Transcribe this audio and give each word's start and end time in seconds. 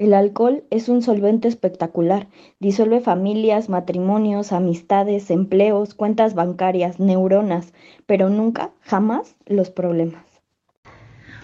El 0.00 0.14
alcohol 0.14 0.64
es 0.70 0.88
un 0.88 1.02
solvente 1.02 1.46
espectacular. 1.46 2.26
Disuelve 2.58 3.02
familias, 3.02 3.68
matrimonios, 3.68 4.50
amistades, 4.50 5.30
empleos, 5.30 5.92
cuentas 5.92 6.32
bancarias, 6.32 6.98
neuronas, 6.98 7.74
pero 8.06 8.30
nunca, 8.30 8.70
jamás 8.80 9.36
los 9.44 9.68
problemas. 9.68 10.24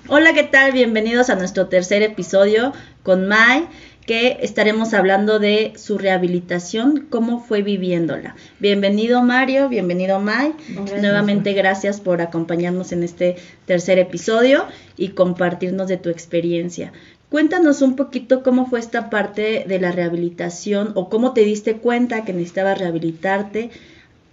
Hola, 0.09 0.33
¿qué 0.33 0.45
tal? 0.45 0.73
Bienvenidos 0.73 1.29
a 1.29 1.35
nuestro 1.35 1.69
tercer 1.69 2.01
episodio 2.03 2.73
con 3.03 3.29
Mai, 3.29 3.69
que 4.07 4.39
estaremos 4.41 4.95
hablando 4.95 5.41
de 5.41 5.73
su 5.77 5.99
rehabilitación, 5.99 7.09
cómo 7.11 7.41
fue 7.41 7.63
viviéndola. 7.63 8.37
Bienvenido 8.61 9.21
Mario, 9.23 9.69
bienvenido 9.69 10.21
Mai. 10.21 10.55
Nuevamente 11.01 11.53
gracias 11.55 12.01
por 12.01 12.23
acompañarnos 12.23 12.93
en 12.93 13.03
este 13.03 13.37
tercer 13.67 13.99
episodio 13.99 14.65
y 14.97 15.09
compartirnos 15.09 15.89
de 15.89 15.97
tu 15.97 16.09
experiencia. 16.09 16.93
Cuéntanos 17.31 17.83
un 17.83 17.97
poquito 17.97 18.43
cómo 18.43 18.67
fue 18.67 18.79
esta 18.79 19.11
parte 19.11 19.65
de 19.67 19.81
la 19.81 19.91
rehabilitación 19.91 20.93
o 20.95 21.09
cómo 21.09 21.33
te 21.33 21.43
diste 21.43 21.77
cuenta 21.77 22.25
que 22.25 22.33
necesitabas 22.33 22.79
rehabilitarte, 22.79 23.71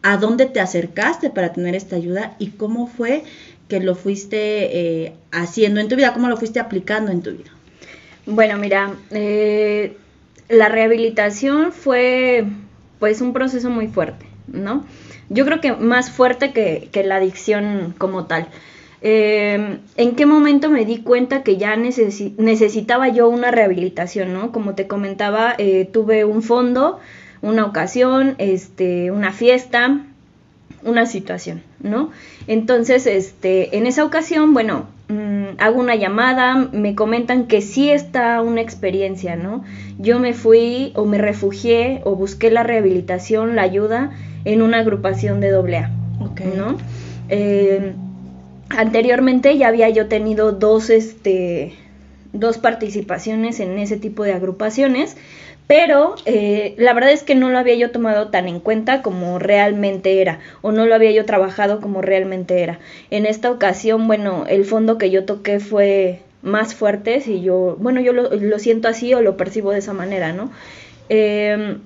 a 0.03 0.17
dónde 0.17 0.45
te 0.45 0.59
acercaste 0.59 1.29
para 1.29 1.53
tener 1.53 1.75
esta 1.75 1.95
ayuda 1.95 2.35
y 2.37 2.49
cómo 2.49 2.87
fue 2.87 3.23
que 3.67 3.79
lo 3.79 3.95
fuiste 3.95 4.37
eh, 5.05 5.13
haciendo 5.31 5.79
en 5.79 5.87
tu 5.87 5.95
vida, 5.95 6.13
cómo 6.13 6.27
lo 6.27 6.37
fuiste 6.37 6.59
aplicando 6.59 7.11
en 7.11 7.21
tu 7.21 7.31
vida. 7.31 7.49
Bueno, 8.25 8.57
mira, 8.57 8.93
eh, 9.11 9.97
la 10.49 10.69
rehabilitación 10.69 11.71
fue 11.71 12.45
pues 12.99 13.21
un 13.21 13.33
proceso 13.33 13.69
muy 13.69 13.87
fuerte, 13.87 14.25
¿no? 14.47 14.85
Yo 15.29 15.45
creo 15.45 15.61
que 15.61 15.71
más 15.73 16.11
fuerte 16.11 16.51
que, 16.51 16.89
que 16.91 17.03
la 17.03 17.15
adicción 17.15 17.95
como 17.97 18.25
tal. 18.25 18.47
Eh, 19.05 19.79
¿En 19.97 20.15
qué 20.15 20.25
momento 20.25 20.69
me 20.69 20.85
di 20.85 20.99
cuenta 20.99 21.43
que 21.43 21.57
ya 21.57 21.75
necesitaba 21.75 23.09
yo 23.09 23.27
una 23.27 23.51
rehabilitación, 23.51 24.31
¿no? 24.31 24.53
Como 24.53 24.75
te 24.75 24.87
comentaba, 24.87 25.53
eh, 25.57 25.89
tuve 25.91 26.23
un 26.23 26.41
fondo, 26.41 26.99
una 27.41 27.65
ocasión, 27.65 28.35
este, 28.37 29.11
una 29.11 29.33
fiesta, 29.33 30.05
una 30.85 31.05
situación, 31.05 31.63
¿no? 31.81 32.11
Entonces, 32.47 33.05
este, 33.05 33.77
en 33.77 33.87
esa 33.87 34.05
ocasión, 34.05 34.53
bueno, 34.53 34.85
mm, 35.09 35.57
hago 35.57 35.81
una 35.81 35.95
llamada, 35.95 36.69
me 36.71 36.95
comentan 36.95 37.47
que 37.47 37.59
sí 37.61 37.89
está 37.89 38.41
una 38.41 38.61
experiencia, 38.61 39.35
¿no? 39.35 39.65
Yo 39.99 40.19
me 40.19 40.33
fui 40.33 40.93
o 40.95 41.03
me 41.03 41.17
refugié 41.17 41.99
o 42.05 42.15
busqué 42.15 42.49
la 42.51 42.63
rehabilitación, 42.63 43.57
la 43.57 43.63
ayuda 43.63 44.11
en 44.45 44.61
una 44.61 44.79
agrupación 44.79 45.41
de 45.41 45.49
AA, 45.53 45.91
¿no? 46.55 46.77
Eh, 47.27 47.93
anteriormente 48.77 49.57
ya 49.57 49.67
había 49.67 49.89
yo 49.89 50.07
tenido 50.07 50.51
dos, 50.51 50.89
este, 50.89 51.73
dos 52.33 52.57
participaciones 52.57 53.59
en 53.59 53.77
ese 53.79 53.97
tipo 53.97 54.23
de 54.23 54.33
agrupaciones, 54.33 55.15
pero 55.67 56.15
eh, 56.25 56.75
la 56.77 56.93
verdad 56.93 57.11
es 57.11 57.23
que 57.23 57.35
no 57.35 57.49
lo 57.49 57.57
había 57.57 57.75
yo 57.75 57.91
tomado 57.91 58.29
tan 58.29 58.47
en 58.47 58.59
cuenta 58.59 59.01
como 59.01 59.39
realmente 59.39 60.21
era, 60.21 60.39
o 60.61 60.71
no 60.71 60.85
lo 60.85 60.95
había 60.95 61.11
yo 61.11 61.25
trabajado 61.25 61.79
como 61.79 62.01
realmente 62.01 62.61
era. 62.61 62.79
En 63.11 63.25
esta 63.25 63.49
ocasión, 63.49 64.07
bueno, 64.07 64.45
el 64.47 64.65
fondo 64.65 64.97
que 64.97 65.09
yo 65.09 65.25
toqué 65.25 65.59
fue 65.59 66.19
más 66.41 66.75
fuerte, 66.75 67.21
si 67.21 67.41
yo, 67.41 67.77
bueno, 67.79 68.01
yo 68.01 68.11
lo, 68.11 68.59
siento 68.59 68.89
así 68.89 69.13
o 69.13 69.21
lo 69.21 69.37
percibo 69.37 69.71
de 69.71 69.79
esa 69.79 69.93
manera, 69.93 70.33
¿no? 70.33 70.51
Em, 71.07 71.79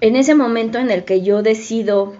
en 0.00 0.16
ese 0.16 0.34
momento 0.34 0.78
en 0.78 0.90
el 0.90 1.04
que 1.04 1.22
yo 1.22 1.42
decido 1.42 2.14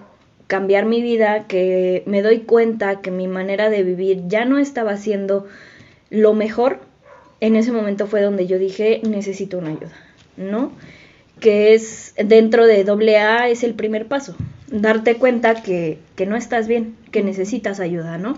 cambiar 0.49 0.87
mi 0.87 1.03
vida, 1.03 1.45
que 1.47 2.01
me 2.07 2.23
doy 2.23 2.39
cuenta 2.39 3.01
que 3.01 3.11
mi 3.11 3.27
manera 3.27 3.69
de 3.69 3.83
vivir 3.83 4.23
ya 4.27 4.45
no 4.45 4.57
estaba 4.57 4.97
siendo 4.97 5.45
lo 6.09 6.33
mejor, 6.33 6.79
en 7.39 7.55
ese 7.55 7.71
momento 7.71 8.07
fue 8.07 8.23
donde 8.23 8.47
yo 8.47 8.57
dije, 8.57 8.99
necesito 9.07 9.59
una 9.59 9.69
ayuda, 9.69 9.93
¿no? 10.37 10.71
Que 11.39 11.75
es 11.75 12.15
dentro 12.17 12.65
de 12.65 12.83
AA 13.15 13.49
es 13.49 13.63
el 13.63 13.75
primer 13.75 14.07
paso, 14.07 14.35
darte 14.71 15.17
cuenta 15.17 15.61
que, 15.61 15.99
que 16.15 16.25
no 16.25 16.35
estás 16.35 16.67
bien, 16.67 16.95
que 17.11 17.21
necesitas 17.21 17.79
ayuda, 17.79 18.17
¿no? 18.17 18.35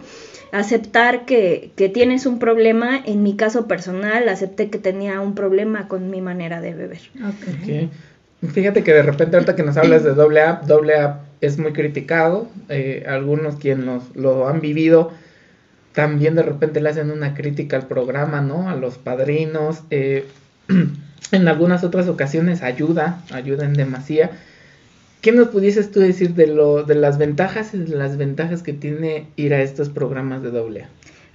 Aceptar 0.51 1.23
que, 1.23 1.71
que, 1.77 1.87
tienes 1.87 2.25
un 2.25 2.39
problema, 2.39 3.01
en 3.05 3.23
mi 3.23 3.37
caso 3.37 3.69
personal, 3.69 4.27
acepté 4.27 4.69
que 4.69 4.79
tenía 4.79 5.21
un 5.21 5.33
problema 5.33 5.87
con 5.87 6.09
mi 6.09 6.19
manera 6.19 6.59
de 6.59 6.73
beber. 6.73 6.99
Okay. 7.39 7.89
Fíjate 8.51 8.83
que 8.83 8.91
de 8.91 9.01
repente 9.01 9.37
ahorita 9.37 9.55
que 9.55 9.63
nos 9.63 9.77
hablas 9.77 10.03
de 10.03 10.11
AA, 10.11 10.61
AA 10.67 11.30
es 11.41 11.57
muy 11.57 11.73
criticado. 11.73 12.47
Eh, 12.69 13.03
algunos 13.07 13.55
quienes 13.55 14.15
lo 14.15 14.47
han 14.47 14.61
vivido 14.61 15.11
también 15.93 16.35
de 16.35 16.43
repente 16.43 16.81
le 16.81 16.89
hacen 16.89 17.11
una 17.11 17.33
crítica 17.33 17.77
al 17.77 17.87
programa, 17.87 18.41
¿no? 18.41 18.69
A 18.69 18.75
los 18.75 18.97
padrinos. 18.97 19.83
Eh, 19.89 20.25
en 21.31 21.47
algunas 21.47 21.83
otras 21.83 22.07
ocasiones 22.07 22.61
ayuda, 22.61 23.23
ayuda 23.31 23.65
en 23.65 23.73
demasía. 23.73 24.31
¿Qué 25.21 25.31
nos 25.31 25.49
pudieses 25.49 25.91
tú 25.91 25.99
decir 25.99 26.33
de, 26.33 26.47
lo, 26.47 26.83
de 26.83 26.95
las 26.95 27.17
ventajas 27.17 27.73
y 27.73 27.79
de 27.79 27.95
las 27.95 28.17
ventajas 28.17 28.63
que 28.63 28.73
tiene 28.73 29.27
ir 29.35 29.53
a 29.53 29.61
estos 29.61 29.89
programas 29.89 30.41
de 30.41 30.49
AA? 30.49 30.87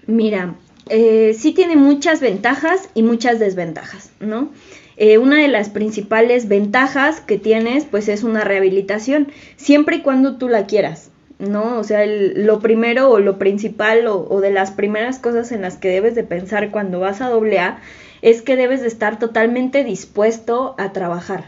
Mira, 0.07 0.55
eh, 0.89 1.35
sí 1.37 1.53
tiene 1.53 1.77
muchas 1.77 2.21
ventajas 2.21 2.89
y 2.95 3.03
muchas 3.03 3.39
desventajas, 3.39 4.11
¿no? 4.21 4.51
Eh, 4.97 5.19
una 5.19 5.43
de 5.43 5.49
las 5.49 5.69
principales 5.69 6.49
ventajas 6.49 7.21
que 7.21 7.39
tienes 7.39 7.85
pues 7.85 8.09
es 8.09 8.23
una 8.23 8.45
rehabilitación, 8.45 9.29
siempre 9.57 9.97
y 9.97 10.03
cuando 10.03 10.37
tú 10.37 10.49
la 10.49 10.67
quieras, 10.67 11.11
¿no? 11.39 11.79
O 11.79 11.85
sea, 11.85 12.07
lo 12.07 12.61
primero 12.61 13.11
o 13.11 13.19
lo 13.19 13.39
principal 13.39 14.07
o, 14.07 14.41
de 14.41 14.51
las 14.51 14.71
primeras 14.71 15.19
cosas 15.19 15.53
en 15.53 15.61
las 15.61 15.77
que 15.77 15.89
debes 15.89 16.15
de 16.15 16.25
pensar 16.25 16.71
cuando 16.71 17.01
vas 17.01 17.21
a 17.21 17.29
doble 17.29 17.59
A 17.59 17.79
es 18.23 18.41
que 18.41 18.57
debes 18.57 18.81
de 18.81 18.89
estar 18.89 19.19
totalmente 19.19 19.85
dispuesto 19.85 20.75
a 20.79 20.93
trabajar. 20.93 21.45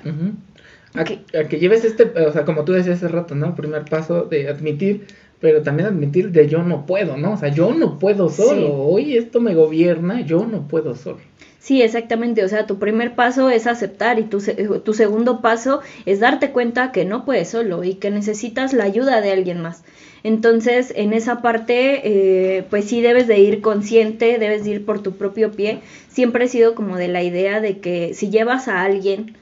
a, 0.95 1.05
que, 1.05 1.59
lleves 1.59 1.85
este, 1.85 2.05
o 2.05 2.33
sea, 2.33 2.45
como 2.45 2.65
tú 2.65 2.73
decías 2.73 2.97
hace 2.97 3.09
rato, 3.09 3.35
¿no? 3.35 3.55
Primer 3.55 3.85
paso 3.87 4.25
de 4.25 4.49
admitir, 4.49 5.07
pero 5.41 5.63
también 5.63 5.89
admitir 5.89 6.31
de 6.31 6.49
yo 6.49 6.63
no 6.63 6.87
puedo, 6.87 7.17
¿no? 7.17 7.35
O 7.35 7.37
sea, 7.37 7.49
yo 7.49 7.73
no 7.73 7.99
puedo 7.99 8.29
solo, 8.29 8.75
hoy 8.75 9.17
esto 9.17 9.41
me 9.41 9.55
gobierna, 9.55 10.21
yo 10.23 10.47
no 10.47 10.67
puedo 10.69 10.95
solo. 10.95 11.19
Sí, 11.61 11.83
exactamente. 11.83 12.45
O 12.45 12.49
sea, 12.49 12.67
tu 12.67 12.79
primer 12.79 13.15
paso 13.15 13.51
es 13.51 13.67
aceptar 13.67 14.19
y 14.19 14.23
tu, 14.23 14.41
tu 14.83 14.95
segundo 14.95 15.43
paso 15.43 15.81
es 16.07 16.21
darte 16.21 16.51
cuenta 16.51 16.93
que 16.93 17.05
no 17.05 17.25
puedes 17.25 17.51
solo 17.51 17.85
y 17.85 17.95
que 17.95 18.11
necesitas 18.11 18.73
la 18.73 18.85
ayuda 18.85 19.21
de 19.21 19.33
alguien 19.33 19.61
más. 19.61 19.85
Entonces, 20.23 20.93
en 20.97 21.13
esa 21.13 21.43
parte, 21.43 22.01
eh, 22.05 22.65
pues 22.71 22.87
sí 22.87 23.01
debes 23.01 23.27
de 23.27 23.39
ir 23.39 23.61
consciente, 23.61 24.39
debes 24.39 24.65
de 24.65 24.71
ir 24.71 24.87
por 24.87 25.03
tu 25.03 25.17
propio 25.17 25.53
pie. 25.53 25.81
Siempre 26.09 26.47
he 26.47 26.49
sido 26.49 26.75
como 26.75 26.97
de 26.97 27.09
la 27.09 27.23
idea 27.23 27.61
de 27.61 27.79
que 27.79 28.15
si 28.15 28.31
llevas 28.31 28.69
a 28.69 28.83
alguien, 28.83 29.37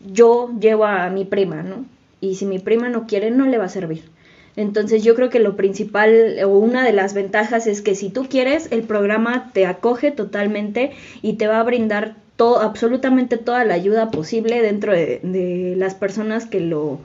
yo 0.00 0.50
llevo 0.58 0.86
a 0.86 1.10
mi 1.10 1.24
prima, 1.24 1.62
¿no? 1.62 1.84
Y 2.20 2.36
si 2.36 2.46
mi 2.46 2.58
prima 2.58 2.88
no 2.88 3.06
quiere, 3.06 3.30
no 3.30 3.46
le 3.46 3.58
va 3.58 3.66
a 3.66 3.68
servir. 3.68 4.02
Entonces 4.56 5.04
yo 5.04 5.14
creo 5.14 5.28
que 5.28 5.38
lo 5.38 5.54
principal 5.54 6.36
o 6.44 6.48
una 6.48 6.82
de 6.82 6.92
las 6.92 7.12
ventajas 7.12 7.66
es 7.66 7.82
que 7.82 7.94
si 7.94 8.08
tú 8.08 8.26
quieres, 8.28 8.68
el 8.70 8.82
programa 8.82 9.50
te 9.52 9.66
acoge 9.66 10.10
totalmente 10.10 10.92
y 11.22 11.34
te 11.34 11.46
va 11.46 11.60
a 11.60 11.62
brindar 11.62 12.16
todo, 12.36 12.60
absolutamente 12.60 13.36
toda 13.36 13.64
la 13.64 13.74
ayuda 13.74 14.10
posible 14.10 14.62
dentro 14.62 14.92
de, 14.92 15.74
las 15.76 15.94
personas 15.94 16.46
que 16.46 16.60
lo, 16.60 17.00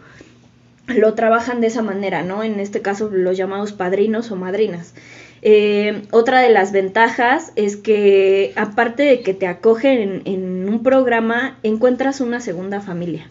lo 0.87 1.13
trabajan 1.13 1.59
de 1.59 1.67
esa 1.67 1.81
manera, 1.81 2.23
¿no? 2.23 2.43
En 2.43 2.59
este 2.59 2.81
caso 2.81 3.09
los 3.11 3.37
llamados 3.37 3.73
padrinos 3.73 4.31
o 4.31 4.37
madrinas. 4.37 4.93
Eh, 5.41 6.03
otra 6.11 6.39
de 6.41 6.49
las 6.49 6.71
ventajas 6.71 7.51
es 7.55 7.75
que 7.75 8.53
aparte 8.55 9.03
de 9.03 9.21
que 9.21 9.33
te 9.33 9.47
acogen 9.47 10.21
en, 10.25 10.69
un 10.69 10.83
programa, 10.83 11.57
encuentras 11.63 12.21
una 12.21 12.39
segunda 12.39 12.79
familia. 12.79 13.29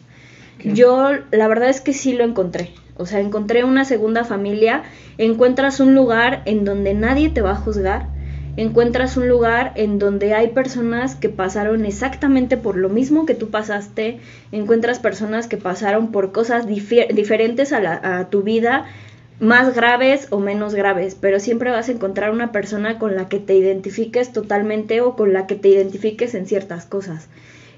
Yo 0.62 1.10
la 1.30 1.48
verdad 1.48 1.70
es 1.70 1.80
que 1.80 1.94
sí 1.94 2.12
lo 2.12 2.25
encontré. 2.25 2.70
O 3.00 3.06
sea, 3.06 3.20
encontré 3.20 3.64
una 3.64 3.86
segunda 3.86 4.24
familia, 4.24 4.82
encuentras 5.16 5.80
un 5.80 5.94
lugar 5.94 6.42
en 6.44 6.66
donde 6.66 6.92
nadie 6.92 7.30
te 7.30 7.40
va 7.40 7.52
a 7.52 7.56
juzgar, 7.56 8.08
encuentras 8.58 9.16
un 9.16 9.26
lugar 9.26 9.72
en 9.76 9.98
donde 9.98 10.34
hay 10.34 10.48
personas 10.48 11.14
que 11.14 11.30
pasaron 11.30 11.86
exactamente 11.86 12.58
por 12.58 12.76
lo 12.76 12.90
mismo 12.90 13.24
que 13.24 13.34
tú 13.34 13.48
pasaste, 13.48 14.20
encuentras 14.52 14.98
personas 14.98 15.47
que 15.47 15.56
pasaron 15.56 16.12
por 16.12 16.30
cosas 16.30 16.66
diferentes 16.66 17.72
a, 17.72 18.18
a 18.18 18.28
tu 18.28 18.42
vida, 18.42 18.84
más 19.41 19.74
graves 19.74 20.26
o 20.28 20.38
menos 20.38 20.74
graves, 20.74 21.16
pero 21.18 21.41
siempre 21.41 21.70
vas 21.70 21.88
a 21.88 21.92
encontrar 21.92 22.30
una 22.30 22.53
persona 22.53 22.98
con 22.98 23.16
la 23.16 23.30
que 23.30 23.38
te 23.38 23.54
identifiques 23.54 24.32
totalmente 24.34 25.00
o 25.00 25.16
con 25.16 25.32
la 25.32 25.46
que 25.46 25.54
te 25.54 25.68
identifiques 25.68 26.34
en 26.34 26.46
ciertas 26.46 26.84
cosas. 26.84 27.28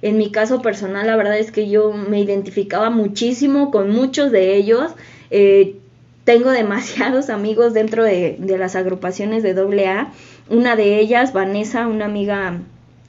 En 0.03 0.19
mi 0.19 0.33
caso 0.33 0.61
personal, 0.63 1.07
la 1.07 1.15
verdad 1.15 1.39
es 1.39 1.53
que 1.53 1.69
yo 1.69 1.93
me 1.93 2.21
identificaba 2.21 2.91
muchísimo 2.91 3.71
con 3.71 3.91
muchos 3.91 4.33
de 4.33 4.57
ellos. 4.57 4.91
Eh, 5.33 5.77
tengo 6.25 6.51
demasiados 6.51 7.31
amigos 7.31 7.75
dentro 7.75 8.05
de, 8.05 8.39
las 8.59 8.77
agrupaciones 8.77 9.43
de 9.43 9.53
AA. 9.89 10.13
Una 10.49 10.77
de 10.77 11.01
ellas, 11.01 11.33
Vanessa, 11.33 11.89
una 11.89 12.05
amiga 12.05 12.61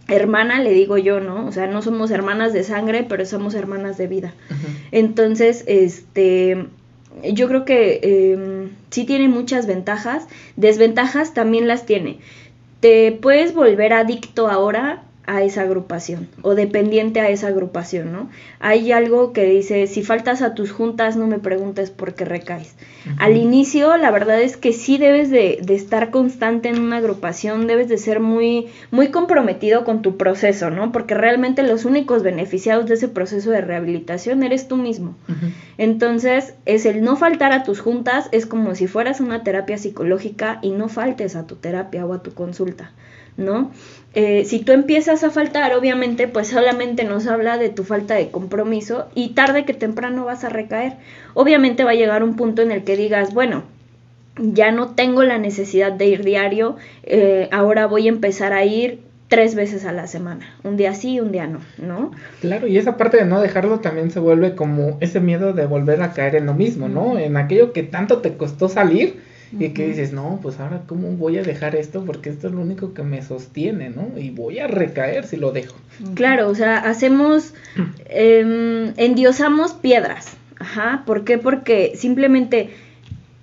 hermana, 0.08 0.62
le 0.62 0.72
digo 0.72 0.98
yo, 0.98 1.20
¿no? 1.20 1.46
O 1.46 1.52
sea, 1.52 1.68
no 1.68 1.82
somos 1.82 2.12
hermanas 2.12 2.54
de 2.54 2.64
sangre, 2.64 3.06
pero 3.08 3.26
somos 3.26 3.54
hermanas 3.54 3.98
de 3.98 4.08
vida. 4.08 4.34
Entonces, 4.92 5.64
este, 5.68 6.66
yo 7.24 7.48
creo 7.48 7.66
que 7.66 8.00
em, 8.34 8.70
sí 8.90 9.06
tiene 9.06 9.28
muchas 9.28 9.68
ventajas. 9.68 10.28
Desventajas 10.56 11.34
también 11.34 11.68
las 11.68 11.86
tiene. 11.86 12.20
Te 12.80 13.12
puedes 13.12 13.54
volver 13.54 13.94
adicto 13.94 14.50
ahora 14.50 15.04
a 15.26 15.42
esa 15.42 15.62
agrupación 15.62 16.28
o 16.42 16.54
dependiente 16.54 17.22
a 17.22 17.30
esa 17.30 17.48
agrupación, 17.48 18.12
¿no? 18.12 18.30
Hay 18.60 18.92
algo 18.92 19.32
que 19.32 19.46
dice, 19.46 19.88
si 19.88 20.04
faltas 20.04 20.42
a 20.42 20.54
tus 20.54 20.72
juntas, 20.72 21.16
no 21.16 21.28
me 21.28 21.40
preguntes 21.40 21.92
por 21.92 22.14
qué 22.14 22.26
recaes. 22.26 22.76
Al 23.20 23.38
inicio, 23.38 23.96
la 23.98 24.12
verdad 24.12 24.42
es 24.42 24.58
que 24.58 24.74
sí 24.74 24.98
debes 24.98 25.30
de, 25.30 25.60
de, 25.62 25.76
estar 25.76 26.12
constante 26.12 26.70
en 26.70 26.80
una 26.80 26.98
agrupación, 26.98 27.68
debes 27.68 27.88
de 27.88 27.98
ser 27.98 28.20
muy, 28.20 28.68
muy 28.92 29.10
comprometido 29.10 29.84
con 29.84 30.02
tu 30.02 30.18
proceso, 30.18 30.70
¿no? 30.70 30.92
Porque 30.92 31.14
realmente 31.14 31.64
los 31.64 31.86
únicos 31.86 32.24
beneficiados 32.24 32.86
de 32.88 32.96
ese 32.96 33.08
proceso 33.08 33.52
de 33.52 33.62
rehabilitación 33.62 34.44
eres 34.44 34.68
tú 34.68 34.78
mismo. 34.78 35.16
Entonces, 35.78 36.54
es 36.66 36.86
el 36.86 37.02
no 37.02 37.16
faltar 37.16 37.52
a 37.54 37.64
tus 37.64 37.80
juntas, 37.80 38.30
es 38.32 38.46
como 38.46 38.76
si 38.76 38.88
fueras 38.88 39.22
una 39.22 39.44
terapia 39.44 39.78
psicológica 39.78 40.60
y 40.62 40.72
no 40.72 40.90
faltes 40.90 41.36
a 41.36 41.48
tu 41.48 41.56
terapia 41.56 42.06
o 42.06 42.14
a 42.14 42.24
tu 42.24 42.34
consulta. 42.34 42.92
¿No? 43.38 43.72
Eh, 44.16 44.46
si 44.46 44.60
tú 44.60 44.74
empiezas 44.74 45.24
a 45.24 45.32
faltar, 45.32 45.74
obviamente, 45.74 46.28
pues 46.28 46.50
solamente 46.50 47.04
nos 47.04 47.26
habla 47.28 47.58
de 47.58 47.70
tu 47.70 47.84
falta 47.84 48.14
de 48.14 48.30
compromiso 48.30 49.08
y 49.16 49.30
tarde 49.30 49.66
que 49.66 49.74
temprano 49.74 50.26
vas 50.26 50.44
a 50.44 50.50
recaer. 50.50 50.94
Obviamente 51.34 51.84
va 51.84 51.92
a 51.92 51.96
llegar 51.96 52.24
un 52.24 52.36
punto 52.36 52.62
en 52.62 52.72
el 52.72 52.84
que 52.84 52.96
digas, 52.96 53.34
bueno, 53.34 53.64
ya 54.38 54.72
no 54.72 54.90
tengo 54.90 55.24
la 55.24 55.38
necesidad 55.38 55.92
de 55.92 56.08
ir 56.08 56.24
diario, 56.24 56.76
eh, 57.04 57.50
ahora 57.52 57.88
voy 57.88 58.08
a 58.08 58.10
empezar 58.10 58.54
a 58.54 58.66
ir 58.66 59.00
tres 59.28 59.56
veces 59.56 59.86
a 59.86 59.92
la 59.92 60.06
semana, 60.06 60.56
un 60.64 60.78
día 60.78 60.94
sí, 60.94 61.20
un 61.20 61.32
día 61.32 61.48
no, 61.48 61.60
¿no? 61.80 62.12
Claro, 62.42 62.68
y 62.68 62.78
esa 62.78 62.98
parte 62.98 63.18
de 63.18 63.26
no 63.26 63.42
dejarlo 63.42 63.80
también 63.80 64.12
se 64.12 64.20
vuelve 64.20 64.54
como 64.54 64.98
ese 65.00 65.20
miedo 65.20 65.54
de 65.54 65.66
volver 65.66 66.04
a 66.04 66.14
caer 66.14 66.36
en 66.36 66.46
lo 66.46 66.54
mismo, 66.54 66.88
¿no? 66.88 67.18
En 67.18 67.38
aquello 67.38 67.74
que 67.74 67.82
tanto 67.82 68.20
te 68.20 68.38
costó 68.38 68.70
salir, 68.70 69.22
y 69.60 69.70
que 69.70 69.88
dices, 69.88 70.14
no, 70.14 70.40
pues 70.42 70.60
ahora 70.60 70.84
cómo 70.88 71.10
voy 71.12 71.38
a 71.38 71.44
dejar 71.44 71.76
esto 71.76 72.04
porque 72.06 72.30
esto 72.30 72.48
es 72.48 72.54
lo 72.54 72.62
único 72.62 72.94
que 72.94 73.04
me 73.04 73.22
sostiene, 73.22 73.90
¿no? 73.90 74.18
Y 74.18 74.32
voy 74.32 74.60
a 74.60 74.68
recaer 74.68 75.26
si 75.26 75.38
lo 75.38 75.52
dejo. 75.52 75.76
Claro, 76.16 76.50
o 76.50 76.56
sea, 76.56 76.78
hacemos, 76.78 77.54
eh, 78.06 78.94
endiosamos 78.98 79.74
piedras. 79.74 80.38
Ajá, 80.60 81.04
¿por 81.06 81.24
qué? 81.24 81.38
Porque 81.38 81.94
simplemente 81.96 82.70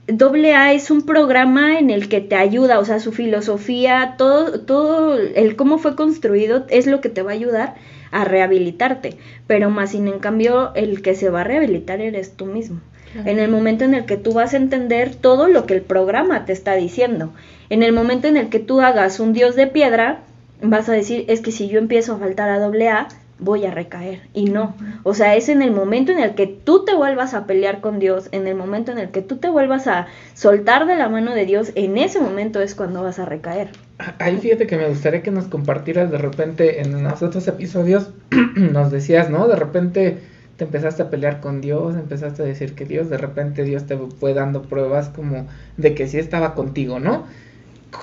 doble 0.07 0.55
A 0.55 0.73
es 0.73 0.91
un 0.91 1.03
programa 1.03 1.79
en 1.79 1.91
el 1.91 2.09
que 2.09 2.21
te 2.21 2.35
ayuda, 2.35 2.79
o 2.81 2.85
sea, 2.85 2.99
su 2.99 3.13
filosofía, 3.13 4.15
todo, 4.19 4.61
todo, 4.61 5.17
el 5.17 5.55
cómo 5.55 5.79
fue 5.79 5.95
construido 5.95 6.67
es 6.71 6.87
lo 6.87 7.01
que 7.01 7.09
te 7.09 7.23
va 7.23 7.31
a 7.31 7.35
ayudar 7.35 7.75
a 8.11 8.25
rehabilitarte, 8.25 9.17
pero 9.47 9.71
más 9.71 9.93
sin 9.93 10.09
en 10.09 10.19
cambio 10.19 10.75
el 10.75 11.03
que 11.03 11.15
se 11.15 11.31
va 11.31 11.43
a 11.43 11.45
rehabilitar 11.45 12.01
eres 12.01 12.33
tú 12.37 12.47
mismo 12.47 12.81
en 13.15 13.39
el 13.39 13.51
momento 13.51 13.85
en 13.85 13.95
el 13.95 14.05
que 14.05 14.17
tú 14.17 14.33
vas 14.33 14.55
a 14.55 14.57
entender 14.57 15.15
todo 15.15 15.49
lo 15.49 15.67
que 15.67 15.75
el 15.75 15.83
programa 15.83 16.45
te 16.45 16.53
está 16.53 16.75
diciendo. 16.75 17.33
En 17.69 17.83
el 17.83 17.93
momento 17.93 18.29
en 18.29 18.37
el 18.37 18.49
que 18.49 18.59
tú 18.59 18.81
hagas 18.81 19.21
un 19.21 19.33
dios 19.33 19.57
de 19.57 19.67
piedra, 19.67 20.21
vas 20.63 20.89
a 20.89 20.93
decir, 20.93 21.25
es 21.29 21.41
que 21.41 21.53
si 21.53 21.69
yo 21.69 21.79
empiezo 21.79 22.15
a 22.15 22.19
faltar 22.19 22.51
a 22.51 22.59
doble 22.59 22.89
A, 22.89 23.09
voy 23.41 23.65
a 23.65 23.71
recaer. 23.71 24.21
Y 24.35 24.47
no. 24.47 24.77
O 25.03 25.15
sea, 25.15 25.35
es 25.35 25.49
en 25.49 25.63
el 25.63 25.73
momento 25.73 26.13
en 26.13 26.19
el 26.19 26.35
que 26.35 26.47
tú 26.47 26.85
te 26.85 26.95
vuelvas 26.95 27.35
a 27.35 27.47
pelear 27.47 27.81
con 27.81 27.99
Dios, 27.99 28.29
en 28.33 28.47
el 28.47 28.55
momento 28.55 28.93
en 28.93 28.99
el 28.99 29.11
que 29.11 29.23
tú 29.23 29.37
te 29.39 29.49
vuelvas 29.49 29.87
a 29.87 30.07
soltar 30.35 30.87
de 30.87 30.97
la 30.97 31.09
mano 31.09 31.35
de 31.35 31.47
Dios, 31.47 31.73
en 31.75 31.99
ese 31.99 32.21
momento 32.21 32.61
es 32.61 32.75
cuando 32.75 33.03
vas 33.03 33.19
a 33.19 33.25
recaer. 33.25 33.71
Ahí 34.19 34.37
fíjate 34.39 34.67
que 34.67 34.77
me 34.77 34.89
gustaría 34.89 35.23
que 35.23 35.31
nos 35.31 35.47
compartieras 35.47 36.11
de 36.11 36.19
repente 36.19 36.83
en 36.83 37.03
los 37.03 37.23
otros 37.23 37.49
episodios, 37.49 38.11
nos 38.57 38.91
decías, 38.91 39.31
¿no? 39.31 39.49
De 39.49 39.57
repente 39.57 40.19
te 40.61 40.65
empezaste 40.65 41.03
a 41.03 41.09
pelear 41.09 41.41
con 41.41 41.63
Dios, 41.63 41.97
empezaste 41.97 42.43
a 42.43 42.45
decir 42.45 42.75
que 42.75 42.85
Dios, 42.85 43.09
de 43.09 43.17
repente 43.17 43.65
Dios 43.65 43.87
te 43.87 43.97
fue 43.97 44.35
dando 44.35 44.61
pruebas 44.61 45.09
como 45.09 45.47
de 45.79 45.95
que 45.95 46.07
sí 46.07 46.19
estaba 46.19 46.55
contigo, 46.55 47.01
¿no? 47.01 47.25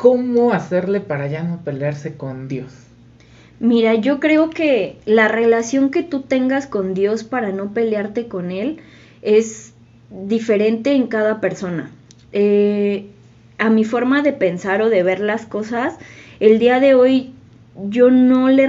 ¿Cómo 0.02 0.52
hacerle 0.54 1.00
para 1.00 1.28
ya 1.28 1.44
no 1.44 1.64
pelearse 1.64 2.16
con 2.16 2.48
Dios? 2.48 2.74
Mira, 3.60 3.94
yo 3.94 4.20
creo 4.20 4.50
que 4.50 4.98
la 5.06 5.28
relación 5.28 5.92
que 5.92 6.02
tú 6.02 6.22
tengas 6.22 6.66
con 6.66 6.96
Dios 6.96 7.24
para 7.24 7.52
no 7.52 7.76
pelearte 7.76 8.28
con 8.28 8.50
Él 8.50 8.80
es 9.22 9.74
diferente 10.10 10.94
en 10.94 11.06
cada 11.06 11.40
persona. 11.40 11.92
Eh, 12.34 13.06
a 13.60 13.70
mi 13.70 13.84
forma 13.84 14.24
de 14.24 14.34
pensar 14.34 14.82
o 14.82 14.90
de 14.90 15.04
ver 15.04 15.20
las 15.20 15.46
cosas, 15.46 16.00
el 16.40 16.58
día 16.58 16.80
de 16.80 16.96
hoy 16.96 17.34
yo 17.88 18.10
no 18.10 18.50
le 18.50 18.66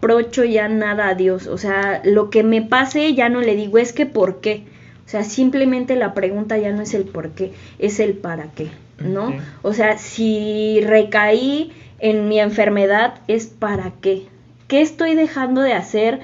reprocho 0.00 0.44
ya 0.44 0.68
nada 0.68 1.08
a 1.08 1.14
Dios. 1.14 1.46
O 1.46 1.58
sea, 1.58 2.00
lo 2.04 2.30
que 2.30 2.42
me 2.42 2.62
pase 2.62 3.14
ya 3.14 3.28
no 3.28 3.40
le 3.40 3.54
digo 3.54 3.78
es 3.78 3.92
que 3.92 4.06
por 4.06 4.40
qué. 4.40 4.64
O 5.06 5.08
sea, 5.10 5.24
simplemente 5.24 5.96
la 5.96 6.14
pregunta 6.14 6.56
ya 6.56 6.72
no 6.72 6.82
es 6.82 6.94
el 6.94 7.04
por 7.04 7.30
qué, 7.30 7.52
es 7.78 7.98
el 7.98 8.14
para 8.14 8.44
qué, 8.52 8.68
¿no? 9.00 9.34
O 9.62 9.72
sea, 9.72 9.98
si 9.98 10.80
recaí 10.82 11.72
en 11.98 12.28
mi 12.28 12.38
enfermedad 12.38 13.14
es 13.26 13.46
para 13.46 13.92
qué. 14.00 14.22
¿Qué 14.68 14.80
estoy 14.80 15.16
dejando 15.16 15.62
de 15.62 15.72
hacer? 15.72 16.20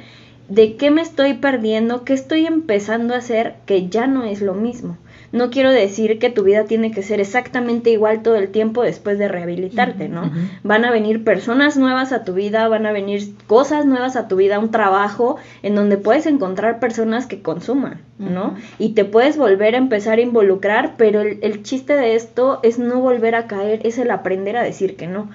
¿De 0.49 0.77
qué 0.77 0.93
me 0.93 1.03
estoy 1.03 1.35
perdiendo? 1.35 2.05
¿Qué 2.05 2.13
estoy 2.13 2.47
empezando 2.47 3.15
a 3.15 3.19
hacer 3.19 3.57
que 3.67 3.89
ya 3.89 4.07
no 4.07 4.23
es 4.23 4.41
lo 4.41 4.55
mismo? 4.55 4.97
No 5.33 5.51
quiero 5.51 5.71
decir 5.71 6.19
que 6.19 6.31
tu 6.31 6.45
vida 6.45 6.65
tiene 6.65 6.91
que 6.91 7.03
ser 7.03 7.21
exactamente 7.21 7.91
igual 7.91 8.23
todo 8.23 8.37
el 8.37 8.49
tiempo 8.49 8.83
después 8.83 9.19
de 9.19 9.29
rehabilitarte, 9.29 10.09
¿no? 10.09 10.31
Van 10.63 10.85
a 10.85 10.91
venir 10.91 11.25
personas 11.25 11.77
nuevas 11.77 12.13
a 12.13 12.25
tu 12.25 12.35
vida, 12.35 12.69
van 12.69 12.87
a 12.87 12.93
venir 12.93 13.35
cosas 13.47 13.87
nuevas 13.87 14.17
a 14.17 14.29
tu 14.29 14.37
vida, 14.37 14.59
un 14.59 14.71
trabajo 14.71 15.37
en 15.63 15.75
donde 15.75 15.97
puedes 15.97 16.27
encontrar 16.27 16.81
personas 16.81 17.27
que 17.27 17.43
consuman, 17.43 18.03
¿no? 18.19 18.55
Y 18.79 18.91
te 18.91 19.05
puedes 19.05 19.37
volver 19.37 19.75
a 19.75 19.79
empezar 19.79 20.19
a 20.19 20.23
involucrar, 20.23 20.95
pero 20.97 21.21
el, 21.21 21.39
el 21.43 21.63
chiste 21.63 21.95
de 21.95 22.15
esto 22.15 22.61
es 22.63 22.79
no 22.79 23.01
volver 23.01 23.35
a 23.35 23.47
caer, 23.47 23.81
es 23.85 23.99
el 23.99 24.11
aprender 24.11 24.57
a 24.57 24.63
decir 24.63 24.97
que 24.97 25.07
no 25.07 25.29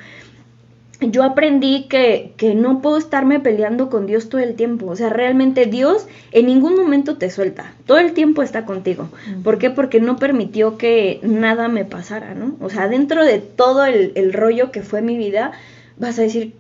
yo 1.02 1.24
aprendí 1.24 1.88
que, 1.90 2.34
que, 2.38 2.54
no 2.54 2.82
puedo 2.82 2.98
estarme 2.98 3.40
peleando 3.40 3.90
con 3.90 4.06
Dios 4.06 4.30
todo 4.30 4.40
el 4.42 4.56
tiempo. 4.56 4.88
O 4.88 4.96
sea, 4.96 5.10
realmente 5.10 5.66
Dios 5.66 6.08
en 6.32 6.46
ningún 6.46 6.76
momento 6.76 7.18
te 7.18 7.30
suelta. 7.30 7.74
Todo 7.86 7.98
el 7.98 8.14
tiempo 8.14 8.44
está 8.44 8.66
contigo. 8.66 9.10
¿Por 9.44 9.58
qué? 9.58 9.72
Porque 9.72 10.00
no 10.00 10.18
permitió 10.18 10.78
que 10.78 11.20
nada 11.24 11.68
me 11.68 11.86
pasara, 11.86 12.36
¿no? 12.36 12.56
O 12.62 12.70
sea, 12.70 12.88
dentro 12.88 13.26
de 13.26 13.40
todo 13.40 13.86
el, 13.86 14.12
el 14.16 14.32
rollo 14.32 14.72
que 14.72 14.84
fue 14.84 15.02
mi 15.02 15.18
vida, 15.18 15.54
vas 15.98 16.20
a 16.20 16.22
decir, 16.22 16.54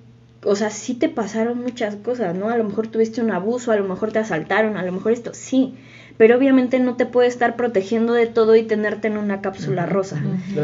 o 0.44 0.56
sea, 0.56 0.70
sí 0.70 0.96
te 0.96 1.10
pasaron 1.10 1.60
muchas 1.62 1.96
cosas, 1.96 2.36
¿no? 2.36 2.50
A 2.50 2.58
lo 2.58 2.64
mejor 2.64 2.88
tuviste 2.88 3.22
un 3.22 3.32
abuso, 3.32 3.72
a 3.72 3.76
lo 3.76 3.88
mejor 3.88 4.12
te 4.12 4.20
asaltaron, 4.20 4.78
a 4.78 4.84
lo 4.84 4.92
mejor 4.92 5.12
esto, 5.12 5.32
sí. 5.34 5.76
Pero 6.18 6.38
obviamente 6.38 6.80
no 6.80 6.96
te 6.96 7.06
puede 7.06 7.28
estar 7.28 7.56
protegiendo 7.56 8.14
de 8.14 8.28
todo 8.28 8.56
y 8.56 8.64
tenerte 8.64 9.08
en 9.08 9.18
una 9.18 9.42
cápsula 9.42 9.86
rosa. 9.86 10.22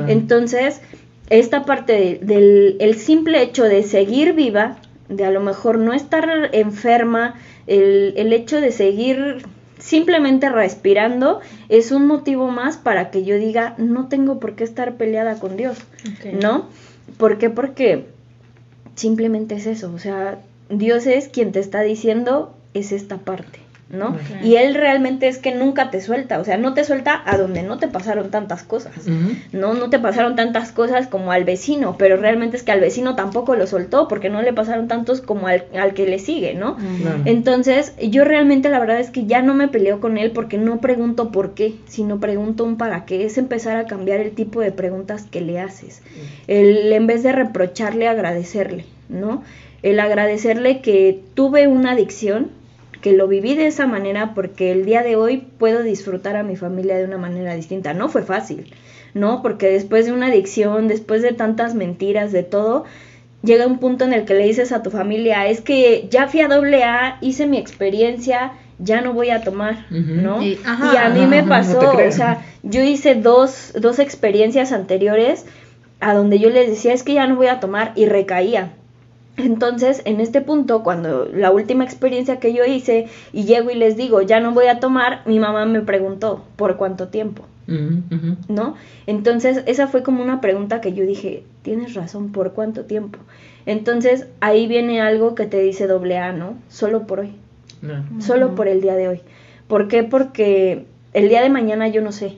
Entonces, 0.07 0.81
esta 1.29 1.65
parte 1.65 2.19
del 2.21 2.77
el 2.79 2.95
simple 2.95 3.41
hecho 3.41 3.63
de 3.63 3.83
seguir 3.83 4.33
viva, 4.33 4.77
de 5.09 5.25
a 5.25 5.31
lo 5.31 5.41
mejor 5.41 5.77
no 5.77 5.94
estar 5.94 6.50
enferma, 6.53 7.35
el, 7.68 8.13
el 8.18 8.33
hecho 8.33 8.62
de 8.62 8.71
seguir 8.71 9.45
simplemente 9.80 10.49
respirando 10.49 11.40
es 11.69 11.92
un 11.92 12.07
motivo 12.07 12.49
más 12.49 12.78
para 12.78 13.11
que 13.11 13.23
yo 13.23 13.37
diga 13.37 13.75
no 13.78 14.07
tengo 14.07 14.40
por 14.40 14.56
qué 14.56 14.63
estar 14.63 14.95
peleada 14.95 15.40
con 15.40 15.57
Dios, 15.57 15.78
¿no? 16.42 16.68
¿Por 17.18 17.37
qué? 17.37 17.49
Porque 17.49 18.06
simplemente 18.95 19.56
es 19.56 19.68
eso, 19.68 19.92
o 19.94 19.99
sea, 19.99 20.40
Dios 20.69 21.06
es 21.06 21.28
quien 21.28 21.51
te 21.51 21.59
está 21.59 21.81
diciendo 21.81 22.54
es 22.73 22.92
esta 22.92 23.18
parte. 23.18 23.59
¿No? 23.89 24.17
Y 24.44 24.56
él 24.56 24.75
realmente 24.75 25.29
es 25.29 25.37
que 25.37 25.56
nunca 25.56 25.89
te 25.91 26.01
suelta, 26.01 26.39
o 26.39 26.44
sea, 26.44 26.57
no 26.57 26.73
te 26.73 26.83
suelta 26.83 27.21
a 27.25 27.37
donde 27.37 27.63
no 27.63 27.77
te 27.77 27.87
pasaron 27.87 28.31
tantas 28.31 28.63
cosas, 28.63 29.07
¿no? 29.53 29.73
No 29.73 29.89
te 29.89 29.97
pasaron 29.97 30.35
tantas 30.35 30.73
cosas 30.73 31.07
como 31.07 31.31
al 31.31 31.45
vecino, 31.45 31.95
pero 31.97 32.17
realmente 32.17 32.57
es 32.57 32.63
que 32.63 32.73
al 32.73 32.81
vecino 32.81 33.15
tampoco 33.15 33.56
lo 33.56 33.65
soltó 33.65 34.09
porque 34.09 34.29
no 34.29 34.41
le 34.41 34.51
pasaron 34.51 34.89
tantos 34.89 35.21
como 35.21 35.47
al, 35.47 35.94
que 35.94 36.06
le 36.06 36.19
sigue, 36.19 36.53
¿no? 36.53 36.75
Entonces, 37.23 37.94
yo 38.01 38.25
realmente 38.25 38.69
la 38.69 38.79
verdad 38.79 38.99
es 38.99 39.09
que 39.09 39.25
ya 39.25 39.41
no 39.41 39.53
me 39.53 39.69
peleo 39.69 40.01
con 40.01 40.17
él 40.17 40.31
porque 40.31 40.57
no 40.57 40.81
pregunto 40.81 41.31
por 41.31 41.53
qué, 41.53 41.75
sino 41.87 42.19
pregunto 42.19 42.65
un 42.65 42.77
para 42.77 43.06
qué, 43.06 43.25
es 43.25 43.37
empezar 43.37 43.77
a 43.77 43.85
cambiar 43.85 44.19
el 44.19 44.31
tipo 44.31 44.59
de 44.59 44.71
preguntas 44.73 45.25
que 45.29 45.39
le 45.39 45.59
haces. 45.59 46.01
El, 46.47 46.91
en 46.91 47.07
vez 47.07 47.23
de 47.23 47.31
reprocharle, 47.31 48.07
agradecerle, 48.09 48.85
¿no? 49.07 49.44
El 49.81 49.99
agradecerle 49.99 50.81
que 50.81 51.21
tuve 51.35 51.67
una 51.67 51.91
adicción, 51.91 52.51
que 53.01 53.13
lo 53.13 53.27
viví 53.27 53.56
de 53.56 53.68
esa 53.68 53.87
manera 53.87 54.33
porque 54.33 54.71
el 54.71 54.85
día 54.85 55.04
de 55.04 55.16
hoy 55.16 55.37
puedo 55.57 55.83
disfrutar 55.83 56.35
a 56.35 56.44
mi 56.44 56.56
familia 56.56 56.97
de 56.97 57.06
una 57.06 57.18
manera 57.18 57.54
distinta. 57.56 57.94
No 57.94 58.09
fue 58.09 58.23
fácil, 58.23 58.73
¿no? 59.13 59.42
Porque 59.42 59.69
después 59.69 60.06
de 60.06 60.13
una 60.13 60.27
adicción, 60.27 60.87
después 60.87 61.21
de 61.21 61.33
tantas 61.33 61.75
mentiras, 61.75 62.31
de 62.31 62.44
todo, 62.44 62.85
llega 63.44 63.68
un 63.68 63.80
punto 63.80 64.06
en 64.06 64.13
el 64.13 64.25
que 64.25 64.33
le 64.33 64.45
dices 64.45 64.71
a 64.71 64.83
tu 64.83 64.92
familia, 64.92 65.47
es 65.47 65.61
que 65.61 66.07
ya 66.09 66.27
fui 66.27 66.42
a 66.42 66.47
doble 66.47 66.83
A, 66.83 67.18
hice 67.21 67.47
mi 67.47 67.57
experiencia, 67.57 68.54
ya 68.80 69.01
no 69.01 69.13
voy 69.13 69.30
a 69.30 69.42
tomar, 69.42 69.85
¿no? 69.89 70.42
Y, 70.42 70.59
a 70.66 71.09
mí 71.09 71.25
me 71.25 71.44
pasó, 71.47 71.80
o 71.80 72.11
sea, 72.11 72.42
yo 72.63 72.81
hice 72.83 73.16
dos, 73.16 73.73
dos 73.80 73.99
experiencias 73.99 74.71
anteriores 74.71 75.45
a 75.99 76.13
donde 76.13 76.39
yo 76.39 76.49
les 76.49 76.69
decía, 76.69 76.94
es 76.94 77.04
que 77.04 77.13
ya 77.13 77.27
no 77.27 77.35
voy 77.35 77.47
a 77.47 77.59
tomar 77.59 77.94
y 77.95 78.06
recaía. 78.06 78.73
Entonces, 79.37 80.01
en 80.06 80.19
este 80.19 80.41
punto, 80.41 80.81
cuando 80.83 81.25
la 81.25 81.51
última 81.51 81.83
experiencia 81.83 82.39
que 82.39 82.53
yo 82.53 82.65
hice 82.65 83.07
y 83.31 83.45
llego 83.45 83.69
y 83.69 83.75
les 83.75 83.95
digo, 83.95 84.21
ya 84.23 84.39
no 84.39 84.51
voy 84.51 84.65
a 84.65 84.79
tomar, 84.79 85.21
mi 85.25 85.39
mamá 85.39 85.65
me 85.65 85.81
preguntó, 85.81 86.44
¿por 86.56 86.75
cuánto 86.77 87.07
tiempo? 87.09 87.44
Ujú. 87.67 88.37
¿no? 88.47 88.75
Entonces, 89.06 89.63
esa 89.67 89.87
fue 89.87 90.01
como 90.01 90.23
una 90.23 90.41
pregunta 90.41 90.81
que 90.81 90.94
yo 90.94 91.06
dije, 91.06 91.44
tienes 91.61 91.94
razón, 91.94 92.31
¿por 92.31 92.53
cuánto 92.53 92.85
tiempo? 92.85 93.19
Entonces, 93.65 94.25
ahí 94.39 94.67
viene 94.67 95.01
algo 95.01 95.35
que 95.35 95.45
te 95.45 95.59
dice 95.61 95.85
doble 95.85 96.17
A, 96.17 96.31
¿no? 96.31 96.56
Solo 96.69 97.06
por 97.06 97.19
hoy, 97.19 97.33
No. 97.81 98.21
solo 98.21 98.56
por 98.56 98.67
el 98.67 98.81
día 98.81 98.95
de 98.95 99.07
hoy. 99.07 99.21
¿Por 99.67 99.87
qué? 99.87 100.03
Porque 100.03 100.85
el 101.13 101.29
día 101.29 101.41
de 101.41 101.49
mañana 101.49 101.87
yo 101.89 102.01
no 102.01 102.11
sé. 102.11 102.37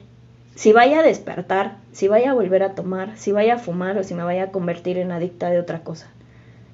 Si 0.55 0.73
vaya 0.73 0.99
a 0.99 1.03
despertar, 1.03 1.77
si 1.93 2.07
vaya 2.09 2.31
a 2.31 2.33
volver 2.33 2.63
a 2.63 2.73
tomar, 2.73 3.15
si 3.15 3.31
vaya 3.31 3.53
a 3.53 3.57
fumar 3.59 3.97
o 3.97 4.03
si 4.03 4.15
me 4.15 4.23
vaya 4.23 4.45
a 4.45 4.51
convertir 4.51 4.97
en 4.97 5.11
adicta 5.11 5.49
de 5.49 5.59
otra 5.59 5.79
cosa. 5.81 6.07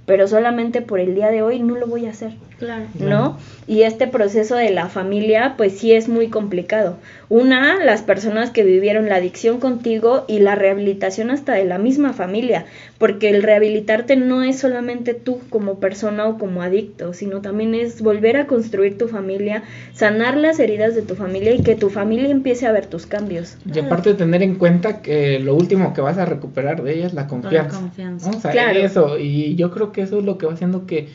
Pero 0.06 0.28
solamente 0.28 0.82
por 0.82 1.00
el 1.00 1.16
día 1.16 1.30
de 1.30 1.42
hoy 1.42 1.60
no 1.60 1.76
lo 1.76 1.88
voy 1.88 2.06
a 2.06 2.12
hacer. 2.12 2.32
Claro. 2.60 2.86
¿no? 3.00 3.38
Y 3.68 3.82
este 3.82 4.08
proceso 4.08 4.56
de 4.56 4.70
la 4.70 4.88
familia, 4.88 5.56
pues 5.58 5.74
sí 5.78 5.92
es 5.94 6.08
muy 6.08 6.28
complicado. 6.28 6.98
Una, 7.28 7.84
las 7.84 8.02
personas 8.02 8.52
que 8.52 8.64
vivieron 8.64 9.10
la 9.10 9.16
adicción 9.16 9.60
contigo 9.60 10.26
y 10.28 10.40
la 10.40 10.56
rehabilitación 10.56 11.32
hasta 11.32 11.54
de 11.54 11.66
la 11.66 11.80
misma 11.80 12.14
familia, 12.14 12.66
porque 13.00 13.30
el 13.30 13.42
rehabilitarte 13.42 14.16
no 14.16 14.44
es 14.44 14.60
solamente 14.60 15.16
tú 15.16 15.40
como 15.50 15.80
persona 15.80 16.28
o 16.28 16.38
como 16.38 16.62
adicto, 16.62 17.14
sino 17.14 17.42
también 17.42 17.74
es 17.74 18.02
volver 18.02 18.38
a 18.38 18.46
construir 18.46 18.98
tu 18.98 19.08
familia, 19.08 19.64
sanar 19.94 20.38
las 20.38 20.60
heridas 20.60 20.94
de 20.96 21.02
tu 21.02 21.16
familia 21.16 21.54
y 21.54 21.64
que 21.64 21.76
tu 21.76 21.90
familia 21.90 22.30
empiece 22.30 22.68
a 22.68 22.72
ver 22.72 22.86
tus 22.86 23.08
cambios. 23.08 23.58
Y 23.74 23.80
aparte 23.80 24.10
de 24.10 24.16
tener 24.16 24.44
en 24.44 24.56
cuenta 24.56 25.02
que 25.02 25.40
lo 25.40 25.56
último 25.56 25.94
que 25.94 26.02
vas 26.02 26.20
a 26.20 26.26
recuperar 26.26 26.84
de 26.84 26.94
ella 26.94 27.08
es 27.08 27.14
la 27.14 27.28
confianza. 27.28 27.80
confianza. 27.80 28.30
¿no? 28.30 28.38
O 28.38 28.40
sea, 28.40 28.52
Claro. 28.52 28.80
eso, 28.80 29.18
y 29.18 29.56
yo 29.56 29.72
creo 29.72 29.92
que 29.92 29.95
eso 30.02 30.20
es 30.20 30.26
lo 30.26 30.38
que 30.38 30.46
va 30.46 30.54
haciendo 30.54 30.86
que 30.86 31.10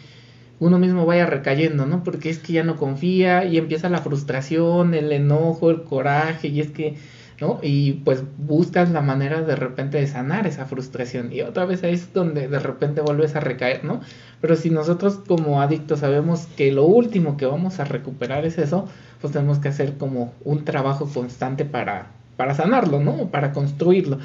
uno 0.60 0.78
mismo 0.78 1.06
vaya 1.06 1.26
recayendo, 1.26 1.86
¿no? 1.86 2.04
Porque 2.04 2.28
es 2.28 2.38
que 2.38 2.52
ya 2.52 2.62
no 2.62 2.76
confía 2.76 3.46
y 3.46 3.56
empieza 3.56 3.88
la 3.88 4.02
frustración, 4.02 4.94
el 4.94 5.10
enojo, 5.10 5.70
el 5.70 5.82
coraje, 5.82 6.48
y 6.48 6.60
es 6.60 6.70
que, 6.70 6.96
¿no? 7.40 7.58
Y 7.62 7.94
pues 8.04 8.22
buscas 8.36 8.90
la 8.90 9.00
manera 9.00 9.40
de 9.40 9.56
repente 9.56 9.98
de 9.98 10.06
sanar 10.06 10.46
esa 10.46 10.66
frustración. 10.66 11.32
Y 11.32 11.40
otra 11.40 11.64
vez 11.64 11.82
ahí 11.82 11.94
es 11.94 12.12
donde 12.12 12.46
de 12.46 12.58
repente 12.58 13.00
vuelves 13.00 13.36
a 13.36 13.40
recaer, 13.40 13.84
¿no? 13.84 14.00
Pero 14.42 14.54
si 14.54 14.68
nosotros 14.68 15.18
como 15.26 15.62
adictos 15.62 16.00
sabemos 16.00 16.46
que 16.58 16.70
lo 16.72 16.84
último 16.84 17.38
que 17.38 17.46
vamos 17.46 17.80
a 17.80 17.84
recuperar 17.84 18.44
es 18.44 18.58
eso, 18.58 18.86
pues 19.22 19.32
tenemos 19.32 19.60
que 19.60 19.68
hacer 19.68 19.96
como 19.96 20.34
un 20.44 20.66
trabajo 20.66 21.08
constante 21.12 21.64
para, 21.64 22.08
para 22.36 22.54
sanarlo, 22.54 23.00
¿no? 23.00 23.28
Para 23.28 23.52
construirlo. 23.52 24.18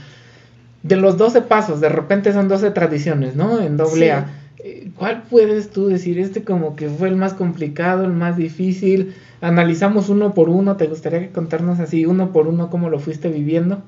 De 0.84 0.98
los 0.98 1.18
12 1.18 1.44
pasos, 1.44 1.80
de 1.80 1.90
repente 1.90 2.34
son 2.34 2.50
12 2.50 2.72
tradiciones, 2.72 3.38
¿no? 3.38 3.62
En 3.62 3.78
doble 3.78 4.06
Sí. 4.06 4.10
A. 4.10 4.28
¿Cuál 4.96 5.24
puedes 5.30 5.70
tú 5.70 5.88
decir? 5.88 6.20
Este 6.20 6.44
como 6.44 6.76
que 6.76 6.90
fue 6.90 7.08
el 7.10 7.16
más 7.16 7.34
complicado, 7.34 8.06
el 8.06 8.14
más 8.14 8.38
difícil. 8.38 9.14
Analizamos 9.42 10.10
uno 10.10 10.34
por 10.34 10.50
uno. 10.50 10.78
¿Te 10.78 10.88
gustaría 10.88 11.20
que 11.20 11.30
contarnos 11.30 11.80
así, 11.80 12.06
uno 12.06 12.32
por 12.32 12.48
uno, 12.48 12.70
cómo 12.70 12.90
lo 12.90 13.00
fuiste 13.00 13.30
viviendo? 13.30 13.84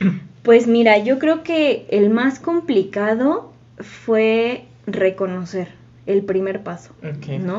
Pues 0.42 0.66
mira, 0.66 0.96
yo 0.96 1.18
creo 1.18 1.42
que 1.42 1.84
el 1.90 2.08
más 2.08 2.40
complicado 2.40 3.52
fue 3.76 4.64
reconocer 4.86 5.68
el 6.06 6.22
primer 6.22 6.62
paso. 6.62 6.94
Ok. 7.02 7.38
¿no? 7.38 7.58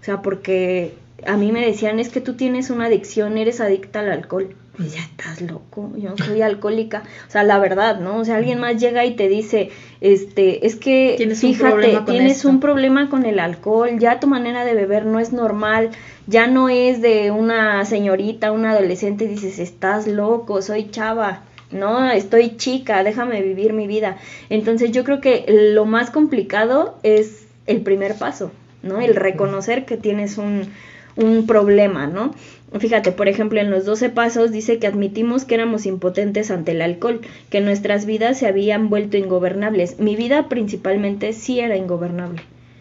O 0.00 0.04
sea, 0.04 0.22
porque 0.22 0.94
a 1.26 1.36
mí 1.36 1.52
me 1.52 1.64
decían, 1.64 1.98
es 2.00 2.08
que 2.08 2.22
tú 2.22 2.34
tienes 2.34 2.70
una 2.70 2.86
adicción, 2.86 3.36
eres 3.36 3.60
adicta 3.60 4.00
al 4.00 4.10
alcohol. 4.10 4.56
Y 4.78 4.88
ya 4.88 5.00
estás 5.00 5.42
loco, 5.42 5.92
yo 5.96 6.14
soy 6.16 6.40
alcohólica. 6.40 7.02
O 7.28 7.30
sea, 7.30 7.42
la 7.42 7.58
verdad, 7.58 8.00
¿no? 8.00 8.16
O 8.18 8.24
sea, 8.24 8.36
alguien 8.36 8.58
más 8.58 8.80
llega 8.80 9.04
y 9.04 9.16
te 9.16 9.28
dice, 9.28 9.70
este, 10.00 10.66
es 10.66 10.76
que 10.76 11.14
Tienes 11.18 11.44
un 11.44 11.54
fíjate, 11.54 11.92
con 11.92 12.04
tienes 12.06 12.36
esto". 12.38 12.48
un 12.48 12.58
problema 12.60 13.10
con 13.10 13.26
el 13.26 13.38
alcohol, 13.38 13.98
ya 13.98 14.18
tu 14.18 14.28
manera 14.28 14.64
de 14.64 14.74
beber 14.74 15.04
no 15.04 15.20
es 15.20 15.32
normal, 15.32 15.90
ya 16.26 16.46
no 16.46 16.70
es 16.70 17.02
de 17.02 17.30
una 17.30 17.84
señorita, 17.84 18.50
una 18.50 18.70
adolescente, 18.70 19.28
dices, 19.28 19.58
estás 19.58 20.06
loco, 20.06 20.62
soy 20.62 20.90
chava. 20.90 21.42
No, 21.70 22.10
estoy 22.10 22.56
chica, 22.56 23.02
déjame 23.04 23.40
vivir 23.42 23.72
mi 23.74 23.86
vida. 23.86 24.16
Entonces 24.50 24.90
yo 24.90 25.04
creo 25.04 25.20
que 25.20 25.44
lo 25.74 25.84
más 25.84 26.10
complicado 26.10 26.98
es 27.02 27.46
el 27.66 27.80
primer 27.82 28.14
paso, 28.14 28.50
¿no? 28.82 29.00
El 29.00 29.16
reconocer 29.16 29.84
que 29.86 29.96
tienes 29.96 30.36
un, 30.38 30.68
un 31.16 31.46
problema, 31.46 32.06
¿no? 32.06 32.34
Fíjate, 32.78 33.12
por 33.12 33.28
ejemplo, 33.28 33.60
en 33.60 33.70
los 33.70 33.84
12 33.84 34.08
pasos 34.10 34.50
dice 34.50 34.78
que 34.78 34.86
admitimos 34.86 35.44
que 35.44 35.56
éramos 35.56 35.84
impotentes 35.84 36.50
ante 36.50 36.72
el 36.72 36.80
alcohol, 36.80 37.20
que 37.50 37.60
nuestras 37.60 38.06
vidas 38.06 38.38
se 38.38 38.46
habían 38.46 38.88
vuelto 38.88 39.18
ingobernables. 39.18 40.00
Mi 40.00 40.16
vida 40.16 40.48
principalmente 40.48 41.34
sí 41.34 41.60
era 41.60 41.76
ingobernable. 41.76 42.40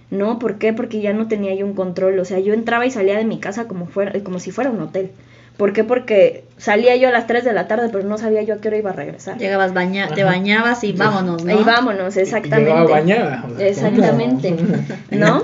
¿No? 0.09 0.39
¿Por 0.39 0.57
qué? 0.57 0.73
Porque 0.73 0.99
ya 0.99 1.13
no 1.13 1.27
tenía 1.27 1.55
yo 1.55 1.65
un 1.65 1.73
control. 1.73 2.19
O 2.19 2.25
sea, 2.25 2.39
yo 2.39 2.53
entraba 2.53 2.85
y 2.85 2.91
salía 2.91 3.17
de 3.17 3.23
mi 3.23 3.39
casa 3.39 3.67
como, 3.67 3.85
fuera, 3.85 4.11
como 4.23 4.39
si 4.39 4.51
fuera 4.51 4.69
un 4.69 4.81
hotel. 4.81 5.11
¿Por 5.55 5.73
qué? 5.73 5.83
Porque 5.83 6.43
salía 6.57 6.95
yo 6.95 7.07
a 7.07 7.11
las 7.11 7.27
3 7.27 7.43
de 7.43 7.53
la 7.53 7.67
tarde, 7.67 7.89
pero 7.91 8.03
no 8.03 8.17
sabía 8.17 8.41
yo 8.41 8.55
a 8.55 8.57
qué 8.57 8.69
hora 8.69 8.77
iba 8.77 8.89
a 8.89 8.93
regresar. 8.93 9.37
Llegabas, 9.37 9.73
baña 9.73 10.09
te 10.09 10.23
vámonos 10.23 10.83
y 10.83 10.91
vámonos, 10.93 11.45
¿no? 11.45 11.59
Y 11.59 11.63
vámonos, 11.63 12.17
exactamente. 12.17 12.71
Llegaba 12.71 12.89
bañada. 12.89 13.45
o 13.45 13.57
sea, 13.57 13.67
Exactamente. 13.67 14.55
¿no? 15.11 15.41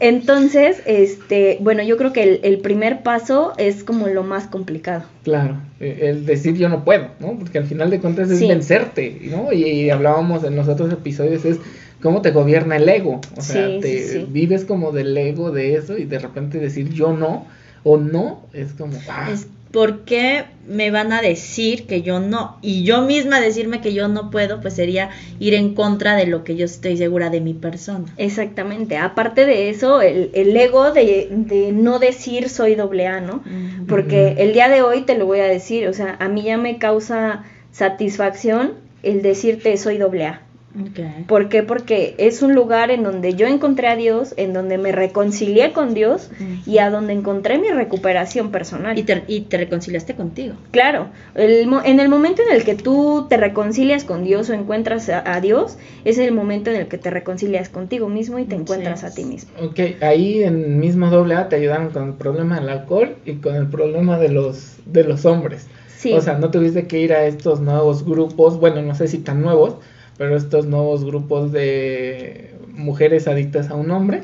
Entonces, 0.00 0.82
este, 0.86 1.58
bueno, 1.60 1.82
yo 1.82 1.96
creo 1.96 2.12
que 2.12 2.22
el, 2.22 2.40
el 2.42 2.58
primer 2.58 3.02
paso 3.02 3.52
es 3.56 3.84
como 3.84 4.06
lo 4.08 4.22
más 4.22 4.46
complicado. 4.46 5.04
Claro, 5.22 5.56
eh, 5.80 5.98
el 6.02 6.26
decir 6.26 6.54
yo 6.56 6.68
no 6.68 6.84
puedo, 6.84 7.08
¿no? 7.20 7.38
Porque 7.38 7.58
al 7.58 7.64
final 7.66 7.90
de 7.90 8.00
cuentas 8.00 8.30
es 8.30 8.38
Sí. 8.38 8.48
vencerte, 8.48 9.18
¿no? 9.30 9.52
Y, 9.52 9.64
y 9.64 9.90
hablábamos 9.90 10.44
en 10.44 10.56
los 10.56 10.68
otros 10.68 10.92
episodios, 10.92 11.44
es 11.44 11.58
cómo 12.02 12.20
te 12.22 12.30
gobierna 12.30 12.76
el 12.76 12.88
ego. 12.88 13.20
O 13.36 13.40
sea, 13.40 13.68
Sí, 13.68 13.78
te 13.80 13.98
sí. 14.08 14.26
vives 14.28 14.64
como 14.64 14.92
del 14.92 15.16
ego 15.16 15.50
de 15.50 15.74
eso 15.76 15.96
y 15.96 16.04
de 16.04 16.18
repente 16.18 16.58
decir 16.58 16.90
yo 16.92 17.12
no 17.12 17.46
o 17.84 17.96
no 17.96 18.40
es 18.52 18.72
como, 18.72 18.96
ah, 19.08 19.30
Es 19.32 19.46
¿por 19.70 20.00
qué 20.00 20.44
me 20.66 20.90
van 20.90 21.12
a 21.12 21.20
decir 21.20 21.86
que 21.86 22.02
yo 22.02 22.18
no? 22.20 22.58
Y 22.62 22.84
yo 22.84 23.02
misma 23.02 23.40
decirme 23.40 23.80
que 23.80 23.92
yo 23.92 24.08
no 24.08 24.30
puedo, 24.30 24.60
pues 24.60 24.74
sería 24.74 25.10
ir 25.38 25.54
en 25.54 25.74
contra 25.74 26.16
de 26.16 26.26
lo 26.26 26.44
que 26.44 26.56
yo 26.56 26.64
estoy 26.64 26.96
segura 26.96 27.30
de 27.30 27.40
mi 27.40 27.54
persona. 27.54 28.06
Exactamente. 28.16 28.96
Aparte 28.96 29.46
de 29.46 29.70
eso, 29.70 30.02
el, 30.02 30.30
el 30.34 30.56
ego 30.56 30.92
de, 30.92 31.28
de 31.30 31.72
no 31.72 31.98
decir 31.98 32.48
soy 32.48 32.74
doble 32.74 33.06
A, 33.06 33.20
¿no? 33.20 33.42
Porque 33.88 34.36
el 34.38 34.52
día 34.52 34.68
de 34.68 34.82
hoy 34.82 35.02
te 35.02 35.16
lo 35.16 35.26
voy 35.26 35.40
a 35.40 35.46
decir, 35.46 35.88
o 35.88 35.92
sea, 35.92 36.16
a 36.18 36.28
mí 36.28 36.42
ya 36.42 36.56
me 36.56 36.78
causa 36.78 37.44
satisfacción 37.70 38.74
el 39.02 39.22
decirte 39.22 39.76
soy 39.76 39.98
doble 39.98 40.26
A. 40.26 40.45
Ok. 40.78 41.26
¿Por 41.26 41.48
qué? 41.48 41.62
Porque 41.62 42.14
es 42.18 42.42
un 42.42 42.54
lugar 42.54 42.90
en 42.90 43.02
donde 43.02 43.34
yo 43.34 43.46
encontré 43.46 43.88
a 43.88 43.96
Dios, 43.96 44.34
en 44.36 44.52
donde 44.52 44.76
me 44.76 44.92
reconcilié 44.92 45.72
con 45.72 45.94
Dios 45.94 46.30
y 46.66 46.78
a 46.78 46.90
donde 46.90 47.14
encontré 47.14 47.58
mi 47.58 47.68
recuperación 47.68 48.50
personal. 48.50 48.98
Y 48.98 49.02
te, 49.04 49.24
y 49.26 49.40
te 49.42 49.56
reconciliaste 49.56 50.14
contigo. 50.14 50.54
Claro, 50.72 51.06
el 51.34 51.66
mo- 51.66 51.80
en 51.84 51.98
el 52.00 52.08
momento 52.08 52.42
en 52.48 52.54
el 52.54 52.64
que 52.64 52.74
tú 52.74 53.26
te 53.28 53.38
reconcilias 53.38 54.04
con 54.04 54.22
Dios 54.24 54.50
o 54.50 54.52
encuentras 54.52 55.08
a, 55.08 55.34
a 55.34 55.40
Dios, 55.40 55.78
es 56.04 56.18
el 56.18 56.32
momento 56.32 56.70
en 56.70 56.76
el 56.76 56.88
que 56.88 56.98
te 56.98 57.08
reconcilias 57.10 57.68
contigo 57.70 58.08
mismo 58.08 58.38
y 58.38 58.44
te 58.44 58.56
encuentras 58.56 59.02
a 59.04 59.14
ti 59.14 59.24
mismo. 59.24 59.50
ok, 59.62 60.02
ahí 60.02 60.42
en 60.42 60.78
mismo 60.78 61.08
doble 61.10 61.34
A 61.36 61.48
te 61.48 61.56
ayudaron 61.56 61.90
con 61.90 62.08
el 62.08 62.14
problema 62.14 62.60
del 62.60 62.68
alcohol 62.68 63.16
y 63.24 63.36
con 63.36 63.54
el 63.54 63.66
problema 63.68 64.18
de 64.18 64.28
los, 64.28 64.76
de 64.84 65.04
los 65.04 65.24
hombres. 65.24 65.66
Sí. 65.96 66.12
O 66.12 66.20
sea, 66.20 66.34
no 66.38 66.50
tuviste 66.50 66.86
que 66.86 67.00
ir 67.00 67.14
a 67.14 67.24
estos 67.24 67.60
nuevos 67.60 68.04
grupos, 68.04 68.60
bueno, 68.60 68.82
no 68.82 68.94
sé 68.94 69.08
si 69.08 69.18
tan 69.18 69.40
nuevos, 69.40 69.76
pero 70.18 70.36
estos 70.36 70.66
nuevos 70.66 71.04
grupos 71.04 71.52
de 71.52 72.54
mujeres 72.72 73.28
adictas 73.28 73.70
a 73.70 73.74
un 73.74 73.90
hombre. 73.90 74.22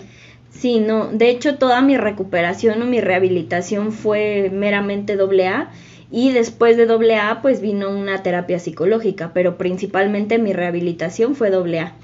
Sí, 0.51 0.81
no, 0.81 1.09
de 1.09 1.31
hecho 1.31 1.57
toda 1.57 1.81
mi 1.81 1.97
recuperación 1.97 2.83
o 2.83 2.85
mi 2.85 3.01
rehabilitación 3.01 3.93
fue 3.93 4.51
meramente 4.53 5.17
doble 5.17 5.49
A 5.49 5.71
y 6.11 6.33
después 6.33 6.77
de 6.77 6.87
doble 6.87 7.17
A 7.17 7.41
pues 7.41 7.61
vino 7.61 7.91
una 7.91 8.23
terapia 8.23 8.59
psicológica, 8.59 9.33
pero 9.33 9.57
principalmente 9.57 10.39
mi 10.39 10.53
rehabilitación 10.53 11.35
fue 11.35 11.51
doble 11.51 11.81
A. 11.81 11.95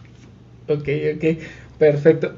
Ok, 0.68 0.88
ok, 1.16 1.38
perfecto. 1.78 2.33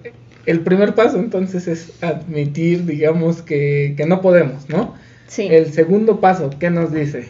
El 0.46 0.60
primer 0.60 0.94
paso 0.94 1.18
entonces 1.18 1.68
es 1.68 1.92
admitir, 2.02 2.86
digamos, 2.86 3.42
que, 3.42 3.94
que 3.96 4.06
no 4.06 4.20
podemos, 4.20 4.68
¿no? 4.68 4.94
Sí. 5.28 5.46
El 5.48 5.72
segundo 5.72 6.18
paso, 6.18 6.50
¿qué 6.58 6.70
nos 6.70 6.92
dice? 6.92 7.28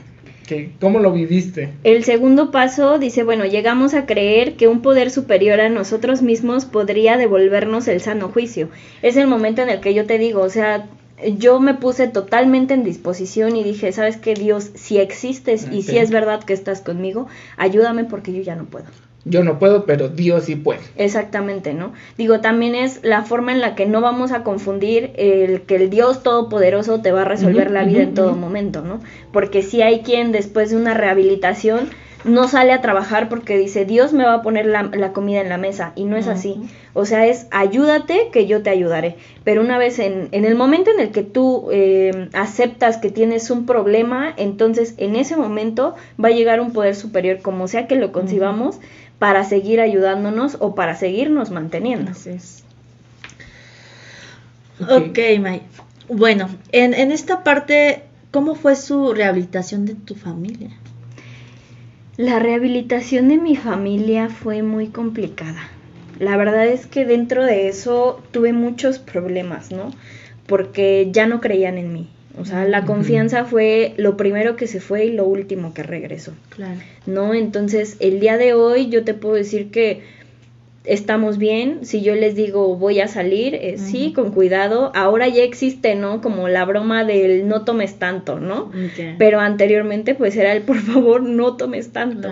¿Que, 0.51 0.73
¿Cómo 0.81 0.99
lo 0.99 1.13
viviste? 1.13 1.73
El 1.85 2.03
segundo 2.03 2.51
paso 2.51 2.99
dice, 2.99 3.23
bueno, 3.23 3.47
llegamos 3.47 3.95
a 3.95 4.05
creer 4.05 4.57
que 4.57 4.67
un 4.67 4.83
poder 4.83 5.13
superior 5.13 5.61
a 5.61 5.69
nosotros 5.69 6.23
mismos 6.23 6.65
podría 6.65 7.17
devolvernos 7.17 7.87
el 7.87 8.01
sano 8.01 8.31
juicio. 8.31 8.69
Es 9.01 9.17
el 9.17 9.29
momento 9.29 9.63
en 9.63 9.69
el 9.69 9.79
que 9.81 9.95
yo 9.95 10.07
te 10.07 10.19
digo, 10.19 10.41
o 10.41 10.51
sea, 10.51 10.89
yo 11.39 11.61
me 11.61 11.75
puse 11.75 12.09
totalmente 12.09 12.75
en 12.75 12.83
disposición 12.83 13.55
y 13.55 13.63
dije, 13.63 13.93
¿sabes 13.93 14.17
qué, 14.17 14.35
Dios? 14.35 14.73
Si 14.75 14.99
existes 14.99 15.69
y 15.71 15.83
si 15.83 15.99
es 15.99 16.11
verdad 16.11 16.43
que 16.43 16.53
estás 16.53 16.81
conmigo, 16.81 17.29
ayúdame 17.57 18.03
porque 18.03 18.33
yo 18.33 18.43
ya 18.43 18.57
no 18.57 18.65
puedo. 18.65 18.87
Yo 19.25 19.45
no 19.45 19.59
puedo, 19.59 19.85
pero 19.85 20.09
Dios 20.09 20.45
sí 20.45 20.57
puede. 20.57 20.81
Exactamente, 20.97 21.75
¿no? 21.75 21.93
Digo, 22.17 22.41
también 22.41 22.75
es 22.75 23.01
la 23.03 23.23
forma 23.23 23.53
en 23.53 23.61
la 23.61 23.75
que 23.75 23.85
no 23.85 24.01
vamos 24.01 24.33
a 24.33 24.43
confundir 24.43 25.13
el 25.17 25.63
que 25.63 25.77
el 25.77 25.91
Dios 25.91 26.23
Todopoderoso 26.23 27.03
te 27.03 27.13
va 27.13 27.23
a 27.23 27.25
resolver 27.27 27.71
la 27.71 27.85
vida 27.85 28.03
en 28.03 28.15
todo 28.15 28.35
momento, 28.35 28.83
¿no? 28.83 29.01
Porque 29.33 29.63
si 29.63 29.83
hay 29.83 30.01
quien 30.01 30.33
después 30.33 30.71
de 30.71 30.77
una 30.77 30.95
rehabilitación 30.95 31.91
no 32.25 32.49
sale 32.49 32.73
a 32.73 32.81
trabajar 32.81 33.29
porque 33.29 33.57
dice, 33.57 33.85
Dios 33.85 34.13
me 34.13 34.25
va 34.25 34.35
a 34.35 34.43
poner 34.43 34.67
la, 34.67 34.83
la 34.83 35.13
comida 35.13 35.41
en 35.41 35.49
la 35.49 35.59
mesa. 35.59 35.93
Y 35.97 36.05
no 36.05 36.17
es 36.17 36.29
así. 36.29 36.57
O 36.93 37.05
sea, 37.05 37.27
es 37.27 37.47
ayúdate 37.51 38.29
que 38.33 38.47
yo 38.47 38.63
te 38.63 38.71
ayudaré. 38.71 39.17
Pero 39.45 39.63
una 39.63 39.79
vez 39.79 39.99
en, 39.99 40.29
en 40.33 40.45
el 40.45 40.55
momento 40.55 40.91
en 40.91 41.01
el 41.01 41.11
que 41.13 41.23
tú 41.23 41.69
eh, 41.73 42.29
aceptas 42.33 42.99
que 42.99 43.11
tienes 43.11 43.51
un 43.51 43.65
problema, 43.65 44.35
entonces 44.37 44.95
en 44.99 45.17
ese 45.17 45.37
momento 45.37 45.95
va 46.23 46.29
a 46.29 46.33
llegar 46.33 46.61
un 46.61 46.73
poder 46.73 46.95
superior, 46.95 47.41
como 47.41 47.69
sea 47.69 47.87
que 47.87 47.97
lo 47.97 48.13
concibamos, 48.13 48.81
para 49.21 49.45
seguir 49.45 49.83
ayudándonos 49.83 50.57
o 50.61 50.75
para 50.75 50.97
seguirnos 50.97 51.51
manteniendo. 51.51 52.13
Así 52.13 52.31
es. 52.31 52.65
Ok, 54.81 55.19
May. 55.39 55.61
Bueno, 56.09 56.49
en, 56.73 56.95
en 56.95 57.13
esta 57.13 57.45
parte, 57.45 58.03
¿cómo 58.31 58.55
fue 58.55 58.75
su 58.77 59.13
rehabilitación 59.13 59.85
de 59.85 59.95
tu 59.95 60.15
familia? 60.15 60.71
La 62.17 62.39
rehabilitación 62.39 63.29
de 63.29 63.37
mi 63.37 63.57
familia 63.57 64.31
fue 64.31 64.63
muy 64.63 64.89
complicada. 64.89 65.69
La 66.19 66.39
verdad 66.39 66.67
es 66.67 66.87
que 66.87 67.05
dentro 67.05 67.45
de 67.45 67.69
eso 67.69 68.23
tuve 68.31 68.55
muchos 68.55 68.99
problemas, 68.99 69.71
¿no? 69.71 69.91
Porque 70.47 71.11
ya 71.13 71.27
no 71.27 71.43
creían 71.43 71.77
en 71.77 71.93
mí. 71.93 72.09
O 72.39 72.45
sea, 72.45 72.65
la 72.65 72.85
confianza 72.85 73.45
fue 73.45 73.95
lo 73.97 74.17
primero 74.17 74.57
que 74.57 74.67
se 74.67 74.81
fue 74.81 75.07
y 75.07 75.13
lo 75.13 75.25
último 75.25 75.75
que 75.75 75.83
regresó. 75.83 76.33
Claro. 76.51 76.81
¿No? 77.07 77.35
Entonces, 77.35 77.97
el 78.01 78.21
día 78.21 78.37
de 78.37 78.55
hoy 78.55 78.89
yo 78.89 79.05
te 79.05 79.15
puedo 79.15 79.35
decir 79.35 79.71
que 79.71 80.03
estamos 80.85 81.39
bien. 81.39 81.85
Si 81.85 82.03
yo 82.03 82.15
les 82.15 82.35
digo 82.35 82.77
voy 82.77 83.01
a 83.01 83.09
salir, 83.09 83.55
eh, 83.55 83.77
sí, 83.79 84.13
con 84.13 84.33
cuidado. 84.33 84.93
Ahora 84.95 85.29
ya 85.29 85.43
existe, 85.43 85.95
¿no? 85.95 86.21
Como 86.21 86.49
la 86.49 86.65
broma 86.65 87.05
del 87.05 87.47
no 87.49 87.65
tomes 87.65 87.99
tanto, 87.99 88.41
¿no? 88.41 88.71
Pero 89.19 89.41
anteriormente 89.41 90.15
pues 90.15 90.37
era 90.37 90.53
el 90.53 90.63
por 90.71 90.79
favor 90.79 91.23
no 91.23 91.57
tomes 91.57 91.93
tanto. 91.93 92.29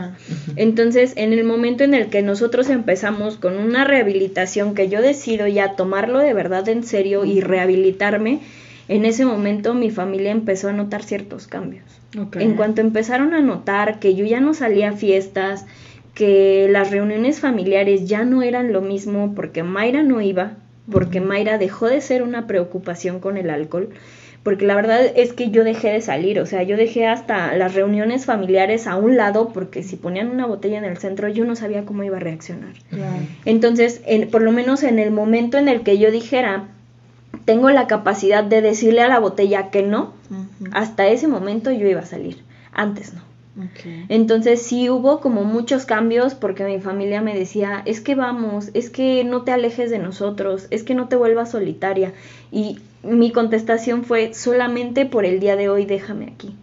Entonces, 0.56 1.12
en 1.16 1.32
el 1.32 1.44
momento 1.44 1.84
en 1.84 1.94
el 1.94 2.08
que 2.08 2.22
nosotros 2.22 2.70
empezamos 2.70 3.36
con 3.36 3.58
una 3.58 3.84
rehabilitación 3.84 4.74
que 4.74 4.88
yo 4.88 5.02
decido 5.02 5.46
ya 5.46 5.76
tomarlo 5.76 6.18
de 6.18 6.34
verdad 6.34 6.68
en 6.68 6.82
serio 6.84 7.24
y 7.24 7.40
rehabilitarme, 7.40 8.40
en 8.88 9.04
ese 9.04 9.24
momento 9.24 9.74
mi 9.74 9.90
familia 9.90 10.30
empezó 10.32 10.68
a 10.68 10.72
notar 10.72 11.02
ciertos 11.02 11.46
cambios. 11.46 11.84
En 12.42 12.54
cuanto 12.56 12.80
empezaron 12.80 13.34
a 13.34 13.40
notar 13.40 13.98
que 14.00 14.14
yo 14.14 14.24
ya 14.24 14.40
no 14.40 14.54
salía 14.54 14.90
a 14.90 14.92
fiestas, 14.96 15.66
que 16.14 16.66
las 16.70 16.90
reuniones 16.90 17.38
familiares 17.40 18.08
ya 18.08 18.24
no 18.24 18.42
eran 18.42 18.72
lo 18.72 18.80
mismo 18.80 19.34
porque 19.36 19.62
Mayra 19.62 20.02
no 20.02 20.20
iba, 20.20 20.52
porque 20.90 21.20
Mayra 21.20 21.58
dejó 21.58 21.86
de 21.86 22.00
ser 22.00 22.22
una 22.22 22.46
preocupación 22.46 23.20
con 23.20 23.36
el 23.36 23.50
alcohol, 23.50 23.90
porque 24.42 24.64
la 24.66 24.74
verdad 24.74 25.00
es 25.16 25.32
que 25.34 25.50
yo 25.50 25.62
dejé 25.64 25.90
de 25.92 26.00
salir, 26.00 26.40
o 26.40 26.46
sea, 26.46 26.62
yo 26.62 26.76
dejé 26.76 27.06
hasta 27.06 27.54
las 27.56 27.74
reuniones 27.74 28.24
familiares 28.24 28.86
a 28.86 28.96
un 28.96 29.16
lado 29.16 29.50
porque 29.52 29.82
si 29.82 29.96
ponían 29.96 30.30
una 30.30 30.46
botella 30.46 30.78
en 30.78 30.84
el 30.84 30.96
centro 30.96 31.28
yo 31.28 31.44
no 31.44 31.54
sabía 31.56 31.84
cómo 31.84 32.04
iba 32.04 32.16
a 32.16 32.20
reaccionar. 32.20 32.72
Entonces, 33.44 34.00
en- 34.06 34.30
por 34.30 34.40
lo 34.42 34.50
menos 34.50 34.82
en 34.82 34.98
el 34.98 35.10
momento 35.10 35.58
en 35.58 35.68
el 35.68 35.82
que 35.82 35.98
yo 35.98 36.10
dijera, 36.10 36.68
tengo 37.44 37.70
la 37.70 37.86
capacidad 37.86 38.44
de 38.44 38.62
decirle 38.62 39.02
a 39.02 39.08
la 39.08 39.18
botella 39.18 39.70
que 39.70 39.82
no, 39.82 40.12
hasta 40.72 41.06
ese 41.06 41.28
momento 41.28 41.70
yo 41.70 41.86
iba 41.86 42.00
a 42.00 42.06
salir, 42.06 42.38
antes 42.72 43.14
no. 43.14 43.28
Entonces 44.08 44.62
sí 44.62 44.88
hubo 44.88 45.20
como 45.20 45.44
muchos 45.44 45.84
cambios 45.84 46.34
porque 46.34 46.64
mi 46.64 46.80
familia 46.80 47.22
me 47.22 47.34
decía, 47.34 47.82
es 47.86 48.00
que 48.00 48.14
vamos, 48.14 48.70
es 48.74 48.88
que 48.90 49.24
no 49.24 49.42
te 49.42 49.50
alejes 49.50 49.90
de 49.90 49.98
nosotros, 49.98 50.68
es 50.70 50.84
que 50.84 50.94
no 50.94 51.08
te 51.08 51.16
vuelvas 51.16 51.50
solitaria. 51.50 52.12
Y 52.52 52.78
mi 53.02 53.32
contestación 53.32 54.04
fue, 54.04 54.32
solamente 54.34 55.06
por 55.06 55.24
el 55.24 55.40
día 55.40 55.56
de 55.56 55.68
hoy 55.68 55.86
déjame 55.86 56.26
aquí, 56.26 56.54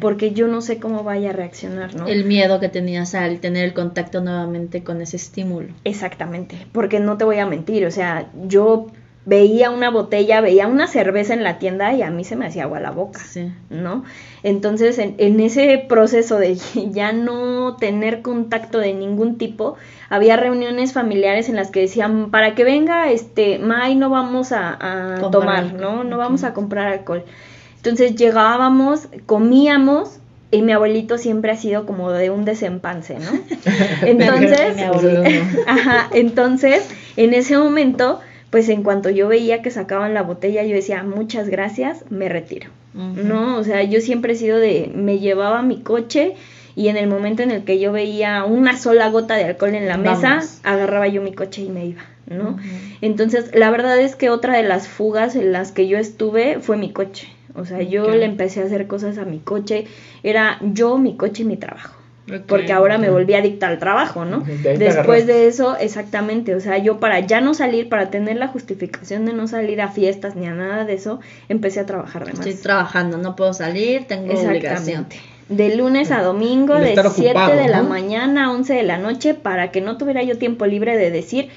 porque 0.00 0.32
yo 0.32 0.48
no 0.48 0.62
sé 0.62 0.78
cómo 0.78 1.04
vaya 1.04 1.30
a 1.30 1.32
reaccionar, 1.34 1.94
¿no? 1.94 2.06
El 2.06 2.24
miedo 2.24 2.60
que 2.60 2.68
tenías 2.68 3.14
al 3.14 3.40
tener 3.40 3.64
el 3.64 3.74
contacto 3.74 4.22
nuevamente 4.22 4.82
con 4.82 5.02
ese 5.02 5.16
estímulo. 5.16 5.68
Exactamente, 5.84 6.66
porque 6.72 6.98
no 6.98 7.18
te 7.18 7.24
voy 7.24 7.38
a 7.38 7.46
mentir, 7.46 7.84
o 7.84 7.90
sea, 7.90 8.30
yo 8.46 8.86
veía 9.24 9.70
una 9.70 9.90
botella, 9.90 10.40
veía 10.40 10.66
una 10.66 10.86
cerveza 10.88 11.32
en 11.34 11.44
la 11.44 11.58
tienda 11.58 11.92
y 11.94 12.02
a 12.02 12.10
mí 12.10 12.24
se 12.24 12.34
me 12.34 12.46
hacía 12.46 12.64
agua 12.64 12.80
la 12.80 12.90
boca. 12.90 13.20
Sí. 13.20 13.52
¿no? 13.70 14.04
Entonces, 14.42 14.98
en, 14.98 15.14
en 15.18 15.38
ese 15.40 15.84
proceso 15.88 16.38
de 16.38 16.56
ya 16.90 17.12
no 17.12 17.76
tener 17.76 18.22
contacto 18.22 18.78
de 18.78 18.94
ningún 18.94 19.38
tipo, 19.38 19.76
había 20.10 20.36
reuniones 20.36 20.92
familiares 20.92 21.48
en 21.48 21.56
las 21.56 21.70
que 21.70 21.80
decían, 21.80 22.30
para 22.30 22.54
que 22.54 22.64
venga, 22.64 23.10
este, 23.10 23.58
May, 23.58 23.94
no 23.94 24.10
vamos 24.10 24.52
a, 24.52 25.18
tomar, 25.30 25.64
alcohol. 25.64 25.80
¿no? 25.80 26.04
No 26.04 26.18
vamos 26.18 26.44
a 26.44 26.52
comprar 26.52 26.88
alcohol. 26.88 27.24
Entonces 27.76 28.14
llegábamos, 28.14 29.08
comíamos, 29.26 30.18
y 30.52 30.60
mi 30.60 30.72
abuelito 30.72 31.16
siempre 31.16 31.50
ha 31.50 31.56
sido 31.56 31.86
como 31.86 32.12
de 32.12 32.28
un 32.28 32.44
desempance, 32.44 33.18
¿no? 33.18 33.30
Entonces. 34.02 34.76
Ajá, 35.66 36.08
entonces, 36.12 36.86
en 37.16 37.32
ese 37.32 37.56
momento, 37.56 38.20
pues 38.52 38.68
en 38.68 38.82
cuanto 38.82 39.08
yo 39.08 39.28
veía 39.28 39.62
que 39.62 39.70
sacaban 39.70 40.12
la 40.12 40.22
botella, 40.22 40.62
yo 40.62 40.74
decía, 40.74 41.02
muchas 41.04 41.48
gracias, 41.48 42.04
me 42.10 42.28
retiro. 42.28 42.68
No, 42.92 43.56
o 43.56 43.64
sea, 43.64 43.82
yo 43.82 44.02
siempre 44.02 44.34
he 44.34 44.36
sido 44.36 44.58
de, 44.58 44.92
me 44.94 45.20
llevaba 45.20 45.62
mi 45.62 45.80
coche 45.80 46.34
y 46.76 46.88
en 46.88 46.98
el 46.98 47.08
momento 47.08 47.42
en 47.42 47.50
el 47.50 47.64
que 47.64 47.80
yo 47.80 47.92
veía 47.92 48.44
una 48.44 48.76
sola 48.76 49.08
gota 49.08 49.36
de 49.36 49.44
alcohol 49.44 49.74
en 49.74 49.88
la 49.88 49.96
mesa, 49.96 50.42
agarraba 50.64 51.08
yo 51.08 51.22
mi 51.22 51.32
coche 51.32 51.62
y 51.62 51.70
me 51.70 51.86
iba, 51.86 52.02
¿no? 52.26 52.58
Entonces, 53.00 53.50
la 53.54 53.70
verdad 53.70 53.98
es 53.98 54.16
que 54.16 54.28
otra 54.28 54.54
de 54.54 54.64
las 54.64 54.86
fugas 54.86 55.34
en 55.34 55.50
las 55.50 55.72
que 55.72 55.88
yo 55.88 55.96
estuve 55.96 56.60
fue 56.60 56.76
mi 56.76 56.92
coche. 56.92 57.28
O 57.54 57.64
sea, 57.64 57.80
yo 57.80 58.10
le 58.10 58.26
empecé 58.26 58.60
a 58.60 58.66
hacer 58.66 58.86
cosas 58.86 59.16
a 59.16 59.24
mi 59.24 59.38
coche. 59.38 59.86
Era 60.22 60.58
yo, 60.60 60.98
mi 60.98 61.16
coche 61.16 61.42
y 61.42 61.46
mi 61.46 61.56
trabajo. 61.56 62.01
Porque 62.46 62.72
ahora 62.72 62.98
me 62.98 63.10
volví 63.10 63.34
adicta 63.34 63.66
al 63.66 63.78
trabajo, 63.78 64.24
¿no? 64.24 64.40
De 64.40 64.78
Después 64.78 65.26
de 65.26 65.48
eso, 65.48 65.76
exactamente. 65.76 66.54
O 66.54 66.60
sea, 66.60 66.78
yo 66.78 67.00
para 67.00 67.20
ya 67.20 67.40
no 67.40 67.52
salir, 67.52 67.88
para 67.88 68.10
tener 68.10 68.36
la 68.36 68.48
justificación 68.48 69.24
de 69.26 69.32
no 69.32 69.48
salir 69.48 69.80
a 69.80 69.88
fiestas 69.88 70.36
ni 70.36 70.46
a 70.46 70.54
nada 70.54 70.84
de 70.84 70.94
eso, 70.94 71.20
empecé 71.48 71.80
a 71.80 71.86
trabajar 71.86 72.24
de 72.24 72.32
más. 72.32 72.46
Estoy 72.46 72.62
trabajando, 72.62 73.18
no 73.18 73.34
puedo 73.34 73.52
salir, 73.52 74.06
tengo 74.06 74.32
obligación. 74.32 74.62
Exactamente. 74.62 75.16
De 75.48 75.76
lunes 75.76 76.12
a 76.12 76.22
domingo, 76.22 76.78
de 76.78 76.90
estar 76.90 77.10
7 77.10 77.30
ocupado, 77.30 77.56
de 77.60 77.68
la 77.68 77.82
¿no? 77.82 77.88
mañana 77.88 78.46
a 78.46 78.52
11 78.52 78.72
de 78.72 78.82
la 78.84 78.98
noche, 78.98 79.34
para 79.34 79.72
que 79.72 79.80
no 79.80 79.98
tuviera 79.98 80.22
yo 80.22 80.38
tiempo 80.38 80.64
libre 80.64 80.96
de 80.96 81.10
decir, 81.10 81.48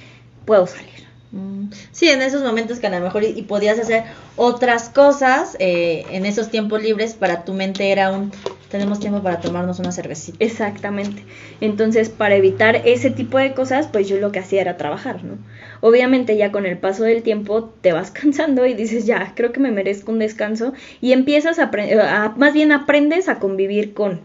puedo 0.46 0.66
salir. 0.66 1.06
Mm, 1.32 1.68
Sí, 1.92 2.10
en 2.10 2.22
esos 2.22 2.44
momentos 2.44 2.80
que 2.80 2.88
a 2.88 2.90
lo 2.90 3.00
mejor 3.00 3.24
y, 3.24 3.28
y 3.28 3.44
podías 3.44 3.80
hacer 3.80 4.04
otras 4.36 4.90
cosas 4.90 5.56
eh, 5.60 6.06
en 6.12 6.26
esos 6.26 6.50
tiempos 6.50 6.82
libres, 6.82 7.14
para 7.14 7.46
tu 7.46 7.54
mente 7.54 7.92
era 7.92 8.12
un, 8.12 8.32
tenemos 8.70 9.00
tiempo 9.00 9.22
para 9.22 9.40
tomarnos 9.40 9.80
una 9.80 9.92
cervecita. 9.92 10.38
Exactamente. 10.44 11.24
Entonces, 11.62 12.10
para 12.10 12.36
evitar 12.36 12.82
ese 12.86 13.12
tipo 13.12 13.38
de 13.38 13.54
cosas, 13.54 13.88
pues 13.88 14.08
yo 14.10 14.18
lo 14.18 14.32
que 14.32 14.40
hacía 14.40 14.62
era 14.62 14.78
trabajar, 14.78 15.24
¿no? 15.24 15.38
Obviamente 15.82 16.36
ya 16.38 16.52
con 16.52 16.66
el 16.66 16.78
paso 16.78 17.04
del 17.04 17.24
tiempo 17.24 17.74
te 17.82 17.94
vas 17.94 18.12
cansando 18.20 18.66
y 18.66 18.74
dices, 18.74 19.06
ya, 19.06 19.34
creo 19.36 19.52
que 19.52 19.60
me 19.60 19.72
merezco 19.72 20.12
un 20.12 20.20
descanso 20.20 20.74
y 21.02 21.12
empiezas 21.14 21.60
a, 21.60 21.72
apre- 21.72 22.00
a- 22.00 22.34
más 22.38 22.54
bien 22.54 22.72
aprendes 22.72 23.30
a 23.30 23.40
convivir 23.40 23.94
con, 23.94 24.22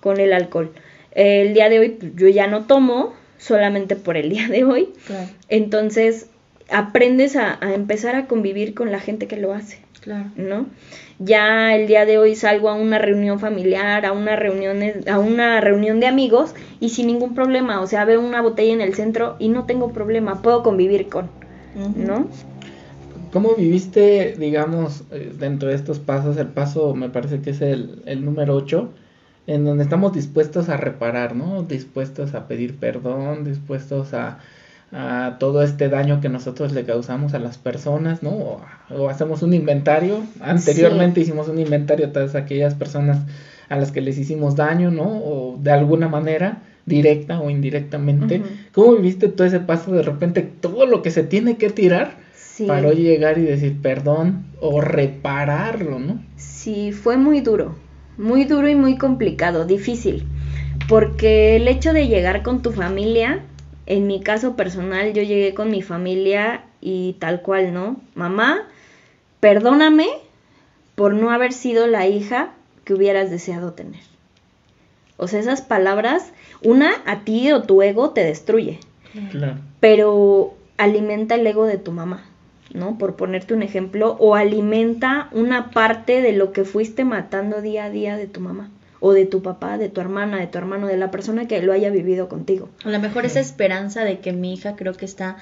con 0.00 0.20
el 0.20 0.32
alcohol. 0.32 0.72
El 1.12 1.54
día 1.54 1.68
de 1.68 1.78
hoy 1.78 1.88
pues, 1.90 2.12
yo 2.16 2.28
ya 2.28 2.46
no 2.46 2.64
tomo, 2.66 3.14
solamente 3.38 3.96
por 3.96 4.16
el 4.16 4.30
día 4.30 4.48
de 4.48 4.64
hoy. 4.64 4.88
Claro, 5.06 5.28
Entonces, 5.48 6.26
aprendes 6.70 7.36
a, 7.36 7.58
a 7.64 7.74
empezar 7.74 8.16
a 8.16 8.26
convivir 8.26 8.74
con 8.74 8.90
la 8.90 9.00
gente 9.00 9.26
que 9.26 9.36
lo 9.36 9.52
hace. 9.52 9.78
claro. 10.00 10.30
¿no? 10.36 10.66
Ya 11.18 11.74
el 11.74 11.86
día 11.86 12.04
de 12.04 12.18
hoy 12.18 12.34
salgo 12.34 12.68
a 12.68 12.74
una 12.74 12.98
reunión 12.98 13.40
familiar, 13.40 14.04
a 14.04 14.12
una 14.12 14.36
reunión, 14.36 14.82
a 15.10 15.18
una 15.18 15.62
reunión 15.62 15.98
de 15.98 16.06
amigos 16.06 16.54
y 16.78 16.90
sin 16.90 17.06
ningún 17.06 17.34
problema, 17.34 17.80
o 17.80 17.86
sea, 17.86 18.04
veo 18.04 18.20
una 18.20 18.42
botella 18.42 18.74
en 18.74 18.82
el 18.82 18.94
centro 18.94 19.36
y 19.38 19.48
no 19.48 19.64
tengo 19.64 19.92
problema, 19.92 20.42
puedo 20.42 20.62
convivir 20.62 21.08
con. 21.08 21.30
¿no? 21.74 22.28
¿Cómo 23.32 23.54
viviste, 23.54 24.34
digamos, 24.38 25.04
eh, 25.10 25.32
dentro 25.38 25.68
de 25.68 25.74
estos 25.74 25.98
pasos? 25.98 26.36
El 26.36 26.48
paso 26.48 26.94
me 26.94 27.08
parece 27.08 27.40
que 27.40 27.50
es 27.50 27.60
el, 27.60 28.02
el 28.06 28.24
número 28.24 28.54
8, 28.54 28.90
en 29.46 29.64
donde 29.64 29.84
estamos 29.84 30.12
dispuestos 30.12 30.68
a 30.68 30.76
reparar, 30.76 31.34
¿no? 31.34 31.62
Dispuestos 31.62 32.34
a 32.34 32.46
pedir 32.46 32.76
perdón, 32.76 33.44
dispuestos 33.44 34.14
a, 34.14 34.38
a 34.92 35.36
todo 35.38 35.62
este 35.62 35.88
daño 35.88 36.20
que 36.20 36.28
nosotros 36.28 36.72
le 36.72 36.84
causamos 36.84 37.34
a 37.34 37.38
las 37.38 37.58
personas, 37.58 38.22
¿no? 38.22 38.30
O, 38.30 38.62
o 38.90 39.08
hacemos 39.08 39.42
un 39.42 39.54
inventario. 39.54 40.22
Anteriormente 40.40 41.20
hicimos 41.20 41.48
un 41.48 41.58
inventario 41.58 42.06
a 42.06 42.12
todas 42.12 42.34
aquellas 42.34 42.74
personas 42.74 43.18
a 43.68 43.76
las 43.76 43.90
que 43.92 44.00
les 44.00 44.16
hicimos 44.18 44.56
daño, 44.56 44.90
¿no? 44.90 45.04
O 45.04 45.58
de 45.60 45.72
alguna 45.72 46.08
manera, 46.08 46.62
directa 46.86 47.40
o 47.40 47.50
indirectamente. 47.50 48.42
¿Cómo 48.72 48.94
viviste 48.94 49.28
todo 49.28 49.46
ese 49.46 49.60
paso 49.60 49.92
de 49.92 50.02
repente, 50.02 50.42
todo 50.42 50.86
lo 50.86 51.02
que 51.02 51.10
se 51.10 51.24
tiene 51.24 51.56
que 51.56 51.70
tirar? 51.70 52.14
Sí, 52.32 52.64
para 52.64 52.88
hoy 52.88 52.96
llegar 52.96 53.36
y 53.36 53.42
decir 53.42 53.82
perdón 53.82 54.46
o 54.60 54.80
repararlo, 54.80 55.98
¿no? 55.98 56.22
sí, 56.66 56.90
fue 56.90 57.16
muy 57.16 57.42
duro, 57.42 57.76
muy 58.16 58.44
duro 58.44 58.68
y 58.68 58.74
muy 58.74 58.96
complicado, 58.96 59.66
difícil, 59.66 60.24
porque 60.88 61.56
el 61.56 61.68
hecho 61.68 61.92
de 61.92 62.08
llegar 62.08 62.42
con 62.42 62.62
tu 62.62 62.72
familia, 62.72 63.44
en 63.86 64.06
mi 64.06 64.20
caso 64.20 64.56
personal, 64.56 65.12
yo 65.12 65.22
llegué 65.22 65.54
con 65.54 65.70
mi 65.70 65.82
familia 65.82 66.64
y 66.80 67.14
tal 67.20 67.40
cual, 67.42 67.72
¿no? 67.72 67.96
Mamá, 68.14 68.62
perdóname 69.40 70.06
por 70.94 71.14
no 71.14 71.30
haber 71.30 71.52
sido 71.52 71.86
la 71.86 72.06
hija 72.06 72.50
que 72.84 72.94
hubieras 72.94 73.30
deseado 73.30 73.72
tener. 73.72 74.00
O 75.16 75.28
sea, 75.28 75.40
esas 75.40 75.62
palabras, 75.62 76.32
una 76.62 76.90
a 77.06 77.20
ti 77.20 77.50
o 77.52 77.62
tu 77.62 77.82
ego 77.82 78.10
te 78.10 78.22
destruye, 78.24 78.80
Claro. 79.30 79.56
pero 79.80 80.54
alimenta 80.76 81.36
el 81.36 81.46
ego 81.46 81.64
de 81.64 81.78
tu 81.78 81.90
mamá, 81.92 82.24
¿no? 82.74 82.98
Por 82.98 83.16
ponerte 83.16 83.54
un 83.54 83.62
ejemplo, 83.62 84.16
o 84.20 84.34
alimenta 84.34 85.28
una 85.32 85.70
parte 85.70 86.20
de 86.20 86.32
lo 86.32 86.52
que 86.52 86.64
fuiste 86.64 87.04
matando 87.04 87.62
día 87.62 87.84
a 87.84 87.90
día 87.90 88.16
de 88.16 88.26
tu 88.26 88.40
mamá, 88.40 88.68
o 89.06 89.12
de 89.12 89.24
tu 89.24 89.40
papá, 89.40 89.78
de 89.78 89.88
tu 89.88 90.00
hermana, 90.00 90.40
de 90.40 90.48
tu 90.48 90.58
hermano, 90.58 90.88
de 90.88 90.96
la 90.96 91.12
persona 91.12 91.46
que 91.46 91.62
lo 91.62 91.72
haya 91.72 91.90
vivido 91.90 92.28
contigo. 92.28 92.68
A 92.82 92.90
lo 92.90 92.98
mejor 92.98 93.24
esa 93.24 93.38
esperanza 93.38 94.02
de 94.02 94.18
que 94.18 94.32
mi 94.32 94.52
hija 94.52 94.74
creo 94.74 94.94
que 94.94 95.04
está 95.04 95.36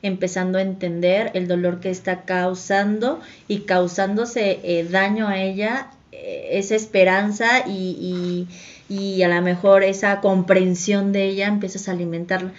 empezando 0.00 0.56
a 0.56 0.62
entender 0.62 1.30
el 1.34 1.46
dolor 1.46 1.78
que 1.80 1.90
está 1.90 2.22
causando 2.22 3.20
y 3.48 3.60
causándose 3.60 4.60
eh, 4.62 4.86
daño 4.90 5.28
a 5.28 5.42
ella, 5.42 5.90
eh, 6.10 6.48
esa 6.52 6.74
esperanza 6.74 7.66
y, 7.66 8.48
y, 8.48 8.48
y, 8.92 9.22
a 9.22 9.28
lo 9.28 9.40
mejor 9.40 9.84
esa 9.84 10.20
comprensión 10.20 11.12
de 11.12 11.24
ella 11.24 11.46
empiezas 11.46 11.88
a 11.88 11.92
alimentarla. 11.92 12.52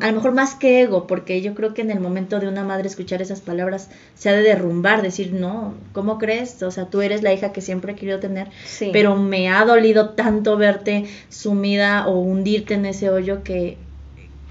A 0.00 0.06
lo 0.08 0.12
mejor 0.12 0.32
más 0.32 0.54
que 0.54 0.82
ego, 0.82 1.06
porque 1.06 1.42
yo 1.42 1.54
creo 1.54 1.74
que 1.74 1.82
en 1.82 1.90
el 1.90 2.00
momento 2.00 2.38
de 2.38 2.48
una 2.48 2.62
madre 2.62 2.86
escuchar 2.86 3.20
esas 3.22 3.40
palabras 3.40 3.90
se 4.14 4.28
ha 4.28 4.32
de 4.32 4.42
derrumbar, 4.42 5.02
decir, 5.02 5.32
no, 5.32 5.74
¿cómo 5.92 6.18
crees? 6.18 6.62
O 6.62 6.70
sea, 6.70 6.86
tú 6.86 7.02
eres 7.02 7.22
la 7.22 7.32
hija 7.32 7.52
que 7.52 7.60
siempre 7.60 7.92
he 7.92 7.96
querido 7.96 8.20
tener, 8.20 8.48
Sí. 8.64 8.90
pero 8.92 9.16
me 9.16 9.48
ha 9.48 9.64
dolido 9.64 10.10
tanto 10.10 10.56
verte 10.56 11.06
sumida 11.28 12.06
o 12.06 12.20
hundirte 12.20 12.74
en 12.74 12.86
ese 12.86 13.10
hoyo 13.10 13.42
que 13.42 13.76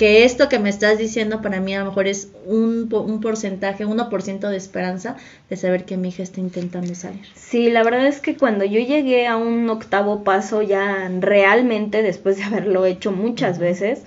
que 0.03 0.25
esto 0.25 0.49
que 0.49 0.59
me 0.59 0.69
estás 0.69 0.97
diciendo 0.97 1.41
para 1.41 1.61
mí 1.61 1.73
a 1.73 1.79
lo 1.79 1.85
mejor 1.85 2.07
es 2.07 2.29
un, 2.45 2.89
un 2.91 3.21
porcentaje, 3.21 3.85
1% 3.85 4.49
de 4.49 4.57
esperanza 4.57 5.15
de 5.49 5.55
saber 5.55 5.85
que 5.85 5.95
mi 5.95 6.09
hija 6.09 6.23
está 6.23 6.41
intentando 6.41 6.93
salir. 6.93 7.21
Sí, 7.35 7.69
la 7.69 7.83
verdad 7.83 8.05
es 8.07 8.19
que 8.19 8.35
cuando 8.35 8.65
yo 8.65 8.81
llegué 8.81 9.27
a 9.27 9.37
un 9.37 9.69
octavo 9.69 10.25
paso 10.25 10.61
ya 10.61 11.09
realmente, 11.21 12.03
después 12.03 12.35
de 12.35 12.43
haberlo 12.43 12.85
hecho 12.85 13.13
muchas 13.13 13.59
veces, 13.59 14.03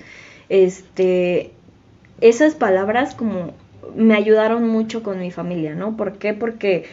este, 0.50 1.52
esas 2.20 2.54
palabras 2.54 3.14
como 3.14 3.54
me 3.96 4.16
ayudaron 4.16 4.68
mucho 4.68 5.02
con 5.02 5.18
mi 5.18 5.30
familia, 5.30 5.74
¿no? 5.74 5.96
¿Por 5.96 6.18
qué? 6.18 6.34
Porque 6.34 6.84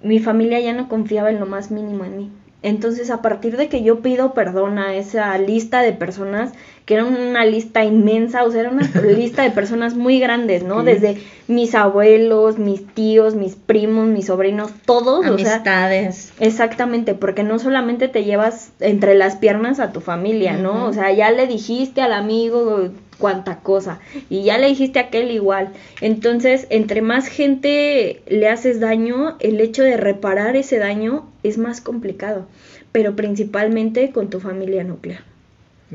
mi 0.00 0.20
familia 0.20 0.60
ya 0.60 0.74
no 0.74 0.88
confiaba 0.88 1.28
en 1.30 1.40
lo 1.40 1.46
más 1.46 1.72
mínimo 1.72 2.04
en 2.04 2.16
mí. 2.16 2.30
Entonces, 2.64 3.10
a 3.10 3.20
partir 3.20 3.58
de 3.58 3.68
que 3.68 3.82
yo 3.82 4.00
pido 4.00 4.32
perdón 4.32 4.78
a 4.78 4.94
esa 4.94 5.36
lista 5.36 5.82
de 5.82 5.92
personas, 5.92 6.54
que 6.86 6.94
era 6.94 7.04
una 7.04 7.44
lista 7.44 7.84
inmensa, 7.84 8.42
o 8.42 8.50
sea, 8.50 8.62
era 8.62 8.70
una 8.70 8.88
lista 9.16 9.42
de 9.42 9.50
personas 9.50 9.94
muy 9.94 10.18
grandes, 10.18 10.62
¿no? 10.62 10.82
Desde 10.82 11.18
mis 11.46 11.74
abuelos, 11.74 12.58
mis 12.58 12.86
tíos, 12.86 13.34
mis 13.34 13.54
primos, 13.54 14.06
mis 14.06 14.26
sobrinos, 14.28 14.70
todos, 14.86 15.26
o 15.26 15.38
sea, 15.38 15.56
Amistades. 15.56 16.32
Exactamente, 16.40 17.12
porque 17.12 17.42
no 17.42 17.58
solamente 17.58 18.08
te 18.08 18.24
llevas 18.24 18.72
entre 18.80 19.14
las 19.14 19.36
piernas 19.36 19.78
a 19.78 19.92
tu 19.92 20.00
familia, 20.00 20.56
¿no? 20.56 20.86
O 20.86 20.92
sea, 20.94 21.12
ya 21.12 21.30
le 21.32 21.46
dijiste 21.46 22.00
al 22.00 22.14
amigo 22.14 22.88
cuánta 23.18 23.60
cosa 23.60 24.00
y 24.30 24.44
ya 24.44 24.58
le 24.58 24.68
dijiste 24.68 24.98
a 24.98 25.02
aquel 25.02 25.30
igual. 25.30 25.70
Entonces, 26.00 26.66
entre 26.70 27.02
más 27.02 27.26
gente 27.28 28.22
le 28.28 28.48
haces 28.48 28.80
daño, 28.80 29.36
el 29.40 29.60
hecho 29.60 29.82
de 29.82 29.96
reparar 29.96 30.56
ese 30.56 30.78
daño 30.78 31.26
es 31.42 31.58
más 31.58 31.80
complicado, 31.80 32.46
pero 32.92 33.16
principalmente 33.16 34.10
con 34.10 34.30
tu 34.30 34.40
familia 34.40 34.84
nuclear. 34.84 35.20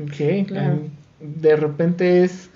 Ok, 0.02 0.46
Claro. 0.48 0.72
em, 0.74 0.88
de 1.20 1.56
repente 1.56 2.24
es 2.24 2.48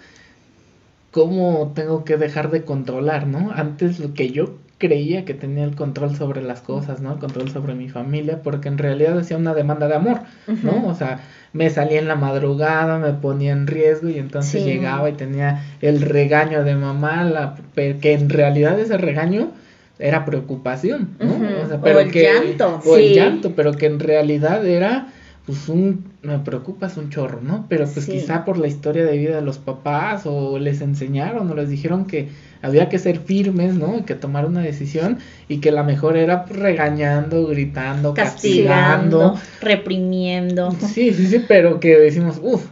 cómo 1.11 1.73
tengo 1.75 2.05
que 2.05 2.17
dejar 2.17 2.51
de 2.51 2.63
controlar, 2.65 3.27
¿no? 3.27 3.53
Antes 3.55 4.01
lo 4.01 4.15
que 4.15 4.31
yo 4.31 4.57
creía 4.79 5.25
que 5.25 5.35
tenía 5.35 5.65
el 5.65 5.77
control 5.77 6.17
sobre 6.17 6.43
las 6.43 6.61
cosas, 6.61 7.01
¿no? 7.01 7.13
El 7.13 7.19
control 7.19 7.51
sobre 7.51 7.75
mi 7.75 7.89
familia, 7.89 8.43
porque 8.43 8.69
en 8.69 8.79
realidad 8.79 9.19
hacía 9.19 9.37
una 9.37 9.55
demanda 9.55 9.87
de 9.89 9.95
amor, 9.95 10.21
¿no? 10.63 10.87
O 10.89 10.95
sea, 10.95 11.21
me 11.55 11.71
salía 11.71 12.01
en 12.01 12.09
la 12.09 12.17
madrugada, 12.17 12.99
me 12.99 13.13
ponía 13.13 13.53
en 13.53 13.67
riesgo 13.67 14.09
y 14.09 14.19
entonces 14.19 14.63
Sí. 14.63 14.69
llegaba 14.69 15.09
y 15.09 15.13
tenía 15.13 15.63
el 15.81 16.03
regaño 16.03 16.65
de 16.65 16.75
mamá, 16.75 17.25
la, 17.25 17.55
que 17.75 18.13
en 18.13 18.29
realidad 18.29 18.79
ese 18.79 18.99
regaño 18.99 19.53
era 20.01 20.25
preocupación, 20.25 21.11
¿no? 21.21 21.33
O, 21.63 21.67
sea, 21.69 21.77
O 21.77 21.81
pero 21.81 22.01
el 22.01 22.11
que, 22.11 22.23
llanto. 22.25 22.83
O 22.85 22.97
el 22.97 23.05
Sí. 23.09 23.15
llanto, 23.15 23.53
pero 23.55 23.73
que 23.73 23.87
en 23.87 24.01
realidad 24.01 24.67
era 24.67 25.07
pues 25.47 25.69
un 25.69 26.05
me 26.23 26.39
preocupas 26.39 26.97
un 26.97 27.11
chorro, 27.11 27.41
¿no? 27.43 27.67
Pero 27.69 27.87
pues 27.87 28.07
Sí. 28.07 28.13
quizá 28.13 28.45
por 28.47 28.57
la 28.59 28.67
historia 28.67 29.05
de 29.05 29.17
vida 29.19 29.37
de 29.37 29.43
los 29.43 29.59
papás 29.59 30.23
o 30.25 30.59
les 30.59 30.81
enseñaron 30.81 31.51
o 31.51 31.55
les 31.55 31.69
dijeron 31.69 32.07
que 32.07 32.29
había 32.63 32.89
que 32.89 32.99
ser 32.99 33.19
firmes, 33.19 33.75
¿no? 33.75 33.99
Y 33.99 34.03
que 34.05 34.15
tomar 34.15 34.47
una 34.47 34.61
decisión 34.63 35.19
y 35.49 35.59
que 35.59 35.71
la 35.71 35.83
mejor 35.83 36.17
era 36.17 36.47
pues, 36.47 36.59
regañando, 36.59 37.47
gritando, 37.47 38.15
castigando, 38.15 39.35
castigando. 39.35 39.41
reprimiendo. 39.61 40.71
Sí, 40.81 41.13
sí, 41.13 41.27
sí, 41.27 41.43
pero 41.47 41.79
que 41.79 41.99
decimos, 41.99 42.41
uff, 42.43 42.65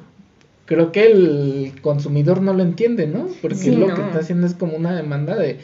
creo 0.64 0.92
que 0.92 1.10
el 1.12 1.72
consumidor 1.82 2.40
no 2.40 2.54
lo 2.54 2.62
entiende, 2.62 3.06
¿no? 3.06 3.26
Porque 3.42 3.56
Sí, 3.56 3.70
lo 3.72 3.88
no. 3.88 3.94
que 3.94 4.00
está 4.00 4.20
haciendo 4.20 4.46
es 4.46 4.54
como 4.54 4.76
una 4.78 4.94
demanda 4.96 5.36
de, 5.36 5.58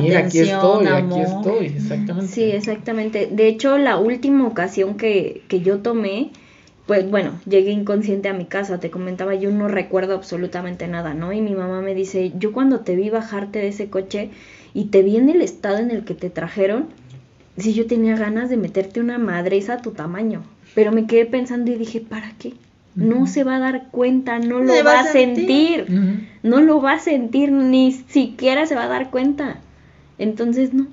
mira, 0.00 0.20
aquí 0.20 0.38
estoy, 0.38 0.86
aquí 0.86 0.96
amor. 0.98 1.20
estoy, 1.26 1.66
exactamente. 1.66 2.32
Sí, 2.32 2.44
exactamente. 2.44 3.28
De 3.32 3.48
hecho, 3.48 3.78
la 3.78 3.98
última 3.98 4.46
ocasión 4.46 4.94
que, 4.96 5.42
que 5.48 5.60
yo 5.60 5.78
tomé, 5.78 6.30
pues 6.86 7.08
bueno, 7.08 7.38
llegué 7.46 7.70
inconsciente 7.70 8.28
a 8.28 8.32
mi 8.34 8.44
casa, 8.44 8.80
te 8.80 8.90
comentaba, 8.90 9.34
yo 9.34 9.50
no 9.50 9.68
recuerdo 9.68 10.14
absolutamente 10.14 10.88
nada, 10.88 11.14
¿no? 11.14 11.32
Y 11.32 11.40
mi 11.40 11.54
mamá 11.54 11.80
me 11.80 11.94
dice, 11.94 12.32
yo 12.38 12.52
cuando 12.52 12.80
te 12.80 12.96
vi 12.96 13.08
bajarte 13.08 13.60
de 13.60 13.68
ese 13.68 13.88
coche 13.88 14.30
y 14.74 14.86
te 14.86 15.02
vi 15.02 15.16
en 15.16 15.28
el 15.28 15.42
estado 15.42 15.78
en 15.78 15.90
el 15.90 16.04
que 16.04 16.14
te 16.14 16.28
trajeron, 16.28 16.86
si 17.56 17.74
yo 17.74 17.86
tenía 17.86 18.16
ganas 18.16 18.50
de 18.50 18.56
meterte 18.56 19.00
una 19.00 19.18
madreza 19.18 19.74
a 19.74 19.82
tu 19.82 19.92
tamaño, 19.92 20.42
pero 20.74 20.90
me 20.90 21.06
quedé 21.06 21.26
pensando 21.26 21.70
y 21.70 21.76
dije, 21.76 22.00
¿para 22.00 22.32
qué? 22.38 22.54
No 22.94 23.26
se 23.26 23.44
va 23.44 23.56
a 23.56 23.60
dar 23.60 23.88
cuenta, 23.90 24.38
no 24.38 24.60
lo 24.60 24.74
va 24.74 24.82
va 24.82 25.00
a 25.00 25.04
sentir. 25.04 25.86
no 26.42 26.60
lo 26.60 26.82
va 26.82 26.94
a 26.94 26.98
sentir, 26.98 27.50
ni 27.50 27.92
siquiera 27.92 28.66
se 28.66 28.74
va 28.74 28.84
a 28.84 28.88
dar 28.88 29.10
cuenta. 29.10 29.60
Entonces, 30.18 30.74
no. 30.74 30.88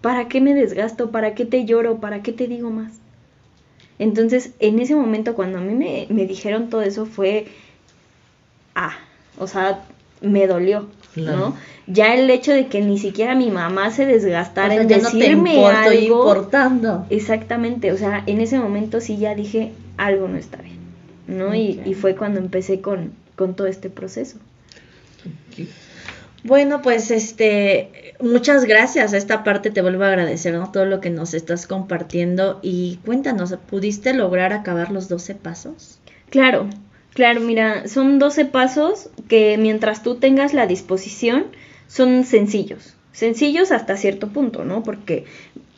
¿Para 0.00 0.26
qué 0.26 0.40
me 0.40 0.52
desgasto? 0.52 1.10
¿Para 1.10 1.34
qué 1.34 1.44
te 1.44 1.64
lloro? 1.64 1.98
¿Para 1.98 2.22
qué 2.22 2.32
te 2.32 2.48
digo 2.48 2.70
más? 2.70 3.03
Entonces, 3.98 4.50
en 4.58 4.78
ese 4.80 4.94
momento, 4.94 5.34
cuando 5.34 5.58
a 5.58 5.60
mí 5.60 5.74
me, 5.74 6.06
me 6.10 6.26
dijeron 6.26 6.68
todo 6.70 6.82
eso, 6.82 7.06
fue. 7.06 7.46
Ah, 8.74 8.96
o 9.38 9.46
sea, 9.46 9.84
me 10.20 10.46
dolió, 10.46 10.88
Claro. 11.14 11.36
¿no? 11.38 11.56
Ya 11.86 12.14
el 12.14 12.28
hecho 12.30 12.50
de 12.52 12.66
que 12.66 12.80
ni 12.80 12.98
siquiera 12.98 13.34
mi 13.34 13.50
mamá 13.50 13.90
se 13.90 14.04
O 14.04 14.06
desgastara 14.06 14.72
sea, 14.74 14.82
en 14.82 14.88
ya 14.88 14.98
no 14.98 15.10
te 15.10 15.16
decirme 15.18 15.54
importo, 15.54 15.76
algo. 15.78 16.18
importando. 16.34 17.06
Exactamente, 17.10 17.92
o 17.92 17.98
sea, 17.98 18.22
en 18.26 18.40
ese 18.40 18.58
momento 18.58 19.00
sí 19.00 19.18
ya 19.18 19.34
dije, 19.34 19.72
algo 19.96 20.26
no 20.26 20.36
está 20.38 20.58
bien, 20.62 20.78
¿no? 21.28 21.54
Y 21.54 21.94
fue 21.94 22.16
cuando 22.16 22.40
empecé 22.40 22.80
con, 22.80 23.12
con 23.36 23.54
todo 23.54 23.66
este 23.68 23.90
proceso. 23.90 24.38
Bueno, 26.44 26.82
pues 26.82 27.10
este, 27.10 28.14
muchas 28.20 28.66
gracias. 28.66 29.14
Esta 29.14 29.42
parte 29.44 29.70
te 29.70 29.80
vuelvo 29.80 30.04
a 30.04 30.08
agradecer, 30.08 30.52
¿no? 30.52 30.70
Todo 30.70 30.84
lo 30.84 31.00
que 31.00 31.08
nos 31.08 31.32
estás 31.32 31.66
compartiendo 31.66 32.60
y 32.62 32.98
cuéntanos, 33.06 33.56
¿pudiste 33.66 34.12
lograr 34.12 34.52
acabar 34.52 34.92
los 34.92 35.08
12 35.08 35.36
pasos? 35.36 36.00
Claro, 36.28 36.68
claro, 37.14 37.40
mira, 37.40 37.88
son 37.88 38.18
12 38.18 38.44
pasos 38.44 39.08
que 39.26 39.56
mientras 39.56 40.02
tú 40.02 40.16
tengas 40.16 40.52
la 40.52 40.66
disposición 40.66 41.46
son 41.86 42.24
sencillos, 42.24 42.94
sencillos 43.12 43.72
hasta 43.72 43.96
cierto 43.96 44.28
punto, 44.28 44.66
¿no? 44.66 44.82
Porque 44.82 45.24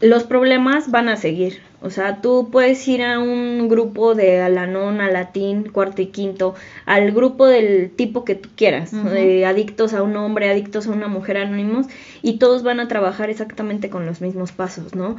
los 0.01 0.25
problemas 0.25 0.91
van 0.91 1.09
a 1.09 1.17
seguir, 1.17 1.61
o 1.81 1.91
sea, 1.91 2.21
tú 2.21 2.49
puedes 2.51 2.87
ir 2.89 3.03
a 3.03 3.19
un 3.19 3.69
grupo 3.69 4.15
de 4.15 4.41
Alanón, 4.41 5.01
a 5.01 5.11
Latín, 5.11 5.65
cuarto 5.71 6.03
y 6.03 6.07
quinto, 6.07 6.55
al 6.85 7.13
grupo 7.13 7.47
del 7.47 7.91
tipo 7.91 8.25
que 8.25 8.35
tú 8.35 8.49
quieras, 8.57 8.93
de 8.93 9.47
adictos 9.47 9.95
a 9.95 10.03
un 10.03 10.17
hombre, 10.17 10.51
adictos 10.51 10.87
a 10.87 10.91
una 10.91 11.09
mujer 11.09 11.39
anónimos, 11.39 11.87
y 12.23 12.39
todos 12.39 12.63
van 12.63 12.81
a 12.81 12.89
trabajar 12.89 13.31
exactamente 13.31 13.89
con 13.89 14.05
los 14.05 14.21
mismos 14.21 14.53
pasos, 14.53 14.95
¿no? 14.95 15.17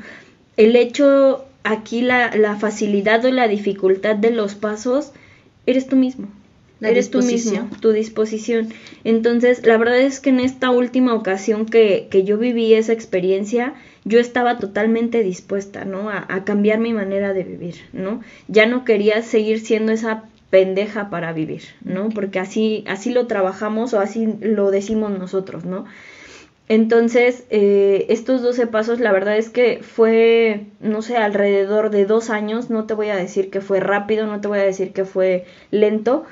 El 0.58 0.76
hecho 0.76 1.46
aquí, 1.63 2.02
la, 2.02 2.36
la 2.36 2.56
facilidad 2.56 3.24
o 3.26 3.32
la 3.32 3.48
dificultad 3.48 4.16
de 4.16 4.32
los 4.32 4.56
pasos, 4.56 5.12
eres 5.66 5.88
tú 5.88 5.96
mismo. 5.96 6.28
La 6.80 6.90
eres 6.90 7.10
tú 7.10 7.24
mismo, 7.24 7.68
tu 7.82 7.92
disposición. 7.92 8.70
Entonces, 9.04 9.66
la 9.66 9.78
verdad 9.78 10.00
es 10.00 10.20
que 10.20 10.30
en 10.30 10.40
esta 10.40 10.70
última 10.70 11.16
ocasión 11.16 11.66
que, 11.66 12.08
que 12.12 12.24
yo 12.24 12.38
viví 12.38 12.74
esa 12.76 12.94
experiencia, 12.94 13.74
yo 14.08 14.20
estaba 14.20 14.58
totalmente 14.58 15.24
dispuesta, 15.24 15.86
¿no? 15.86 16.10
A, 16.10 16.26
a 16.30 16.43
cambiar 16.43 16.80
mi 16.80 16.93
manera 16.93 17.34
de 17.34 17.43
vivir, 17.43 17.76
¿no? 17.93 18.22
Ya 18.48 18.65
no 18.65 18.86
quería 18.86 19.22
seguir 19.22 19.60
siendo 19.60 19.91
esa 19.91 20.24
pendeja 20.50 21.10
para 21.10 21.34
vivir, 21.34 21.63
¿no? 21.82 22.10
Porque 22.10 22.39
así, 22.39 22.84
así 22.88 23.12
lo 23.12 23.28
trabajamos 23.28 23.93
o 23.93 24.00
así 24.00 24.28
lo 24.41 24.72
decimos 24.72 25.12
nosotros, 25.12 25.65
¿no? 25.65 25.86
Entonces, 26.70 27.46
eh, 27.50 28.08
estos 28.10 28.41
12 28.41 28.67
pasos, 28.67 29.00
la 29.00 29.13
verdad 29.13 29.38
es 29.38 29.50
que 29.50 29.80
fue, 29.82 30.65
no 30.82 31.02
sé, 31.02 31.15
alrededor 31.15 31.91
de 31.91 32.06
dos 32.06 32.30
años, 32.30 32.70
no 32.70 32.86
te 32.86 32.93
voy 32.93 33.08
a 33.08 33.15
decir 33.15 33.50
que 33.50 33.62
fue 33.62 33.80
rápido, 33.80 34.28
no 34.28 34.41
te 34.41 34.50
voy 34.50 34.60
a 34.60 34.63
decir 34.63 34.91
que 34.91 35.06
fue 35.06 35.46
lento, 35.72 36.26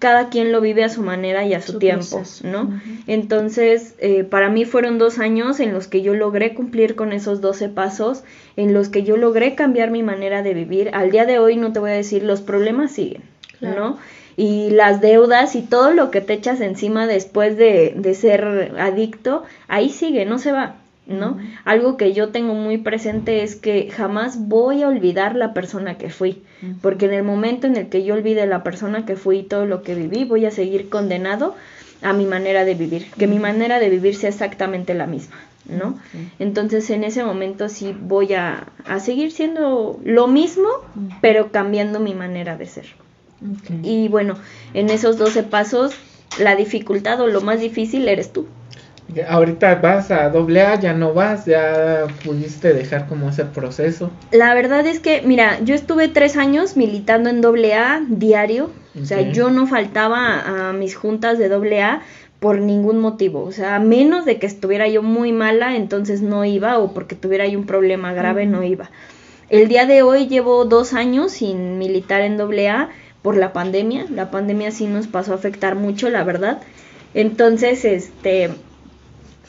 cada 0.00 0.30
quien 0.30 0.50
lo 0.50 0.62
vive 0.62 0.82
a 0.82 0.88
su 0.88 1.02
manera 1.02 1.44
y 1.44 1.52
a 1.52 1.60
su, 1.60 1.72
Su 1.72 1.78
tiempo, 1.78 2.16
proceso. 2.16 2.48
¿no? 2.48 2.80
Entonces, 3.06 3.94
eh, 3.98 4.24
para 4.24 4.48
mí 4.48 4.64
fueron 4.64 4.98
dos 4.98 5.18
años 5.18 5.60
en 5.60 5.74
los 5.74 5.88
que 5.88 6.00
yo 6.00 6.14
logré 6.14 6.54
cumplir 6.54 6.96
con 6.96 7.12
esos 7.12 7.42
12 7.42 7.68
pasos, 7.68 8.24
en 8.56 8.72
los 8.72 8.88
que 8.88 9.02
yo 9.02 9.18
logré 9.18 9.54
cambiar 9.54 9.90
mi 9.90 10.02
manera 10.02 10.42
de 10.42 10.54
vivir. 10.54 10.90
Al 10.94 11.10
día 11.10 11.26
de 11.26 11.38
hoy 11.38 11.56
no 11.56 11.74
te 11.74 11.80
voy 11.80 11.90
a 11.90 11.94
decir, 11.94 12.22
los 12.22 12.40
problemas 12.40 12.92
siguen, 12.92 13.22
¿no? 13.60 13.98
Y 14.38 14.70
las 14.70 15.02
deudas 15.02 15.54
y 15.54 15.60
todo 15.60 15.92
lo 15.92 16.10
que 16.10 16.22
te 16.22 16.32
echas 16.32 16.62
encima 16.62 17.06
después 17.06 17.58
de, 17.58 17.92
de 17.94 18.14
ser 18.14 18.74
adicto, 18.78 19.44
ahí 19.68 19.90
sigue, 19.90 20.24
no 20.24 20.38
se 20.38 20.50
va. 20.50 20.76
¿No? 21.10 21.38
Algo 21.64 21.96
que 21.96 22.12
yo 22.12 22.28
tengo 22.28 22.54
muy 22.54 22.78
presente 22.78 23.42
es 23.42 23.56
que 23.56 23.90
jamás 23.90 24.48
voy 24.48 24.82
a 24.82 24.88
olvidar 24.88 25.34
la 25.34 25.52
persona 25.52 25.98
que 25.98 26.08
fui, 26.08 26.42
porque 26.80 27.06
en 27.06 27.14
el 27.14 27.22
momento 27.22 27.66
en 27.66 27.76
el 27.76 27.88
que 27.88 28.04
yo 28.04 28.14
olvide 28.14 28.46
la 28.46 28.62
persona 28.62 29.04
que 29.04 29.16
fui 29.16 29.38
y 29.38 29.42
todo 29.42 29.66
lo 29.66 29.82
que 29.82 29.94
viví, 29.94 30.24
voy 30.24 30.46
a 30.46 30.50
seguir 30.50 30.88
condenado 30.88 31.54
a 32.02 32.12
mi 32.12 32.24
manera 32.24 32.64
de 32.64 32.74
vivir, 32.74 33.10
que 33.18 33.26
mi 33.26 33.38
manera 33.38 33.78
de 33.78 33.90
vivir 33.90 34.14
sea 34.14 34.30
exactamente 34.30 34.94
la 34.94 35.06
misma, 35.06 35.36
¿no? 35.68 35.98
Entonces 36.38 36.88
en 36.90 37.04
ese 37.04 37.24
momento 37.24 37.68
sí 37.68 37.94
voy 38.00 38.32
a, 38.34 38.68
a 38.86 39.00
seguir 39.00 39.32
siendo 39.32 40.00
lo 40.04 40.28
mismo, 40.28 40.68
pero 41.20 41.50
cambiando 41.50 42.00
mi 42.00 42.14
manera 42.14 42.56
de 42.56 42.66
ser. 42.66 42.86
Y 43.82 44.08
bueno, 44.08 44.36
en 44.74 44.90
esos 44.90 45.16
12 45.16 45.42
pasos, 45.44 45.94
la 46.38 46.54
dificultad 46.56 47.20
o 47.20 47.26
lo 47.26 47.40
más 47.40 47.60
difícil 47.60 48.06
eres 48.08 48.32
tú. 48.32 48.46
Ahorita 49.28 49.76
vas 49.76 50.10
a 50.10 50.28
doble 50.28 50.62
A, 50.62 50.78
ya 50.78 50.92
no 50.92 51.14
vas, 51.14 51.46
ya 51.46 52.06
pudiste 52.24 52.72
dejar 52.72 53.06
como 53.06 53.30
ese 53.30 53.44
proceso. 53.44 54.10
La 54.30 54.54
verdad 54.54 54.86
es 54.86 55.00
que, 55.00 55.22
mira, 55.22 55.60
yo 55.64 55.74
estuve 55.74 56.08
tres 56.08 56.36
años 56.36 56.76
militando 56.76 57.30
en 57.30 57.40
doble 57.40 57.74
A 57.74 58.02
diario, 58.08 58.70
o 59.00 59.04
sea, 59.04 59.30
yo 59.30 59.50
no 59.50 59.66
faltaba 59.66 60.68
a 60.68 60.72
mis 60.72 60.96
juntas 60.96 61.38
de 61.38 61.48
doble 61.48 61.82
A 61.82 62.02
por 62.40 62.58
ningún 62.58 62.98
motivo, 62.98 63.44
o 63.44 63.52
sea, 63.52 63.76
a 63.76 63.80
menos 63.80 64.24
de 64.24 64.38
que 64.38 64.46
estuviera 64.46 64.88
yo 64.88 65.02
muy 65.02 65.30
mala, 65.32 65.76
entonces 65.76 66.22
no 66.22 66.44
iba, 66.44 66.78
o 66.78 66.94
porque 66.94 67.14
tuviera 67.14 67.46
yo 67.46 67.58
un 67.58 67.66
problema 67.66 68.12
grave, 68.14 68.46
no 68.46 68.62
iba. 68.62 68.90
El 69.50 69.68
día 69.68 69.84
de 69.84 70.02
hoy 70.02 70.26
llevo 70.26 70.64
dos 70.64 70.94
años 70.94 71.32
sin 71.32 71.78
militar 71.78 72.22
en 72.22 72.36
doble 72.36 72.68
A 72.68 72.88
por 73.20 73.36
la 73.36 73.52
pandemia, 73.52 74.06
la 74.10 74.30
pandemia 74.30 74.70
sí 74.70 74.86
nos 74.86 75.06
pasó 75.06 75.32
a 75.32 75.36
afectar 75.36 75.74
mucho, 75.74 76.08
la 76.08 76.24
verdad. 76.24 76.60
Entonces, 77.12 77.84
este, 77.84 78.50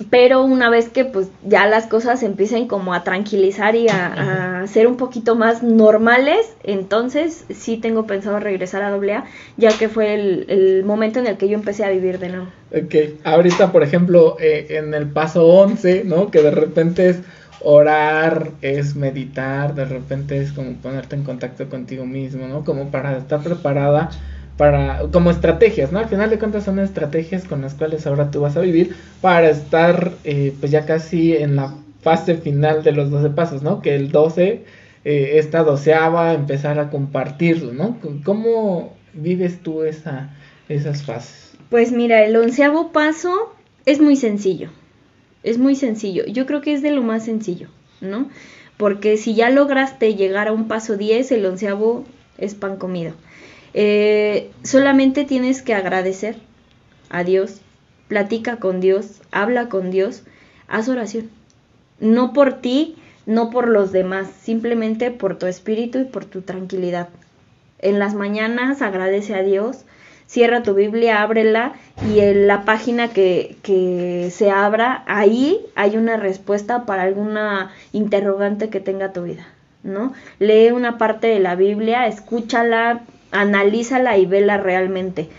pero 0.10 0.44
una 0.44 0.70
vez 0.70 0.90
que 0.90 1.06
pues 1.06 1.30
ya 1.46 1.68
las 1.68 1.88
cosas 1.88 2.24
empiecen 2.24 2.68
como 2.68 2.94
a 2.94 3.04
tranquilizar 3.04 3.76
y 3.76 3.88
a, 3.90 4.66
ser 4.68 4.88
un 4.88 4.98
poquito 4.98 5.36
más 5.36 5.64
normales, 5.64 6.54
entonces 6.64 7.46
sí 7.50 7.78
tengo 7.78 8.06
pensado 8.06 8.40
regresar 8.40 8.84
a 8.84 8.94
AA, 8.94 9.26
ya 9.58 9.78
que 9.78 9.90
fue 9.90 10.14
el, 10.14 10.84
momento 10.86 11.20
en 11.20 11.28
el 11.28 11.38
que 11.38 11.48
yo 11.48 11.56
empecé 11.56 11.84
a 11.84 11.90
vivir 11.90 12.20
de 12.20 12.30
nuevo. 12.30 12.48
Ok, 12.72 13.20
ahorita 13.24 13.72
por 13.72 13.84
ejemplo 13.84 14.38
eh, 14.40 14.68
en 14.70 14.94
el 14.94 15.08
paso 15.08 15.46
11, 15.46 16.04
¿no? 16.06 16.32
Que 16.32 16.42
de 16.42 16.52
repente 16.52 17.10
es 17.10 17.20
orar, 17.64 18.52
es 18.62 18.96
meditar, 18.96 19.76
de 19.76 19.86
repente 19.86 20.42
es 20.42 20.52
como 20.52 20.74
ponerte 20.74 21.16
en 21.16 21.24
contacto 21.24 21.70
contigo 21.70 22.06
mismo, 22.06 22.48
¿no? 22.48 22.64
Como 22.64 22.90
para 22.92 23.18
estar 23.18 23.42
preparada 23.42 24.10
para 24.62 25.08
como 25.12 25.32
estrategias, 25.32 25.92
¿no? 25.92 25.98
Al 25.98 26.08
final 26.08 26.30
de 26.30 26.38
cuentas 26.38 26.66
son 26.66 26.78
estrategias 26.78 27.46
con 27.46 27.64
las 27.64 27.74
cuales 27.74 28.06
ahora 28.06 28.30
tú 28.30 28.42
vas 28.42 28.58
a 28.58 28.62
vivir 28.62 28.96
para 29.20 29.50
estar 29.50 30.12
eh, 30.24 30.54
pues 30.60 30.72
ya 30.72 30.86
casi 30.86 31.36
en 31.36 31.56
la 31.56 31.74
fase 32.04 32.36
final 32.36 32.84
de 32.84 32.92
los 32.92 33.10
12 33.10 33.32
pasos, 33.32 33.64
¿no? 33.64 33.82
Que 33.82 33.96
el 33.96 34.12
12, 34.12 34.64
eh, 35.04 35.32
esta 35.38 35.64
doceava, 35.64 36.36
empezar 36.36 36.78
a 36.78 36.92
compartirlo, 36.92 37.74
¿no? 37.74 37.98
¿Cómo 38.24 38.94
vives 39.14 39.64
tú 39.64 39.82
esa, 39.82 40.30
esas 40.70 41.02
fases? 41.02 41.54
Pues 41.72 41.92
mira, 41.92 42.24
el 42.24 42.36
onceavo 42.36 42.92
paso 42.92 43.56
es 43.88 44.00
muy 44.00 44.16
sencillo, 44.16 44.70
es 45.42 45.58
muy 45.58 45.74
sencillo, 45.74 46.24
yo 46.28 46.46
creo 46.46 46.62
que 46.62 46.74
es 46.76 46.84
de 46.84 46.92
lo 46.92 47.02
más 47.02 47.26
sencillo, 47.26 47.70
¿no? 48.00 48.30
Porque 48.78 49.18
si 49.18 49.34
ya 49.34 49.50
lograste 49.50 50.14
llegar 50.14 50.50
a 50.50 50.52
un 50.52 50.68
paso 50.68 50.98
10, 50.98 51.32
el 51.32 51.48
onceavo 51.48 52.06
es 52.38 52.54
pan 52.54 52.78
comido. 52.78 53.14
Eh, 53.74 54.52
solamente 54.64 55.24
tienes 55.24 55.62
que 55.62 55.74
agradecer 55.74 56.38
a 57.10 57.24
Dios, 57.24 57.62
platica 58.08 58.58
con 58.58 58.82
Dios, 58.82 59.22
habla 59.32 59.70
con 59.70 59.92
Dios, 59.92 60.24
haz 60.68 60.90
oración. 60.90 61.30
No 62.00 62.34
por 62.34 62.62
ti, 62.62 62.96
no 63.26 63.50
por 63.50 63.68
los 63.68 63.92
demás, 63.92 64.28
simplemente 64.42 65.12
por 65.12 65.38
tu 65.38 65.46
espíritu 65.46 66.00
y 66.00 66.06
por 66.06 66.26
tu 66.26 66.42
tranquilidad. 66.42 67.10
En 67.80 68.00
las 68.00 68.14
mañanas 68.14 68.82
agradece 68.82 69.36
a 69.36 69.44
Dios, 69.44 69.86
cierra 70.28 70.64
tu 70.64 70.74
Biblia, 70.74 71.22
ábrela 71.22 71.74
y 72.08 72.20
en 72.20 72.48
la 72.48 72.64
página 72.64 73.10
que, 73.10 73.58
que, 73.64 74.30
se 74.32 74.50
abra, 74.50 75.04
ahí 75.08 75.60
hay 75.76 75.98
una 75.98 76.18
respuesta 76.18 76.86
para 76.86 77.04
alguna 77.04 77.72
interrogante 77.92 78.70
que 78.70 78.80
tenga 78.80 79.14
tu 79.14 79.24
vida, 79.24 79.48
¿no? 79.84 80.14
Lee 80.40 80.72
una 80.72 80.98
parte 80.98 81.28
de 81.28 81.40
la 81.40 81.56
Biblia, 81.56 82.08
escúchala, 82.08 83.02
analízala 83.32 84.18
y 84.18 84.26
vela 84.26 84.58
realmente. 84.58 85.30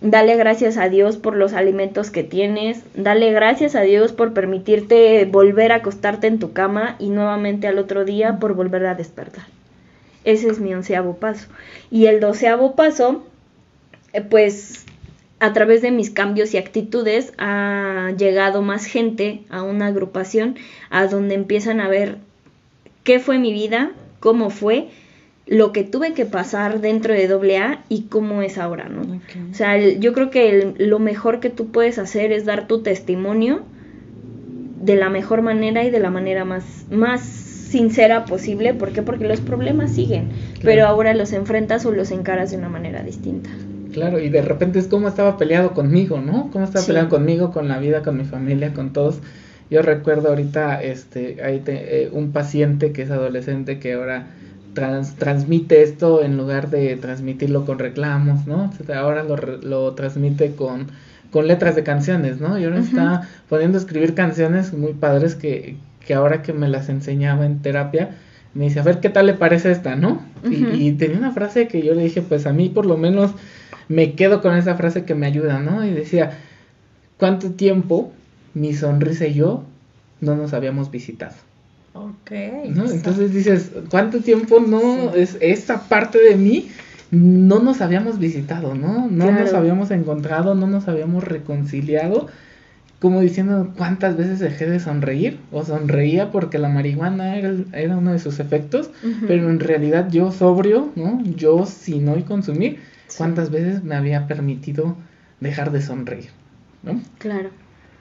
Dale 0.00 0.36
gracias 0.36 0.76
a 0.76 0.88
Dios 0.88 1.16
por 1.16 1.36
los 1.36 1.54
alimentos 1.54 2.10
que 2.10 2.24
tienes. 2.24 2.82
Dale 2.94 3.32
gracias 3.32 3.74
a 3.74 3.80
Dios 3.80 4.12
por 4.12 4.34
permitirte 4.34 5.24
volver 5.24 5.72
a 5.72 5.76
acostarte 5.76 6.26
en 6.26 6.38
tu 6.38 6.52
cama 6.52 6.96
y 6.98 7.08
nuevamente 7.08 7.68
al 7.68 7.78
otro 7.78 8.04
día 8.04 8.38
por 8.38 8.54
volver 8.54 8.84
a 8.86 8.94
despertar. 8.94 9.44
Ese 10.24 10.48
es 10.48 10.58
mi 10.58 10.74
onceavo 10.74 11.16
paso. 11.16 11.48
Y 11.90 12.06
el 12.06 12.20
doceavo 12.20 12.74
paso, 12.74 13.24
eh, 14.12 14.20
pues 14.20 14.84
a 15.40 15.52
través 15.52 15.82
de 15.82 15.90
mis 15.90 16.10
cambios 16.10 16.54
y 16.54 16.58
actitudes 16.58 17.32
ha 17.38 18.12
llegado 18.16 18.62
más 18.62 18.86
gente 18.86 19.42
a 19.50 19.62
una 19.62 19.86
agrupación 19.86 20.56
a 20.90 21.06
donde 21.06 21.34
empiezan 21.34 21.80
a 21.80 21.88
ver 21.88 22.18
qué 23.04 23.20
fue 23.20 23.38
mi 23.38 23.52
vida, 23.52 23.92
cómo 24.20 24.50
fue 24.50 24.88
lo 25.46 25.72
que 25.72 25.84
tuve 25.84 26.14
que 26.14 26.24
pasar 26.24 26.80
dentro 26.80 27.12
de 27.12 27.26
AA 27.26 27.84
y 27.88 28.02
cómo 28.02 28.42
es 28.42 28.56
ahora, 28.56 28.88
¿no? 28.88 29.02
O 29.50 29.54
sea, 29.54 29.78
yo 29.78 30.12
creo 30.14 30.30
que 30.30 30.74
lo 30.78 30.98
mejor 30.98 31.40
que 31.40 31.50
tú 31.50 31.66
puedes 31.66 31.98
hacer 31.98 32.32
es 32.32 32.46
dar 32.46 32.66
tu 32.66 32.82
testimonio 32.82 33.62
de 34.80 34.96
la 34.96 35.10
mejor 35.10 35.42
manera 35.42 35.84
y 35.84 35.90
de 35.90 36.00
la 36.00 36.10
manera 36.10 36.44
más, 36.44 36.86
más 36.90 37.22
sincera 37.22 38.24
posible. 38.24 38.72
¿Por 38.72 38.92
qué? 38.92 39.02
Porque 39.02 39.26
los 39.26 39.40
problemas 39.40 39.92
siguen, 39.92 40.28
pero 40.62 40.86
ahora 40.86 41.12
los 41.12 41.32
enfrentas 41.32 41.84
o 41.84 41.92
los 41.92 42.10
encaras 42.10 42.50
de 42.50 42.56
una 42.56 42.70
manera 42.70 43.02
distinta. 43.02 43.50
Claro, 43.92 44.18
y 44.18 44.28
de 44.28 44.42
repente 44.42 44.78
es 44.78 44.88
como 44.88 45.08
estaba 45.08 45.36
peleado 45.36 45.72
conmigo, 45.72 46.20
¿no? 46.20 46.50
Cómo 46.52 46.64
estaba 46.64 46.84
peleado 46.84 47.08
conmigo, 47.10 47.52
con 47.52 47.68
la 47.68 47.78
vida, 47.78 48.02
con 48.02 48.16
mi 48.16 48.24
familia, 48.24 48.72
con 48.72 48.92
todos. 48.92 49.20
Yo 49.70 49.82
recuerdo 49.82 50.30
ahorita 50.30 50.82
este, 50.82 51.42
hay 51.42 51.62
eh, 51.66 52.10
un 52.12 52.32
paciente 52.32 52.92
que 52.92 53.02
es 53.02 53.10
adolescente 53.10 53.78
que 53.78 53.94
ahora 53.94 54.26
transmite 54.74 55.82
esto 55.82 56.22
en 56.22 56.36
lugar 56.36 56.70
de 56.70 56.96
transmitirlo 56.96 57.64
con 57.64 57.78
reclamos, 57.78 58.46
¿no? 58.46 58.70
Ahora 58.94 59.22
lo, 59.22 59.36
lo 59.36 59.94
transmite 59.94 60.54
con, 60.54 60.88
con 61.30 61.46
letras 61.46 61.76
de 61.76 61.82
canciones, 61.82 62.40
¿no? 62.40 62.58
Y 62.58 62.64
ahora 62.64 62.80
está 62.80 63.28
poniendo 63.48 63.78
a 63.78 63.80
escribir 63.80 64.14
canciones 64.14 64.72
muy 64.72 64.92
padres 64.92 65.34
que, 65.34 65.76
que 66.06 66.14
ahora 66.14 66.42
que 66.42 66.52
me 66.52 66.68
las 66.68 66.88
enseñaba 66.88 67.46
en 67.46 67.62
terapia, 67.62 68.10
me 68.54 68.64
dice, 68.64 68.80
a 68.80 68.82
ver, 68.82 69.00
¿qué 69.00 69.08
tal 69.08 69.26
le 69.26 69.34
parece 69.34 69.70
esta, 69.72 69.96
no? 69.96 70.22
y, 70.48 70.92
tenía 70.92 71.16
una 71.16 71.32
frase 71.32 71.66
que 71.68 71.82
yo 71.82 71.94
le 71.94 72.04
dije, 72.04 72.22
pues 72.22 72.46
a 72.46 72.52
mí 72.52 72.68
por 72.68 72.86
lo 72.86 72.96
menos 72.96 73.32
me 73.88 74.12
quedo 74.12 74.42
con 74.42 74.54
esa 74.56 74.76
frase 74.76 75.04
que 75.04 75.14
me 75.14 75.26
ayuda, 75.26 75.58
¿no? 75.58 75.84
Y 75.84 75.90
decía, 75.90 76.38
¿cuánto 77.18 77.50
tiempo 77.52 78.12
mi 78.52 78.74
sonrisa 78.74 79.26
y 79.26 79.34
yo 79.34 79.64
no 80.20 80.36
nos 80.36 80.52
habíamos 80.52 80.90
visitado? 80.90 81.34
Ok. 81.94 82.30
Entonces 82.32 83.32
dices, 83.32 83.70
¿cuánto 83.88 84.20
tiempo 84.20 84.60
no 84.60 85.14
es 85.14 85.38
esta 85.40 85.88
parte 85.88 86.18
de 86.18 86.36
mí? 86.36 86.68
No 87.10 87.60
nos 87.60 87.80
habíamos 87.80 88.18
visitado, 88.18 88.74
¿no? 88.74 89.08
No 89.08 89.30
nos 89.30 89.54
habíamos 89.54 89.90
encontrado, 89.92 90.54
no 90.54 90.66
nos 90.66 90.88
habíamos 90.88 91.22
reconciliado. 91.22 92.26
Como 92.98 93.20
diciendo, 93.20 93.72
¿cuántas 93.76 94.16
veces 94.16 94.40
dejé 94.40 94.66
de 94.66 94.80
sonreír? 94.80 95.38
O 95.52 95.64
sonreía 95.64 96.32
porque 96.32 96.58
la 96.58 96.68
marihuana 96.68 97.36
era, 97.36 97.96
uno 97.96 98.12
de 98.12 98.18
sus 98.18 98.40
efectos, 98.40 98.90
pero 99.28 99.48
en 99.48 99.60
realidad 99.60 100.08
yo 100.10 100.32
sobrio, 100.32 100.90
¿no? 100.96 101.22
Yo 101.36 101.64
sin 101.66 102.08
hoy 102.08 102.22
consumir, 102.22 102.80
¿cuántas 103.16 103.50
veces 103.50 103.84
me 103.84 103.94
había 103.94 104.26
permitido 104.26 104.96
dejar 105.40 105.70
de 105.70 105.80
sonreír? 105.82 106.30
¿no? 106.82 107.00
Claro. 107.18 107.50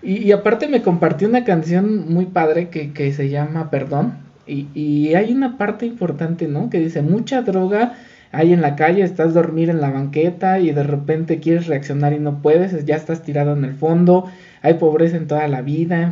Y, 0.04 0.32
aparte 0.32 0.68
me 0.68 0.82
compartió 0.82 1.30
una 1.30 1.46
canción 1.46 2.12
muy 2.12 2.26
padre 2.26 2.70
que, 2.70 2.92
que 2.92 3.14
se 3.14 3.30
llama 3.30 3.70
Perdón. 3.70 4.18
Y, 4.46 4.68
y, 4.74 5.16
hay 5.16 5.32
una 5.32 5.58
parte 5.58 5.86
importante, 5.86 6.48
¿no? 6.48 6.70
Que 6.70 6.80
dice, 6.80 7.02
mucha 7.02 7.42
droga 7.42 7.94
hay 8.34 8.52
en 8.52 8.62
la 8.62 8.76
calle, 8.76 9.04
estás 9.04 9.36
dormir 9.36 9.70
en 9.70 9.80
la 9.80 9.92
banqueta 9.92 10.60
y 10.60 10.72
de 10.72 10.82
repente 10.82 11.40
quieres 11.40 11.68
reaccionar 11.68 12.14
y 12.14 12.20
no 12.20 12.42
puedes, 12.42 12.84
ya 12.84 12.96
estás 12.96 13.22
tirado 13.22 13.54
en 13.54 13.64
el 13.64 13.76
fondo, 13.76 14.26
hay 14.64 14.74
pobreza 14.74 15.18
en 15.18 15.28
toda 15.28 15.48
la 15.48 15.62
vida, 15.62 16.12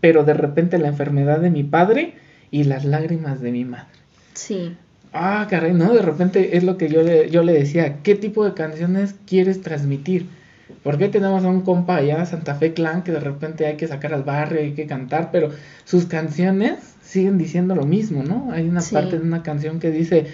pero 0.00 0.24
de 0.24 0.34
repente 0.34 0.76
la 0.76 0.88
enfermedad 0.88 1.40
de 1.40 1.50
mi 1.50 1.64
padre 1.64 2.12
y 2.50 2.64
las 2.64 2.84
lágrimas 2.84 3.40
de 3.40 3.52
mi 3.52 3.64
madre. 3.64 3.86
Sí. 4.34 4.76
Ah, 5.14 5.46
caray, 5.48 5.72
¿no? 5.72 5.94
De 5.94 6.02
repente 6.02 6.58
es 6.58 6.62
lo 6.62 6.76
que 6.76 6.88
yo 6.88 7.02
le, 7.02 7.30
yo 7.30 7.42
le 7.42 7.54
decía, 7.54 8.02
¿qué 8.02 8.14
tipo 8.14 8.44
de 8.44 8.52
canciones 8.52 9.14
quieres 9.26 9.62
transmitir? 9.62 10.26
¿Por 10.82 10.98
qué 10.98 11.08
tenemos 11.08 11.44
a 11.44 11.48
un 11.48 11.60
compa 11.62 11.96
allá, 11.96 12.24
Santa 12.26 12.54
Fe 12.56 12.72
Clan, 12.72 13.02
que 13.02 13.12
de 13.12 13.20
repente 13.20 13.66
hay 13.66 13.76
que 13.76 13.86
sacar 13.86 14.12
al 14.14 14.22
barrio, 14.24 14.60
hay 14.60 14.72
que 14.72 14.86
cantar, 14.86 15.30
pero 15.30 15.50
sus 15.84 16.06
canciones 16.06 16.74
siguen 17.02 17.38
diciendo 17.38 17.74
lo 17.76 17.84
mismo, 17.86 18.22
¿no? 18.24 18.50
Hay 18.52 18.68
una 18.68 18.80
parte 18.92 19.18
de 19.18 19.24
una 19.24 19.42
canción 19.44 19.78
que 19.78 19.90
dice, 19.92 20.26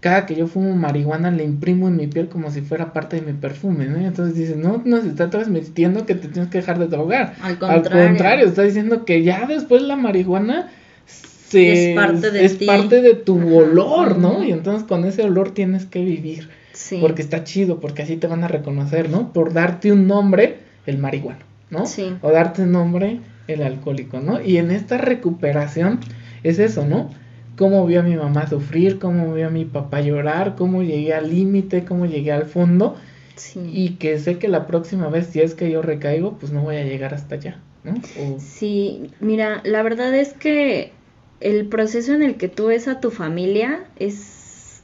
cada 0.00 0.24
que 0.26 0.36
yo 0.36 0.46
fumo 0.46 0.74
marihuana 0.74 1.30
le 1.30 1.44
imprimo 1.44 1.88
en 1.88 1.96
mi 1.96 2.06
piel 2.06 2.28
como 2.28 2.50
si 2.50 2.62
fuera 2.62 2.92
parte 2.94 3.16
de 3.16 3.22
mi 3.30 3.32
perfume, 3.38 3.86
¿no? 3.86 4.00
Y 4.00 4.04
entonces 4.06 4.34
dice, 4.36 4.56
no 4.56 4.80
nos 4.86 5.04
está 5.04 5.28
transmitiendo 5.28 6.06
que 6.06 6.14
te 6.14 6.28
tienes 6.28 6.50
que 6.50 6.58
dejar 6.58 6.78
de 6.78 6.86
drogar. 6.88 7.34
Al 7.42 7.52
Al 7.52 7.58
contrario. 7.58 8.06
contrario, 8.08 8.46
está 8.46 8.62
diciendo 8.62 9.04
que 9.04 9.22
ya 9.22 9.46
después 9.46 9.82
la 9.82 9.96
marihuana 9.96 10.70
se- 11.06 11.90
Es 11.90 11.96
parte 11.96 12.30
de 12.30 12.44
es 12.44 12.58
ti. 12.58 12.66
parte 12.66 13.00
de 13.02 13.14
tu 13.14 13.38
Ajá. 13.38 13.46
olor, 13.48 14.18
¿no? 14.18 14.42
Y 14.44 14.50
entonces 14.52 14.84
con 14.88 15.04
ese 15.04 15.22
olor 15.22 15.52
tienes 15.52 15.84
que 15.86 16.02
vivir. 16.04 16.48
Sí. 16.74 16.98
Porque 17.00 17.22
está 17.22 17.42
chido, 17.44 17.80
porque 17.80 18.02
así 18.02 18.16
te 18.16 18.26
van 18.26 18.44
a 18.44 18.48
reconocer, 18.48 19.08
¿no? 19.08 19.32
Por 19.32 19.52
darte 19.52 19.90
un 19.92 20.06
nombre, 20.06 20.58
el 20.86 20.98
marihuano, 20.98 21.40
¿no? 21.70 21.86
Sí. 21.86 22.14
O 22.20 22.30
darte 22.30 22.62
un 22.62 22.72
nombre, 22.72 23.20
el 23.48 23.62
alcohólico, 23.62 24.20
¿no? 24.20 24.40
Y 24.42 24.58
en 24.58 24.70
esta 24.70 24.98
recuperación 24.98 26.00
es 26.42 26.58
eso, 26.58 26.84
¿no? 26.84 27.10
Cómo 27.56 27.86
vi 27.86 27.96
a 27.96 28.02
mi 28.02 28.16
mamá 28.16 28.46
sufrir, 28.48 28.98
cómo 28.98 29.32
vi 29.32 29.42
a 29.42 29.48
mi 29.50 29.64
papá 29.64 30.00
llorar, 30.00 30.56
cómo 30.56 30.82
llegué 30.82 31.14
al 31.14 31.30
límite, 31.30 31.84
cómo 31.84 32.06
llegué 32.06 32.32
al 32.32 32.44
fondo. 32.46 32.96
Sí. 33.36 33.60
Y 33.72 33.90
que 33.96 34.18
sé 34.18 34.38
que 34.38 34.48
la 34.48 34.66
próxima 34.66 35.08
vez, 35.08 35.26
si 35.28 35.40
es 35.40 35.54
que 35.54 35.70
yo 35.70 35.82
recaigo, 35.82 36.36
pues 36.38 36.52
no 36.52 36.62
voy 36.62 36.76
a 36.76 36.84
llegar 36.84 37.14
hasta 37.14 37.36
allá, 37.36 37.58
¿no? 37.84 37.94
O- 37.94 38.38
Sí, 38.40 39.10
mira, 39.20 39.60
la 39.64 39.82
verdad 39.82 40.14
es 40.14 40.32
que 40.32 40.92
el 41.40 41.66
proceso 41.66 42.14
en 42.14 42.22
el 42.22 42.36
que 42.36 42.48
tú 42.48 42.66
ves 42.66 42.88
a 42.88 43.00
tu 43.00 43.10
familia 43.10 43.84
es, 43.96 44.16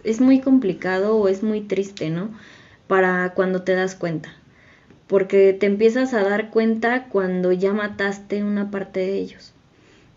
es 0.04 0.20
muy 0.20 0.40
complicado 0.40 1.16
o 1.16 1.28
es 1.28 1.42
muy 1.42 1.60
triste, 1.60 2.10
¿no? 2.10 2.30
Para 2.86 3.34
cuando 3.34 3.62
te 3.62 3.74
das 3.74 3.94
cuenta. 3.94 4.30
Porque 5.06 5.52
te 5.52 5.66
empiezas 5.66 6.14
a 6.14 6.22
dar 6.22 6.50
cuenta 6.50 7.08
cuando 7.08 7.52
ya 7.52 7.72
mataste 7.72 8.44
una 8.44 8.70
parte 8.70 9.00
de 9.00 9.18
ellos. 9.18 9.52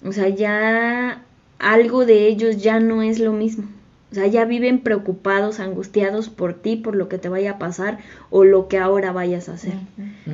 O 0.06 0.12
sea, 0.12 0.30
ya 0.30 1.24
algo 1.60 2.06
de 2.06 2.28
ellos 2.28 2.62
ya 2.62 2.80
no 2.80 3.02
es 3.02 3.19
lo 3.19 3.32
mismo. 3.32 3.65
O 4.12 4.15
sea, 4.15 4.28
ya 4.28 4.46
viven 4.46 4.82
preocupados, 4.82 5.60
angustiados 5.60 6.30
por 6.30 6.54
ti, 6.54 6.76
por 6.76 6.96
lo 6.96 7.10
que 7.10 7.17
te 7.17 7.30
vaya 7.30 7.54
a 7.54 7.58
pasar 7.58 7.98
o 8.30 8.43
lo 8.43 8.67
que 8.67 8.78
ahora 8.78 9.12
vayas 9.12 9.50
a 9.50 9.54
hacer 9.54 9.74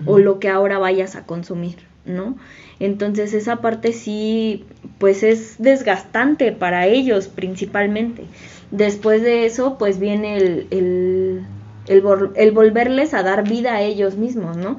o 0.06 0.20
lo 0.20 0.40
que 0.40 0.50
ahora 0.50 0.80
vayas 0.80 1.16
a 1.16 1.26
consumir, 1.26 1.78
¿no? 2.10 2.38
Entonces 2.80 3.34
esa 3.34 3.58
parte 3.58 3.94
sí, 3.94 4.66
pues 5.00 5.24
es 5.24 5.56
desgastante 5.60 6.52
para 6.52 6.88
ellos 6.88 7.28
principalmente. 7.28 8.24
Después 8.72 9.22
de 9.22 9.46
eso, 9.46 9.78
pues 9.78 10.00
viene 10.00 10.38
el, 10.38 10.68
el, 10.72 11.46
el, 11.88 12.04
vol- 12.04 12.32
el 12.36 12.52
volverles 12.52 13.14
a 13.14 13.24
dar 13.24 13.48
vida 13.48 13.76
a 13.76 13.82
ellos 13.82 14.16
mismos, 14.16 14.58
¿no? 14.58 14.78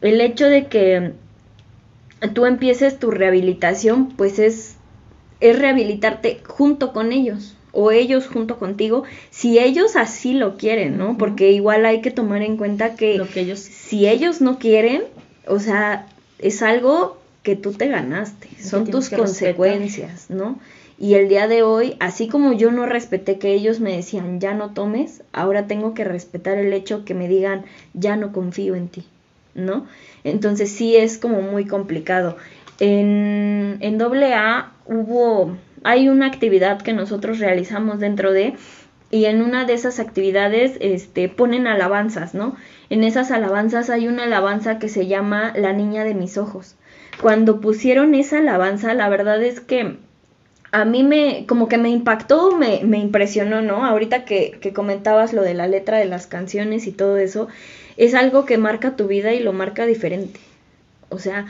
El 0.00 0.20
hecho 0.20 0.46
de 0.48 0.66
que 0.66 1.12
tú 2.34 2.46
empieces 2.46 2.98
tu 2.98 3.10
rehabilitación, 3.10 4.08
pues 4.16 4.38
es, 4.38 4.76
es 5.40 5.58
rehabilitarte 5.58 6.40
junto 6.46 6.92
con 6.92 7.12
ellos 7.12 7.56
o 7.72 7.90
ellos 7.92 8.26
junto 8.26 8.58
contigo, 8.58 9.04
si 9.30 9.58
ellos 9.58 9.96
así 9.96 10.32
lo 10.32 10.56
quieren, 10.56 10.96
¿no? 10.96 11.18
Porque 11.18 11.52
igual 11.52 11.84
hay 11.84 12.00
que 12.00 12.10
tomar 12.10 12.40
en 12.42 12.56
cuenta 12.56 12.94
que 12.96 13.18
Lo 13.18 13.28
que 13.28 13.40
ellos 13.40 13.60
si 13.60 14.08
ellos 14.08 14.40
no 14.40 14.58
quieren, 14.58 15.02
o 15.46 15.58
sea, 15.58 16.06
es 16.38 16.62
algo 16.62 17.18
que 17.42 17.56
tú 17.56 17.72
te 17.72 17.88
ganaste, 17.88 18.48
son 18.60 18.86
tus 18.88 19.10
respetar. 19.10 19.18
consecuencias, 19.18 20.30
¿no? 20.30 20.58
Y 20.98 21.14
el 21.14 21.28
día 21.28 21.46
de 21.46 21.62
hoy, 21.62 21.96
así 22.00 22.26
como 22.26 22.54
yo 22.54 22.72
no 22.72 22.86
respeté 22.86 23.38
que 23.38 23.52
ellos 23.52 23.80
me 23.80 23.94
decían, 23.94 24.40
ya 24.40 24.54
no 24.54 24.70
tomes, 24.70 25.22
ahora 25.32 25.66
tengo 25.66 25.94
que 25.94 26.04
respetar 26.04 26.58
el 26.58 26.72
hecho 26.72 27.04
que 27.04 27.14
me 27.14 27.28
digan, 27.28 27.64
ya 27.92 28.16
no 28.16 28.32
confío 28.32 28.74
en 28.74 28.88
ti, 28.88 29.04
¿no? 29.54 29.86
Entonces 30.24 30.72
sí 30.72 30.96
es 30.96 31.18
como 31.18 31.42
muy 31.42 31.66
complicado. 31.66 32.36
En, 32.80 33.76
en 33.80 34.00
AA 34.00 34.72
hubo, 34.86 35.56
hay 35.84 36.08
una 36.08 36.26
actividad 36.26 36.80
que 36.80 36.94
nosotros 36.94 37.38
realizamos 37.38 38.00
dentro 38.00 38.32
de, 38.32 38.54
y 39.10 39.26
en 39.26 39.42
una 39.42 39.64
de 39.64 39.74
esas 39.74 40.00
actividades 40.00 40.76
este, 40.80 41.28
ponen 41.28 41.66
alabanzas, 41.66 42.34
¿no? 42.34 42.56
En 42.90 43.04
esas 43.04 43.30
alabanzas 43.30 43.90
hay 43.90 44.08
una 44.08 44.24
alabanza 44.24 44.78
que 44.78 44.88
se 44.88 45.06
llama 45.06 45.52
La 45.56 45.72
niña 45.72 46.04
de 46.04 46.14
mis 46.14 46.38
ojos. 46.38 46.76
Cuando 47.20 47.60
pusieron 47.60 48.14
esa 48.14 48.38
alabanza, 48.38 48.94
la 48.94 49.08
verdad 49.08 49.42
es 49.42 49.60
que 49.60 49.96
a 50.72 50.84
mí 50.84 51.04
me, 51.04 51.46
como 51.46 51.68
que 51.68 51.78
me 51.78 51.88
impactó, 51.88 52.56
me, 52.56 52.80
me 52.84 52.98
impresionó, 52.98 53.62
¿no? 53.62 53.86
Ahorita 53.86 54.24
que, 54.24 54.58
que 54.60 54.72
comentabas 54.72 55.32
lo 55.32 55.42
de 55.42 55.54
la 55.54 55.68
letra 55.68 55.98
de 55.98 56.06
las 56.06 56.26
canciones 56.26 56.86
y 56.86 56.92
todo 56.92 57.16
eso, 57.16 57.48
es 57.96 58.14
algo 58.14 58.44
que 58.44 58.58
marca 58.58 58.96
tu 58.96 59.06
vida 59.06 59.32
y 59.32 59.40
lo 59.40 59.52
marca 59.52 59.86
diferente. 59.86 60.40
O 61.08 61.18
sea, 61.18 61.46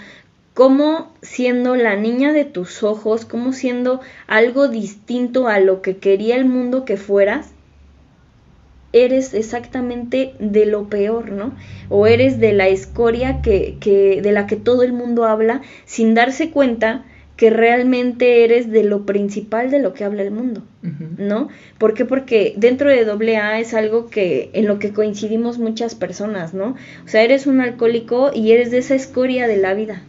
como 0.56 1.12
siendo 1.20 1.76
la 1.76 1.96
niña 1.96 2.32
de 2.32 2.46
tus 2.46 2.82
ojos, 2.82 3.26
como 3.26 3.52
siendo 3.52 4.00
algo 4.26 4.68
distinto 4.68 5.48
a 5.48 5.60
lo 5.60 5.82
que 5.82 5.98
quería 5.98 6.34
el 6.34 6.46
mundo 6.46 6.86
que 6.86 6.96
fueras, 6.96 7.50
eres 8.94 9.34
exactamente 9.34 10.32
de 10.38 10.64
lo 10.64 10.88
peor, 10.88 11.30
¿no? 11.30 11.54
O 11.90 12.06
eres 12.06 12.40
de 12.40 12.54
la 12.54 12.68
escoria 12.68 13.42
que, 13.42 13.76
que, 13.80 14.22
de 14.22 14.32
la 14.32 14.46
que 14.46 14.56
todo 14.56 14.82
el 14.82 14.94
mundo 14.94 15.26
habla 15.26 15.60
sin 15.84 16.14
darse 16.14 16.50
cuenta 16.50 17.04
que 17.36 17.50
realmente 17.50 18.42
eres 18.42 18.70
de 18.70 18.82
lo 18.82 19.04
principal 19.04 19.70
de 19.70 19.80
lo 19.80 19.92
que 19.92 20.04
habla 20.04 20.22
el 20.22 20.30
mundo. 20.30 20.62
¿no? 21.18 21.48
¿Por 21.76 21.92
qué? 21.92 22.06
Porque 22.06 22.54
dentro 22.56 22.88
de 22.88 23.36
AA 23.36 23.60
es 23.60 23.74
algo 23.74 24.08
que 24.08 24.48
en 24.54 24.66
lo 24.66 24.78
que 24.78 24.94
coincidimos 24.94 25.58
muchas 25.58 25.94
personas, 25.94 26.54
¿no? 26.54 26.76
O 27.04 27.08
sea, 27.08 27.20
eres 27.20 27.46
un 27.46 27.60
alcohólico 27.60 28.30
y 28.32 28.52
eres 28.52 28.70
de 28.70 28.78
esa 28.78 28.94
escoria 28.94 29.48
de 29.48 29.58
la 29.58 29.74
vida, 29.74 30.02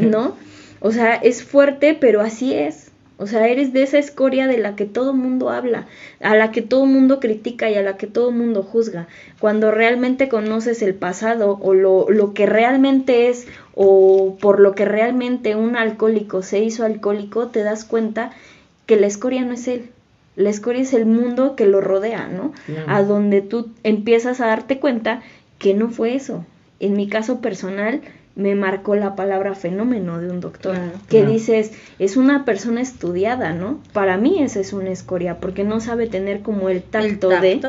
¿no? 0.00 0.36
O 0.80 0.92
sea, 0.92 1.14
es 1.14 1.42
fuerte, 1.44 1.94
pero 1.98 2.20
así 2.20 2.54
es. 2.54 2.90
O 3.20 3.26
sea, 3.26 3.48
eres 3.48 3.74
de 3.74 3.82
esa 3.82 3.98
escoria 3.98 4.46
de 4.46 4.56
la 4.56 4.76
que 4.76 4.86
todo 4.86 5.12
mundo 5.12 5.50
habla, 5.50 5.86
a 6.20 6.34
la 6.34 6.52
que 6.52 6.62
todo 6.62 6.86
mundo 6.86 7.20
critica 7.20 7.68
y 7.68 7.74
a 7.74 7.82
la 7.82 7.98
que 7.98 8.06
todo 8.06 8.30
mundo 8.30 8.62
juzga. 8.62 9.08
Cuando 9.38 9.70
realmente 9.70 10.30
conoces 10.30 10.80
el 10.80 10.94
pasado 10.94 11.58
o 11.60 11.74
lo, 11.74 12.08
lo 12.08 12.32
que 12.32 12.46
realmente 12.46 13.28
es 13.28 13.46
o 13.74 14.38
por 14.40 14.58
lo 14.58 14.74
que 14.74 14.86
realmente 14.86 15.54
un 15.54 15.76
alcohólico 15.76 16.42
se 16.42 16.60
hizo 16.60 16.86
alcohólico, 16.86 17.48
te 17.48 17.62
das 17.62 17.84
cuenta 17.84 18.32
que 18.86 18.96
la 18.96 19.06
escoria 19.06 19.44
no 19.44 19.52
es 19.52 19.68
él. 19.68 19.90
La 20.34 20.48
escoria 20.48 20.80
es 20.80 20.94
el 20.94 21.04
mundo 21.04 21.56
que 21.56 21.66
lo 21.66 21.82
rodea, 21.82 22.26
¿no? 22.26 22.54
Claro. 22.64 22.86
A 22.88 23.02
donde 23.02 23.42
tú 23.42 23.68
empiezas 23.82 24.40
a 24.40 24.46
darte 24.46 24.78
cuenta 24.78 25.20
que 25.58 25.74
no 25.74 25.90
fue 25.90 26.14
eso. 26.14 26.46
En 26.78 26.94
mi 26.94 27.06
caso 27.06 27.42
personal, 27.42 28.00
me 28.36 28.54
marcó 28.54 28.94
la 28.94 29.16
palabra 29.16 29.54
fenómeno 29.54 30.18
de 30.18 30.30
un 30.30 30.40
doctor, 30.40 30.72
Claro. 30.74 30.92
que 31.08 31.18
Claro. 31.18 31.32
dices, 31.32 31.72
es 31.98 32.16
una 32.16 32.44
persona 32.44 32.80
estudiada, 32.80 33.52
¿no? 33.52 33.80
Para 33.92 34.16
mí 34.16 34.42
esa 34.42 34.60
es 34.60 34.72
una 34.72 34.90
escoria, 34.90 35.38
porque 35.38 35.64
no 35.64 35.80
sabe 35.80 36.06
tener 36.06 36.40
como 36.40 36.68
el 36.68 36.78
el 36.78 36.82
tacto, 36.84 37.28
de... 37.28 37.60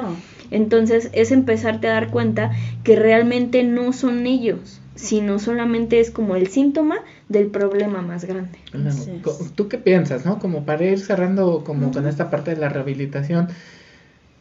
Entonces 0.52 1.10
es 1.14 1.32
empezarte 1.32 1.88
a 1.88 1.94
dar 1.94 2.10
cuenta 2.10 2.52
que 2.84 2.96
realmente 2.98 3.64
no 3.64 3.94
son 3.94 4.28
ellos, 4.28 4.82
sino 4.96 5.40
solamente 5.40 6.00
es 6.00 6.12
como 6.12 6.36
el 6.36 6.48
síntoma 6.48 6.98
del 7.30 7.48
problema 7.48 8.02
más 8.02 8.26
grande. 8.26 8.60
¿Tú 9.56 9.68
qué 9.70 9.78
piensas, 9.78 10.26
no? 10.26 10.40
Como 10.40 10.66
para 10.66 10.84
ir 10.84 11.00
cerrando 11.00 11.64
como 11.64 11.92
con 11.92 12.06
esta 12.08 12.30
parte 12.30 12.52
de 12.52 12.58
la 12.58 12.70
rehabilitación, 12.70 13.48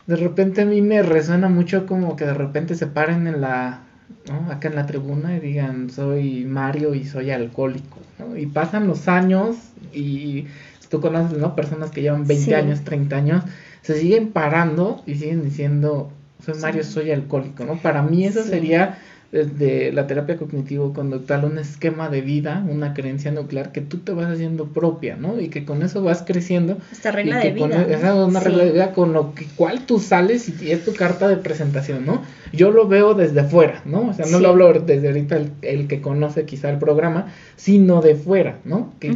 de 0.07 0.17
repente 0.17 0.63
a 0.63 0.65
mí 0.67 0.83
me 0.83 1.03
resuena 1.03 1.49
mucho 1.49 1.87
como 1.87 2.17
que 2.17 2.27
de 2.27 2.35
repente 2.35 2.75
se 2.75 2.89
paren 2.89 3.29
en 3.29 3.41
la, 3.41 3.85
¿no? 4.29 4.51
Acá 4.51 4.69
en 4.69 4.77
la 4.77 4.87
tribuna 4.87 5.37
y 5.37 5.41
digan, 5.41 5.91
soy 5.91 6.45
Mario 6.45 6.95
y 6.95 7.05
soy 7.05 7.31
alcohólico, 7.31 7.99
¿no? 8.19 8.37
Y 8.37 8.47
pasan 8.47 8.87
los 8.87 9.09
años 9.09 9.57
y 9.93 10.47
tú 10.89 11.01
conoces, 11.01 11.39
¿no? 11.39 11.55
Personas 11.55 11.91
que 11.91 12.03
llevan 12.03 12.27
20 12.27 12.45
Sí. 12.47 12.55
años, 12.55 12.83
30 12.83 13.17
años, 13.17 13.45
se 13.83 13.99
siguen 13.99 14.31
parando 14.31 15.03
y 15.07 15.15
siguen 15.17 15.43
diciendo, 15.45 16.11
soy 16.45 16.55
Mario, 16.61 16.85
soy 16.85 17.11
alcohólico, 17.11 17.65
¿no? 17.65 17.77
Para 17.77 18.03
mí 18.03 18.25
eso 18.25 18.43
Sí. 18.43 18.51
sería 18.51 18.99
desde 19.33 19.93
la 19.93 20.07
terapia 20.09 20.37
cognitivo-conductual 20.37 21.45
un 21.45 21.59
esquema 21.59 22.09
de 22.09 22.21
vida, 22.21 22.65
una 22.69 22.95
creencia 22.95 23.31
nuclear 23.31 23.71
que 23.71 23.81
tú 23.81 23.99
te 23.99 24.13
vas 24.13 24.27
haciendo 24.27 24.67
propia, 24.67 25.17
¿no? 25.17 25.41
Y 25.41 25.49
que 25.49 25.65
con 25.65 25.83
eso 25.83 26.03
vas 26.03 26.23
creciendo. 26.27 26.79
Esta 26.91 27.13
regla 27.13 27.39
de 27.39 27.53
vida. 27.53 27.83
esa 27.89 28.09
es 28.23 28.29
una 28.29 28.41
Sí. 28.41 28.47
regla 28.49 28.65
de 28.65 28.73
vida 28.73 28.93
con 28.93 29.13
lo 29.13 29.35
que 29.35 29.45
cual 29.57 29.87
tú 29.87 30.01
sales 30.01 30.49
y 30.61 30.73
es 30.73 30.85
tu 30.85 30.95
carta 30.95 31.29
de 31.29 31.37
presentación, 31.37 32.05
¿no? 32.07 32.23
Yo 32.53 32.73
lo 32.73 32.89
veo 32.89 33.15
desde 33.15 33.45
fuera, 33.45 33.83
¿no? 33.85 34.09
O 34.09 34.13
sea, 34.15 34.27
no 34.27 34.39
Sí. 34.39 34.43
lo 34.43 34.49
hablo 34.51 34.73
desde 34.73 35.07
ahorita 35.09 35.37
el, 35.37 35.53
el 35.63 35.87
que 35.87 36.01
conoce 36.01 36.45
quizá 36.45 36.69
el 36.71 36.79
programa, 36.79 37.33
sino 37.57 38.01
de 38.03 38.17
fuera, 38.17 38.59
¿no? 38.65 38.93
Que. 38.99 39.15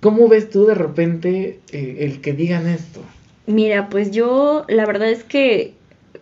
¿Cómo 0.00 0.28
ves 0.28 0.50
tú 0.50 0.66
de 0.66 0.74
repente 0.74 1.60
eh, 1.72 1.96
el 2.00 2.20
que 2.20 2.32
digan 2.34 2.66
esto? 2.66 3.00
Mira, 3.46 3.88
pues 3.88 4.10
yo 4.10 4.64
la 4.68 4.84
verdad 4.86 5.10
es 5.10 5.22
que 5.24 5.72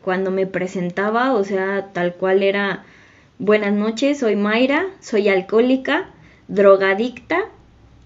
cuando 0.02 0.30
me 0.30 0.46
presentaba, 0.46 1.34
o 1.34 1.44
sea, 1.44 1.88
tal 1.92 2.14
cual 2.14 2.42
era, 2.42 2.84
buenas 3.38 3.72
noches, 3.72 4.18
soy 4.18 4.36
Mayra, 4.36 4.86
soy 5.00 5.28
alcohólica, 5.28 6.10
drogadicta 6.48 7.44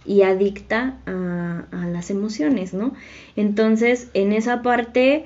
y 0.05 0.23
adicta 0.23 0.97
a, 1.07 1.65
las 1.93 2.11
emociones, 2.11 2.75
¿no? 2.75 2.95
Entonces, 3.37 4.09
en 4.13 4.33
esa 4.33 4.63
parte, 4.63 5.25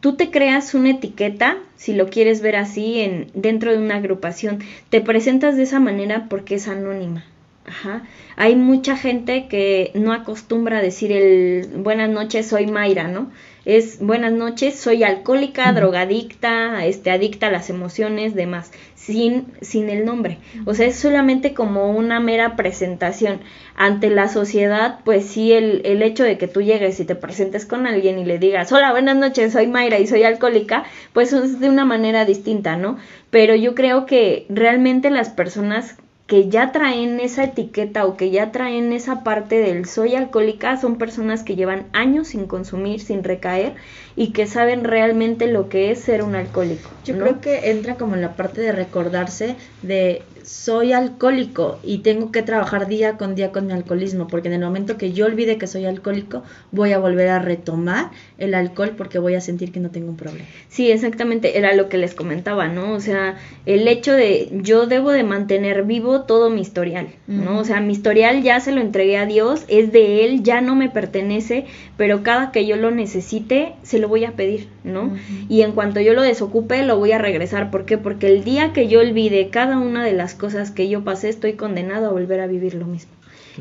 tú 0.00 0.16
te 0.16 0.30
creas 0.30 0.74
una 0.74 0.90
etiqueta, 0.90 1.58
si 1.76 1.94
lo 1.94 2.08
quieres 2.08 2.40
ver 2.40 2.56
así, 2.56 3.00
en, 3.00 3.30
dentro 3.34 3.70
de 3.72 3.78
una 3.78 3.96
agrupación, 3.96 4.58
te 4.88 5.00
presentas 5.00 5.56
de 5.56 5.62
esa 5.62 5.80
manera 5.80 6.26
porque 6.28 6.56
es 6.56 6.68
anónima. 6.68 7.24
Ajá. 7.66 8.02
Hay 8.36 8.56
mucha 8.56 8.96
gente 8.96 9.46
que 9.48 9.90
no 9.94 10.12
acostumbra 10.12 10.78
a 10.78 10.82
decir 10.82 11.12
el 11.12 11.68
buenas 11.76 12.10
noches, 12.10 12.46
soy 12.46 12.66
Mayra, 12.66 13.08
¿no? 13.08 13.30
Es 13.64 13.98
buenas 13.98 14.32
noches, 14.32 14.78
soy 14.78 15.04
alcohólica, 15.04 15.72
drogadicta, 15.72 16.84
este, 16.84 17.10
adicta 17.10 17.46
a 17.46 17.50
las 17.50 17.70
emociones, 17.70 18.34
demás, 18.34 18.70
sin, 18.94 19.46
sin 19.62 19.88
el 19.88 20.04
nombre. 20.04 20.36
O 20.66 20.74
sea, 20.74 20.86
es 20.86 20.96
solamente 20.96 21.54
como 21.54 21.90
una 21.90 22.20
mera 22.20 22.56
presentación. 22.56 23.40
Ante 23.74 24.10
la 24.10 24.28
sociedad, 24.28 25.00
pues 25.06 25.24
sí, 25.24 25.54
el, 25.54 25.80
el 25.86 26.02
hecho 26.02 26.24
de 26.24 26.36
que 26.36 26.46
tú 26.46 26.60
llegues 26.60 27.00
y 27.00 27.06
te 27.06 27.14
presentes 27.14 27.64
con 27.64 27.86
alguien 27.86 28.18
y 28.18 28.26
le 28.26 28.38
digas, 28.38 28.70
hola, 28.70 28.90
buenas 28.90 29.16
noches, 29.16 29.54
soy 29.54 29.66
Mayra 29.66 29.98
y 29.98 30.06
soy 30.06 30.24
alcohólica, 30.24 30.84
pues 31.14 31.32
es 31.32 31.58
de 31.58 31.70
una 31.70 31.86
manera 31.86 32.26
distinta, 32.26 32.76
¿no? 32.76 32.98
Pero 33.30 33.54
yo 33.54 33.74
creo 33.74 34.04
que 34.04 34.44
realmente 34.50 35.08
las 35.08 35.30
personas 35.30 35.96
que 36.26 36.48
ya 36.48 36.72
traen 36.72 37.20
esa 37.20 37.44
etiqueta 37.44 38.06
o 38.06 38.16
que 38.16 38.30
ya 38.30 38.50
traen 38.50 38.92
esa 38.92 39.24
parte 39.24 39.58
del 39.58 39.84
soy 39.84 40.14
alcohólica 40.14 40.78
son 40.78 40.96
personas 40.96 41.42
que 41.42 41.54
llevan 41.54 41.86
años 41.92 42.28
sin 42.28 42.46
consumir, 42.46 43.00
sin 43.00 43.22
recaer 43.22 43.74
y 44.16 44.32
que 44.32 44.46
saben 44.46 44.84
realmente 44.84 45.46
lo 45.46 45.68
que 45.68 45.90
es 45.90 46.00
ser 46.00 46.22
un 46.22 46.34
alcohólico. 46.34 46.88
Yo 47.04 47.18
creo 47.18 47.40
que 47.42 47.70
entra 47.70 47.96
como 47.96 48.14
en 48.14 48.22
la 48.22 48.36
parte 48.36 48.62
de 48.62 48.72
recordarse 48.72 49.56
de 49.82 50.22
soy 50.44 50.92
alcohólico 50.92 51.78
y 51.82 51.98
tengo 51.98 52.30
que 52.30 52.42
trabajar 52.42 52.86
día 52.86 53.16
con 53.16 53.34
día 53.34 53.50
con 53.50 53.66
mi 53.66 53.72
alcoholismo, 53.72 54.28
porque 54.28 54.48
en 54.48 54.54
el 54.54 54.60
momento 54.60 54.96
que 54.96 55.12
yo 55.12 55.26
olvide 55.26 55.58
que 55.58 55.66
soy 55.66 55.86
alcohólico, 55.86 56.42
voy 56.70 56.92
a 56.92 56.98
volver 56.98 57.28
a 57.28 57.38
retomar 57.38 58.10
el 58.38 58.54
alcohol 58.54 58.92
porque 58.96 59.18
voy 59.18 59.34
a 59.34 59.40
sentir 59.40 59.72
que 59.72 59.80
no 59.80 59.90
tengo 59.90 60.10
un 60.10 60.16
problema. 60.16 60.46
Sí, 60.68 60.90
exactamente, 60.90 61.58
era 61.58 61.74
lo 61.74 61.88
que 61.88 61.98
les 61.98 62.14
comentaba, 62.14 62.68
¿no? 62.68 62.92
O 62.92 63.00
sea, 63.00 63.36
el 63.64 63.88
hecho 63.88 64.12
de 64.12 64.50
yo 64.62 64.86
debo 64.86 65.10
de 65.10 65.24
mantener 65.24 65.84
vivo 65.84 66.22
todo 66.22 66.50
mi 66.50 66.60
historial, 66.60 67.08
¿no? 67.26 67.58
O 67.58 67.64
sea, 67.64 67.80
mi 67.80 67.92
historial 67.92 68.42
ya 68.42 68.60
se 68.60 68.72
lo 68.72 68.80
entregué 68.80 69.16
a 69.16 69.26
Dios, 69.26 69.64
es 69.68 69.92
de 69.92 70.24
Él, 70.24 70.42
ya 70.42 70.60
no 70.60 70.76
me 70.76 70.90
pertenece, 70.90 71.64
pero 71.96 72.22
cada 72.22 72.52
que 72.52 72.66
yo 72.66 72.76
lo 72.76 72.90
necesite, 72.90 73.72
se 73.82 73.98
lo 73.98 74.08
voy 74.08 74.24
a 74.24 74.32
pedir, 74.32 74.68
¿no? 74.84 75.14
Y 75.48 75.62
en 75.62 75.72
cuanto 75.72 76.00
yo 76.00 76.12
lo 76.12 76.22
desocupe, 76.22 76.82
lo 76.82 76.98
voy 76.98 77.12
a 77.12 77.18
regresar. 77.18 77.70
¿Por 77.70 77.86
qué? 77.86 77.96
Porque 77.96 78.26
el 78.26 78.44
día 78.44 78.72
que 78.72 78.88
yo 78.88 79.00
olvide 79.00 79.48
cada 79.48 79.78
una 79.78 80.04
de 80.04 80.12
las 80.12 80.33
cosas 80.34 80.70
que 80.70 80.88
yo 80.88 81.04
pasé, 81.04 81.28
estoy 81.28 81.54
condenado 81.54 82.06
a 82.06 82.12
volver 82.12 82.40
a 82.40 82.46
vivir 82.46 82.74
lo 82.74 82.86
mismo. 82.86 83.12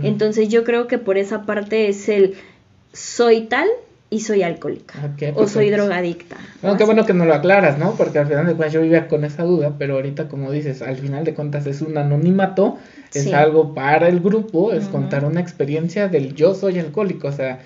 Entonces 0.01 0.49
yo 0.49 0.63
creo 0.63 0.88
que 0.88 0.97
por 0.97 1.17
esa 1.17 1.43
parte 1.43 1.88
es 1.88 2.09
el 2.09 2.36
soy 2.93 3.41
tal 3.41 3.67
y 4.09 4.19
soy 4.19 4.43
alcohólica 4.43 5.11
o 5.36 5.47
soy 5.47 5.71
drogadicta. 5.71 6.38
Bueno, 6.61 6.78
qué 6.78 6.84
bueno 6.84 7.05
que 7.05 7.13
nos 7.13 7.26
lo 7.26 7.34
aclaras, 7.34 7.80
¿no? 7.80 7.95
Porque 7.95 8.19
al 8.19 8.28
final 8.28 8.45
de 8.45 8.53
cuentas 8.53 8.74
yo 8.74 8.82
vivía 8.82 9.07
con 9.07 9.26
esa 9.26 9.43
duda, 9.43 9.74
pero 9.80 9.95
ahorita 9.95 10.28
como 10.28 10.51
dices, 10.51 10.82
al 10.84 10.97
final 10.97 11.24
de 11.24 11.34
cuentas 11.34 11.65
es 11.65 11.82
un 11.82 11.97
anonimato, 11.97 12.78
es 13.13 13.34
algo 13.34 13.74
para 13.74 14.07
el 14.07 14.19
grupo, 14.19 14.71
es 14.71 14.86
contar 14.86 15.26
una 15.26 15.41
experiencia 15.41 16.09
del 16.09 16.36
yo 16.36 16.53
soy 16.53 16.78
alcohólico, 16.80 17.28
o 17.28 17.32
sea, 17.32 17.59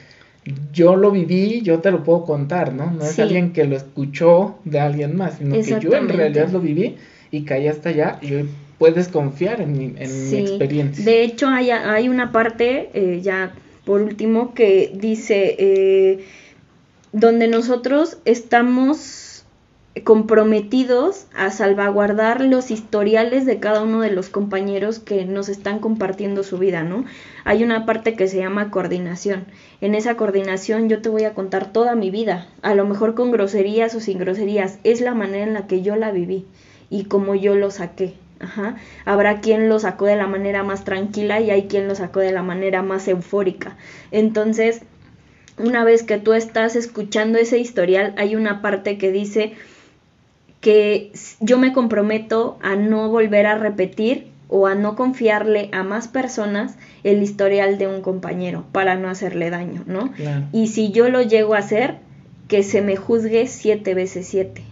yo 0.72 0.95
lo 0.95 1.12
viví, 1.12 1.62
yo 1.62 1.80
te 1.80 1.91
lo 1.91 2.03
puedo 2.03 2.24
contar, 2.24 2.74
¿no? 2.74 2.91
No 2.91 3.03
es 3.03 3.20
alguien 3.20 3.51
que 3.51 3.66
lo 3.66 3.76
escuchó 3.76 4.60
de 4.64 4.80
alguien 4.80 5.18
más, 5.18 5.39
sino 5.39 5.53
que 5.55 5.80
yo 5.82 5.93
en 5.93 6.08
realidad 6.08 6.49
lo 6.49 6.62
viví 6.62 6.95
y 7.30 7.43
caí 7.43 7.68
hasta 7.68 7.89
allá 7.89 8.20
y 8.22 8.45
puedes 8.78 9.07
confiar 9.07 9.61
en 9.61 9.78
mi, 9.78 9.93
en 9.97 10.30
mi 10.32 10.38
experiencia. 10.38 11.03
De 11.03 11.23
hecho, 11.23 11.47
hay, 11.47 11.71
hay 11.71 12.09
una 12.09 12.32
parte, 12.32 12.89
eh, 12.93 13.21
ya 13.21 13.53
por 13.86 14.01
último, 14.01 14.53
que 14.53 14.91
dice, 14.93 15.55
eh, 15.57 16.25
donde 17.11 17.47
nosotros 17.47 18.17
estamos 18.25 19.28
comprometidos 20.03 21.25
a 21.36 21.49
salvaguardar 21.49 22.41
los 22.41 22.71
historiales 22.71 23.45
de 23.45 23.59
cada 23.59 23.82
uno 23.82 24.01
de 24.01 24.11
los 24.11 24.30
compañeros 24.30 24.99
que 24.99 25.25
nos 25.25 25.49
están 25.49 25.80
compartiendo 25.80 26.43
su 26.43 26.57
vida, 26.57 26.84
¿no? 26.84 27.05
Hay 27.45 27.63
una 27.63 27.86
parte 27.86 28.13
que 28.13 28.28
se 28.28 28.38
llama 28.38 28.69
coordinación. 28.69 29.45
En 29.82 29.95
esa 29.95 30.15
coordinación 30.15 30.89
yo 30.89 31.01
te 31.01 31.09
voy 31.09 31.23
a 31.23 31.34
contar 31.34 31.71
toda 31.71 31.95
mi 31.95 32.11
vida, 32.11 32.47
a 32.61 32.75
lo 32.75 32.86
mejor 32.86 33.15
con 33.15 33.32
groserías 33.32 33.95
o 33.95 33.99
sin 33.99 34.19
groserías, 34.19 34.80
es 34.84 35.01
la 35.01 35.13
manera 35.15 35.45
en 35.45 35.53
la 35.53 35.67
que 35.67 35.82
yo 35.82 35.95
la 35.95 36.11
viví 36.11 36.45
y 36.89 37.05
como 37.05 37.36
yo 37.36 37.55
lo 37.55 37.71
saqué, 37.71 38.13
Ajá. 38.40 38.76
Habrá 39.06 39.42
quien 39.42 39.70
lo 39.70 39.80
sacó 39.80 40.06
de 40.06 40.16
la 40.16 40.28
manera 40.28 40.64
más 40.64 40.84
tranquila 40.84 41.40
y 41.40 41.52
hay 41.52 41.64
quien 41.64 41.88
lo 41.88 41.96
sacó 41.96 42.20
de 42.20 42.32
la 42.32 42.44
manera 42.44 42.84
más 42.84 43.08
eufórica. 43.08 43.78
Entonces, 44.12 44.82
una 45.58 45.84
vez 45.84 46.04
que 46.04 46.18
tú 46.18 46.34
estás 46.34 46.76
escuchando 46.76 47.38
ese 47.38 47.58
historial, 47.58 48.14
hay 48.18 48.36
una 48.36 48.62
parte 48.62 48.98
que 48.98 49.12
dice 49.12 49.54
que 50.62 51.12
yo 51.40 51.58
me 51.58 51.74
comprometo 51.74 52.58
a 52.62 52.76
no 52.76 53.10
volver 53.10 53.46
a 53.46 53.58
repetir 53.58 54.28
o 54.50 54.68
a 54.68 54.76
no 54.76 54.96
confiarle 54.96 55.70
a 55.72 55.84
más 55.84 56.08
personas 56.08 56.76
el 57.04 57.22
historial 57.22 57.78
de 57.78 57.88
un 57.88 58.02
compañero 58.02 58.66
para 58.72 58.96
no 58.96 59.10
hacerle 59.10 59.50
daño, 59.50 59.84
¿no? 59.88 60.12
Y 60.52 60.68
si 60.68 60.92
yo 60.92 61.10
lo 61.10 61.22
llego 61.22 61.54
a 61.56 61.60
hacer, 61.60 61.96
que 62.48 62.64
se 62.64 62.82
me 62.82 62.96
juzgue 62.96 63.48
siete 63.48 63.94
veces 63.94 64.28
siete. 64.28 64.64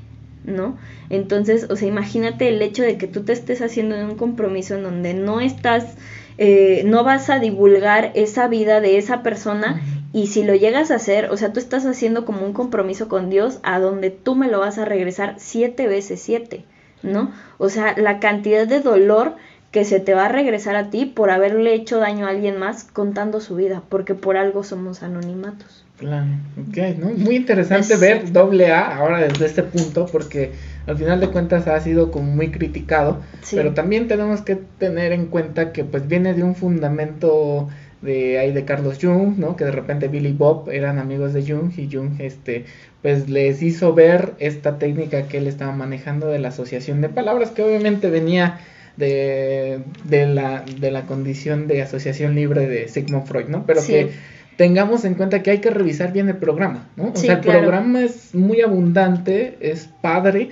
¿No? 0.45 0.77
Entonces, 1.09 1.67
o 1.69 1.75
sea, 1.75 1.87
imagínate 1.87 2.49
el 2.49 2.61
hecho 2.61 2.83
de 2.83 2.97
que 2.97 3.07
tú 3.07 3.23
te 3.23 3.33
estés 3.33 3.61
haciendo 3.61 3.95
un 3.95 4.15
compromiso 4.15 4.75
en 4.75 4.83
donde 4.83 5.13
no 5.13 5.41
estás, 5.41 5.95
eh, 6.37 6.83
no 6.85 7.03
vas 7.03 7.29
a 7.29 7.39
divulgar 7.39 8.11
esa 8.15 8.47
vida 8.47 8.81
de 8.81 8.97
esa 8.97 9.23
persona 9.23 9.81
y 10.13 10.27
si 10.27 10.43
lo 10.43 10.55
llegas 10.55 10.91
a 10.91 10.95
hacer, 10.95 11.29
o 11.31 11.37
sea, 11.37 11.51
tú 11.51 11.59
estás 11.59 11.85
haciendo 11.85 12.25
como 12.25 12.45
un 12.45 12.53
compromiso 12.53 13.07
con 13.07 13.29
Dios 13.29 13.59
a 13.63 13.79
donde 13.79 14.11
tú 14.11 14.35
me 14.35 14.47
lo 14.47 14.59
vas 14.59 14.77
a 14.77 14.85
regresar 14.85 15.35
siete 15.37 15.87
veces 15.87 16.21
siete, 16.21 16.63
¿no? 17.03 17.31
O 17.57 17.69
sea, 17.69 17.97
la 17.97 18.19
cantidad 18.19 18.65
de 18.67 18.79
dolor 18.79 19.35
que 19.71 19.83
se 19.83 19.99
te 19.99 20.13
va 20.13 20.25
a 20.25 20.29
regresar 20.29 20.77
a 20.77 20.89
ti 20.89 21.05
por 21.05 21.31
haberle 21.31 21.73
hecho 21.73 21.99
daño 21.99 22.27
a 22.27 22.29
alguien 22.29 22.57
más 22.57 22.85
contando 22.85 23.41
su 23.41 23.55
vida, 23.55 23.83
porque 23.89 24.15
por 24.15 24.37
algo 24.37 24.63
somos 24.63 25.03
anonimatos. 25.03 25.84
Claro, 25.97 26.27
ok, 26.57 26.77
¿no? 26.99 27.09
Muy 27.11 27.37
interesante 27.37 27.95
ver 27.95 28.33
doble 28.33 28.71
A 28.71 28.97
ahora 28.97 29.19
desde 29.27 29.45
este 29.45 29.63
punto, 29.63 30.05
porque 30.11 30.51
al 30.87 30.97
final 30.97 31.21
de 31.21 31.29
cuentas 31.29 31.67
ha 31.67 31.79
sido 31.79 32.11
como 32.11 32.31
muy 32.31 32.51
criticado, 32.51 33.21
pero 33.51 33.73
también 33.73 34.09
tenemos 34.09 34.41
que 34.41 34.57
tener 34.77 35.13
en 35.13 35.27
cuenta 35.27 35.71
que 35.71 35.85
pues 35.85 36.07
viene 36.07 36.33
de 36.33 36.43
un 36.43 36.55
fundamento 36.55 37.69
de 38.01 38.39
ahí 38.39 38.51
de 38.51 38.65
Carlos 38.65 38.99
Jung, 39.01 39.37
¿no? 39.37 39.55
Que 39.55 39.63
de 39.63 39.71
repente 39.71 40.09
Billy 40.09 40.33
Bob 40.33 40.69
eran 40.69 40.99
amigos 40.99 41.33
de 41.33 41.43
Jung 41.43 41.71
y 41.77 41.89
Jung 41.89 42.19
este 42.19 42.65
pues 43.01 43.29
les 43.29 43.61
hizo 43.61 43.93
ver 43.93 44.33
esta 44.39 44.77
técnica 44.79 45.27
que 45.27 45.37
él 45.37 45.47
estaba 45.47 45.71
manejando 45.71 46.27
de 46.27 46.39
la 46.39 46.49
asociación 46.49 47.01
de 47.01 47.09
palabras 47.09 47.51
que 47.51 47.63
obviamente 47.63 48.09
venía 48.09 48.59
de, 48.97 49.81
de, 50.05 50.25
la, 50.25 50.63
de 50.79 50.91
la 50.91 51.05
condición 51.05 51.67
de 51.67 51.81
asociación 51.81 52.35
libre 52.35 52.67
de 52.67 52.87
Sigmund 52.87 53.27
Freud, 53.27 53.47
¿no? 53.47 53.65
Pero 53.65 53.85
que 53.85 54.11
tengamos 54.57 55.05
en 55.05 55.15
cuenta 55.15 55.43
que 55.43 55.51
hay 55.51 55.59
que 55.59 55.69
revisar 55.69 56.13
bien 56.13 56.29
el 56.29 56.37
programa, 56.37 56.87
¿no? 56.95 57.11
O 57.13 57.15
sea, 57.15 57.33
el 57.35 57.39
programa 57.41 58.01
es 58.01 58.33
muy 58.33 58.61
abundante, 58.61 59.57
es 59.59 59.89
padre, 60.01 60.51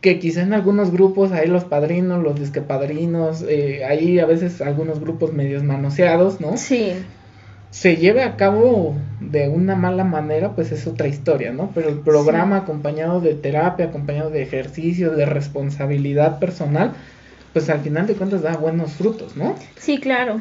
que 0.00 0.18
quizá 0.18 0.42
en 0.42 0.52
algunos 0.52 0.90
grupos 0.90 1.32
hay 1.32 1.46
los 1.46 1.64
padrinos, 1.64 2.22
los 2.22 2.38
disquepadrinos, 2.38 3.44
eh, 3.48 3.84
hay 3.84 4.18
a 4.18 4.26
veces 4.26 4.60
algunos 4.60 5.00
grupos 5.00 5.32
medios 5.32 5.62
manoseados, 5.62 6.40
¿no? 6.40 6.56
Sí. 6.56 6.92
Se 7.70 7.96
lleve 7.96 8.22
a 8.22 8.36
cabo 8.36 8.96
de 9.20 9.48
una 9.48 9.76
mala 9.76 10.04
manera, 10.04 10.54
pues 10.54 10.72
es 10.72 10.86
otra 10.86 11.08
historia, 11.08 11.52
¿no? 11.52 11.70
Pero 11.74 11.88
el 11.88 12.00
programa 12.00 12.58
acompañado 12.58 13.20
de 13.20 13.34
terapia, 13.34 13.86
acompañado 13.86 14.30
de 14.30 14.42
ejercicio, 14.42 15.12
de 15.12 15.24
responsabilidad 15.24 16.38
personal, 16.38 16.92
pues 17.52 17.70
al 17.70 17.80
final 17.80 18.06
de 18.06 18.14
cuentas 18.14 18.42
da 18.42 18.56
buenos 18.56 18.92
frutos, 18.94 19.36
¿no? 19.36 19.54
Sí, 19.76 19.98
claro. 19.98 20.40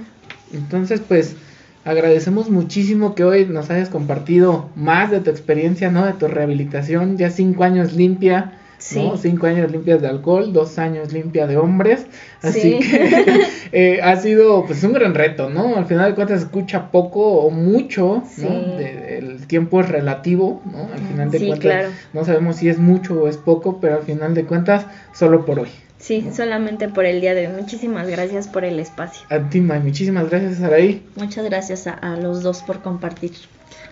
Entonces, 0.53 1.01
pues 1.07 1.35
agradecemos 1.83 2.49
muchísimo 2.49 3.15
que 3.15 3.23
hoy 3.23 3.45
nos 3.45 3.69
hayas 3.69 3.89
compartido 3.89 4.69
más 4.75 5.11
de 5.11 5.19
tu 5.19 5.29
experiencia, 5.29 5.89
¿no? 5.91 6.05
De 6.05 6.13
tu 6.13 6.27
rehabilitación, 6.27 7.17
ya 7.17 7.29
cinco 7.29 7.63
años 7.63 7.93
limpia, 7.93 8.59
¿no? 8.95 9.17
Cinco 9.17 9.47
años 9.47 9.71
limpias 9.71 10.01
de 10.01 10.07
alcohol, 10.07 10.53
dos 10.53 10.77
años 10.79 11.13
limpia 11.13 11.47
de 11.47 11.57
hombres, 11.57 12.05
así 12.41 12.79
que 12.79 13.41
eh, 13.71 14.01
ha 14.01 14.15
sido 14.17 14.65
pues 14.65 14.83
un 14.83 14.93
gran 14.93 15.13
reto, 15.13 15.49
¿no? 15.49 15.75
Al 15.77 15.85
final 15.85 16.09
de 16.09 16.15
cuentas 16.15 16.39
se 16.39 16.45
escucha 16.45 16.91
poco 16.91 17.21
o 17.21 17.49
mucho, 17.51 18.23
¿no? 18.37 18.79
el 18.79 19.47
tiempo 19.47 19.81
es 19.81 19.89
relativo, 19.89 20.61
¿no? 20.65 20.89
Al 20.93 20.99
final 20.99 21.31
de 21.31 21.47
cuentas 21.47 21.91
no 22.13 22.25
sabemos 22.25 22.57
si 22.57 22.69
es 22.69 22.79
mucho 22.79 23.21
o 23.21 23.27
es 23.27 23.37
poco, 23.37 23.79
pero 23.79 23.95
al 23.95 24.03
final 24.03 24.33
de 24.33 24.45
cuentas 24.45 24.85
solo 25.13 25.45
por 25.45 25.59
hoy. 25.59 25.69
Sí, 25.99 26.29
solamente 26.33 26.89
por 26.89 27.05
el 27.05 27.21
día 27.21 27.35
de 27.35 27.47
hoy. 27.47 27.53
Muchísimas 27.53 28.07
gracias 28.07 28.47
por 28.47 28.65
el 28.65 28.79
espacio. 28.79 29.27
A 29.29 29.49
ti, 29.49 29.61
muchísimas 29.61 30.29
gracias, 30.29 30.57
Saraí. 30.57 31.05
Muchas 31.15 31.45
gracias 31.45 31.85
a, 31.85 31.93
a 31.93 32.17
los 32.17 32.41
dos 32.41 32.63
por 32.63 32.81
compartir. 32.81 33.33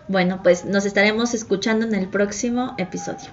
Bueno, 0.07 0.39
pues 0.41 0.65
nos 0.65 0.85
estaremos 0.85 1.35
escuchando 1.35 1.85
en 1.85 1.93
el 1.93 2.07
próximo 2.07 2.73
episodio. 2.79 3.29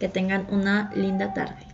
Que 0.00 0.08
tengan 0.08 0.46
una 0.50 0.90
linda 0.96 1.32
tarde. 1.32 1.68